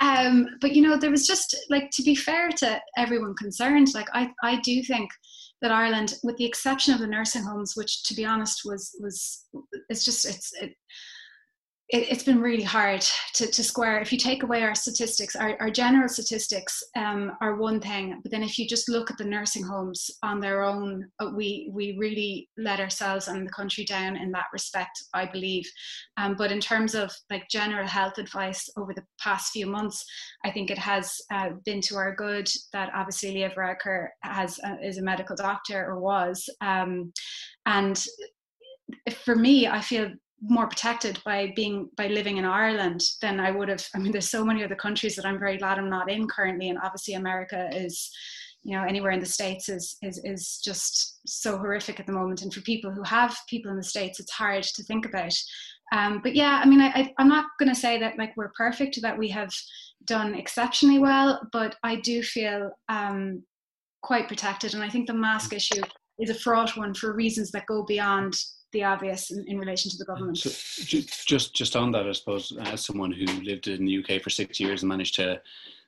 Um, 0.01 0.47
but 0.61 0.73
you 0.75 0.81
know, 0.81 0.97
there 0.97 1.11
was 1.11 1.27
just 1.27 1.55
like 1.69 1.89
to 1.91 2.03
be 2.03 2.15
fair 2.15 2.49
to 2.49 2.79
everyone 2.97 3.35
concerned. 3.35 3.89
Like 3.93 4.07
I, 4.13 4.29
I 4.43 4.59
do 4.61 4.81
think 4.83 5.09
that 5.61 5.71
Ireland, 5.71 6.15
with 6.23 6.37
the 6.37 6.45
exception 6.45 6.93
of 6.93 6.99
the 6.99 7.07
nursing 7.07 7.43
homes, 7.43 7.73
which 7.75 8.03
to 8.03 8.13
be 8.13 8.25
honest 8.25 8.61
was 8.65 8.95
was 8.99 9.45
it's 9.89 10.05
just 10.05 10.25
it's 10.25 10.51
it, 10.61 10.73
it, 11.89 12.09
has 12.09 12.23
been 12.23 12.41
really 12.41 12.63
hard 12.63 13.01
to, 13.35 13.47
to 13.47 13.63
square. 13.63 13.99
If 13.99 14.11
you 14.11 14.17
take 14.17 14.43
away 14.43 14.63
our 14.63 14.75
statistics, 14.75 15.35
our, 15.35 15.57
our 15.59 15.69
general 15.69 16.07
statistics 16.07 16.81
um, 16.95 17.33
are 17.41 17.55
one 17.55 17.79
thing, 17.79 18.19
but 18.23 18.31
then 18.31 18.43
if 18.43 18.57
you 18.57 18.67
just 18.67 18.89
look 18.89 19.11
at 19.11 19.17
the 19.17 19.25
nursing 19.25 19.63
homes 19.63 20.09
on 20.23 20.39
their 20.39 20.63
own, 20.63 21.07
uh, 21.19 21.29
we 21.35 21.69
we 21.73 21.97
really 21.99 22.49
let 22.57 22.79
ourselves 22.79 23.27
and 23.27 23.45
the 23.45 23.51
country 23.51 23.83
down 23.85 24.15
in 24.15 24.31
that 24.31 24.47
respect, 24.53 25.03
I 25.13 25.25
believe. 25.25 25.69
Um, 26.17 26.35
but 26.37 26.51
in 26.51 26.59
terms 26.59 26.95
of 26.95 27.11
like 27.29 27.49
general 27.49 27.87
health 27.87 28.17
advice 28.17 28.69
over 28.77 28.93
the 28.93 29.03
past 29.19 29.51
few 29.51 29.67
months, 29.67 30.03
I 30.45 30.51
think 30.51 30.71
it 30.71 30.77
has 30.77 31.15
uh, 31.31 31.49
been 31.65 31.81
to 31.81 31.95
our 31.97 32.15
good 32.15 32.47
that 32.71 32.91
obviously 32.95 33.33
Leo 33.33 33.49
Varadkar 33.49 34.07
has 34.21 34.59
uh, 34.65 34.75
is 34.81 34.97
a 34.97 35.03
medical 35.03 35.35
doctor 35.35 35.85
or 35.85 35.99
was, 35.99 36.49
um, 36.61 37.11
and 37.65 38.03
for 39.23 39.35
me, 39.35 39.67
I 39.67 39.81
feel 39.81 40.11
more 40.45 40.67
protected 40.67 41.19
by 41.23 41.53
being 41.55 41.89
by 41.95 42.07
living 42.07 42.37
in 42.37 42.45
Ireland 42.45 43.01
than 43.21 43.39
I 43.39 43.51
would 43.51 43.69
have. 43.69 43.85
I 43.95 43.99
mean, 43.99 44.11
there's 44.11 44.29
so 44.29 44.43
many 44.43 44.63
other 44.63 44.75
countries 44.75 45.15
that 45.15 45.25
I'm 45.25 45.39
very 45.39 45.57
glad 45.57 45.77
I'm 45.77 45.89
not 45.89 46.11
in 46.11 46.27
currently, 46.27 46.69
and 46.69 46.79
obviously 46.83 47.13
America 47.13 47.69
is, 47.73 48.11
you 48.63 48.75
know, 48.75 48.83
anywhere 48.83 49.11
in 49.11 49.21
the 49.21 49.25
states 49.25 49.69
is 49.69 49.97
is 50.01 50.19
is 50.25 50.61
just 50.63 51.21
so 51.25 51.57
horrific 51.57 51.99
at 51.99 52.07
the 52.07 52.13
moment. 52.13 52.41
And 52.41 52.53
for 52.53 52.61
people 52.61 52.91
who 52.91 53.03
have 53.03 53.37
people 53.49 53.71
in 53.71 53.77
the 53.77 53.83
states, 53.83 54.19
it's 54.19 54.31
hard 54.31 54.63
to 54.63 54.83
think 54.83 55.05
about. 55.05 55.33
Um, 55.93 56.19
but 56.23 56.35
yeah, 56.35 56.59
I 56.63 56.67
mean, 56.67 56.81
I, 56.81 56.87
I, 56.87 57.13
I'm 57.19 57.29
not 57.29 57.45
going 57.59 57.69
to 57.69 57.79
say 57.79 57.99
that 57.99 58.17
like 58.17 58.35
we're 58.35 58.51
perfect, 58.57 59.01
that 59.01 59.17
we 59.17 59.29
have 59.29 59.51
done 60.05 60.33
exceptionally 60.33 60.99
well, 60.99 61.39
but 61.51 61.75
I 61.83 61.97
do 61.97 62.23
feel 62.23 62.71
um, 62.89 63.43
quite 64.01 64.27
protected, 64.27 64.73
and 64.73 64.83
I 64.83 64.89
think 64.89 65.07
the 65.07 65.13
mask 65.13 65.53
issue 65.53 65.81
is 66.19 66.29
a 66.29 66.35
fraught 66.35 66.75
one 66.75 66.93
for 66.93 67.13
reasons 67.13 67.51
that 67.51 67.65
go 67.65 67.83
beyond 67.85 68.33
the 68.73 68.83
obvious 68.83 69.31
in, 69.31 69.45
in 69.47 69.57
relation 69.57 69.89
to 69.91 69.97
the 69.97 70.05
government. 70.05 70.37
So, 70.37 70.49
just 71.25 71.53
just 71.53 71.75
on 71.75 71.91
that, 71.91 72.07
I 72.07 72.11
suppose, 72.11 72.51
as 72.61 72.85
someone 72.85 73.11
who 73.11 73.25
lived 73.41 73.67
in 73.67 73.85
the 73.85 73.99
UK 73.99 74.21
for 74.21 74.29
six 74.29 74.59
years 74.59 74.81
and 74.83 74.89
managed 74.89 75.15
to 75.15 75.41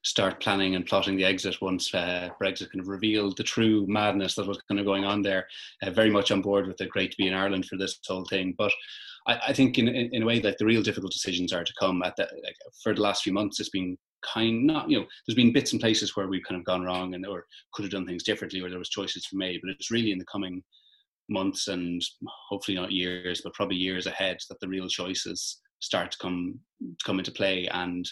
start 0.04 0.40
planning 0.40 0.76
and 0.76 0.86
plotting 0.86 1.18
the 1.18 1.26
exit 1.26 1.60
once 1.62 1.94
uh, 1.94 2.30
Brexit 2.40 2.72
kind 2.72 2.80
of 2.80 2.88
revealed 2.88 3.38
the 3.38 3.44
true 3.44 3.86
madness 3.88 4.36
that 4.36 4.48
was 4.48 4.62
kind 4.70 4.80
of 4.80 4.86
going 4.86 5.04
on 5.04 5.24
there. 5.24 5.48
Uh, 5.82 5.90
very 5.90 6.12
much 6.12 6.32
on 6.32 6.42
board 6.42 6.68
with 6.68 6.78
the 6.78 6.86
great 6.86 7.12
to 7.12 7.18
be 7.18 7.28
in 7.28 7.34
Ireland 7.34 7.66
for 7.66 7.78
this 7.78 8.00
whole 8.08 8.26
thing, 8.26 8.56
but. 8.58 8.72
I, 9.28 9.40
I 9.48 9.54
think 9.54 9.80
in, 9.80 9.88
in, 9.88 10.14
in 10.14 10.22
a 10.22 10.26
way 10.28 10.40
like 10.40 10.60
the 10.60 10.68
real 10.68 10.84
difficult 10.84 11.12
decisions 11.12 11.52
are 11.52 11.64
to 11.64 11.74
come 11.80 12.04
at 12.04 12.16
the, 12.16 12.28
like, 12.44 12.56
for 12.84 12.94
the 12.94 13.02
last 13.02 13.24
few 13.24 13.34
months 13.34 13.60
it's 13.60 13.70
been 13.70 13.98
kind 14.24 14.68
not 14.68 14.88
you 14.88 15.00
know 15.00 15.06
there's 15.26 15.36
been 15.36 15.52
bits 15.52 15.72
and 15.72 15.82
places 15.82 16.16
where 16.16 16.28
we've 16.28 16.44
kind 16.48 16.60
of 16.60 16.66
gone 16.66 16.84
wrong 16.84 17.16
and 17.16 17.26
or 17.26 17.46
could 17.74 17.84
have 17.84 17.92
done 17.92 18.06
things 18.06 18.24
differently 18.24 18.62
or 18.62 18.70
there 18.70 18.78
was 18.78 18.90
choices 18.90 19.28
made 19.34 19.60
but 19.64 19.72
it's 19.72 19.90
really 19.90 20.12
in 20.12 20.20
the 20.20 20.26
coming 20.26 20.64
months 21.30 21.68
and 21.68 22.02
hopefully 22.50 22.76
not 22.76 22.92
years, 22.92 23.42
but 23.44 23.54
probably 23.54 23.78
years 23.78 24.06
ahead 24.06 24.38
that 24.50 24.60
the 24.60 24.68
real 24.68 24.88
choices 24.88 25.62
start 25.80 26.12
to 26.12 26.18
come 26.18 26.60
come 27.06 27.20
into 27.20 27.32
play. 27.32 27.68
And 27.72 28.08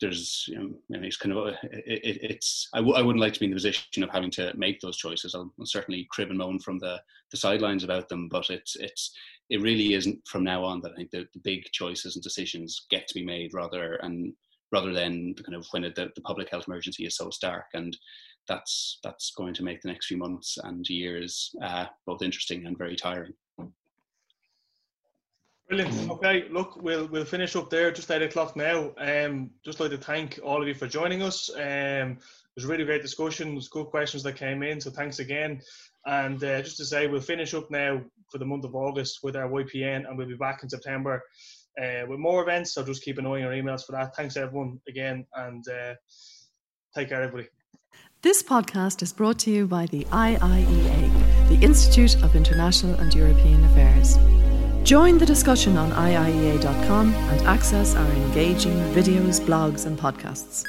there's 0.00 0.46
you 0.48 0.58
know 0.58 1.00
it's 1.02 1.16
kind 1.16 1.36
of 1.36 1.48
uh, 1.48 1.56
it, 1.72 2.18
it's 2.22 2.68
I 2.74 2.78
w- 2.78 2.96
I 2.96 3.02
wouldn't 3.02 3.20
like 3.20 3.34
to 3.34 3.40
be 3.40 3.46
in 3.46 3.50
the 3.50 3.56
position 3.56 4.02
of 4.02 4.10
having 4.10 4.30
to 4.32 4.52
make 4.56 4.80
those 4.80 4.96
choices. 4.96 5.34
I'll, 5.34 5.52
I'll, 5.58 5.66
certainly 5.66 6.08
crib 6.10 6.30
and 6.30 6.38
moan 6.38 6.58
from 6.58 6.78
the 6.78 7.00
the 7.30 7.36
sidelines 7.36 7.84
about 7.84 8.08
them 8.08 8.28
but 8.28 8.50
it's 8.50 8.76
it's 8.76 9.14
it 9.50 9.60
really 9.60 9.94
isn't 9.94 10.18
from 10.26 10.42
now 10.42 10.64
on 10.64 10.80
that 10.80 10.92
I 10.92 10.96
think 10.96 11.10
the, 11.10 11.26
the 11.34 11.40
big 11.40 11.64
choices 11.72 12.16
and 12.16 12.22
decisions 12.22 12.86
get 12.90 13.06
to 13.08 13.14
be 13.14 13.24
made 13.24 13.52
rather 13.52 13.94
and 13.96 14.32
rather 14.72 14.92
than 14.92 15.34
the 15.36 15.42
kind 15.42 15.56
of 15.56 15.66
when 15.72 15.84
it, 15.84 15.94
the, 15.94 16.10
the 16.14 16.22
public 16.22 16.48
health 16.50 16.64
emergency 16.68 17.04
is 17.04 17.16
so 17.16 17.30
stark. 17.30 17.66
And 17.74 17.96
that's 18.48 18.98
that's 19.02 19.32
going 19.36 19.54
to 19.54 19.62
make 19.62 19.80
the 19.80 19.88
next 19.88 20.06
few 20.06 20.16
months 20.16 20.58
and 20.62 20.88
years 20.88 21.54
uh, 21.62 21.86
both 22.06 22.22
interesting 22.22 22.66
and 22.66 22.76
very 22.76 22.96
tiring. 22.96 23.32
Brilliant. 25.70 26.10
Okay, 26.10 26.48
look, 26.50 26.82
we'll 26.82 27.06
we'll 27.06 27.24
finish 27.24 27.54
up 27.54 27.70
there. 27.70 27.92
Just 27.92 28.10
eight 28.10 28.22
o'clock 28.22 28.56
now. 28.56 28.92
Um, 28.98 29.50
just 29.64 29.78
like 29.78 29.92
to 29.92 29.98
thank 29.98 30.40
all 30.42 30.60
of 30.60 30.66
you 30.66 30.74
for 30.74 30.88
joining 30.88 31.22
us. 31.22 31.48
Um, 31.54 32.18
it 32.18 32.56
was 32.56 32.64
a 32.64 32.68
really 32.68 32.84
great 32.84 33.02
discussion. 33.02 33.54
Was 33.54 33.68
good 33.68 33.86
questions 33.86 34.24
that 34.24 34.34
came 34.34 34.64
in. 34.64 34.80
So 34.80 34.90
thanks 34.90 35.20
again. 35.20 35.60
And 36.06 36.42
uh, 36.42 36.62
just 36.62 36.78
to 36.78 36.84
say, 36.84 37.06
we'll 37.06 37.20
finish 37.20 37.54
up 37.54 37.70
now 37.70 38.02
for 38.32 38.38
the 38.38 38.44
month 38.44 38.64
of 38.64 38.74
August 38.74 39.20
with 39.22 39.36
our 39.36 39.48
YPN, 39.48 40.08
and 40.08 40.18
we'll 40.18 40.26
be 40.26 40.34
back 40.34 40.64
in 40.64 40.68
September 40.68 41.22
uh, 41.80 42.02
with 42.08 42.18
more 42.18 42.42
events. 42.42 42.74
So 42.74 42.84
just 42.84 43.04
keep 43.04 43.18
an 43.18 43.26
eye 43.26 43.30
on 43.30 43.40
your 43.40 43.52
emails 43.52 43.84
for 43.84 43.92
that. 43.92 44.16
Thanks 44.16 44.36
everyone 44.36 44.80
again, 44.88 45.24
and 45.36 45.64
uh, 45.68 45.94
take 46.96 47.10
care, 47.10 47.22
everybody. 47.22 47.48
This 48.22 48.42
podcast 48.42 49.00
is 49.00 49.14
brought 49.14 49.38
to 49.38 49.50
you 49.50 49.66
by 49.66 49.86
the 49.86 50.04
IIEA, 50.04 51.48
the 51.48 51.58
Institute 51.64 52.22
of 52.22 52.36
International 52.36 52.94
and 52.96 53.14
European 53.14 53.64
Affairs. 53.64 54.18
Join 54.86 55.16
the 55.16 55.24
discussion 55.24 55.78
on 55.78 55.90
IIEA.com 55.92 57.14
and 57.14 57.40
access 57.46 57.94
our 57.94 58.10
engaging 58.12 58.76
videos, 58.92 59.40
blogs, 59.40 59.86
and 59.86 59.98
podcasts. 59.98 60.64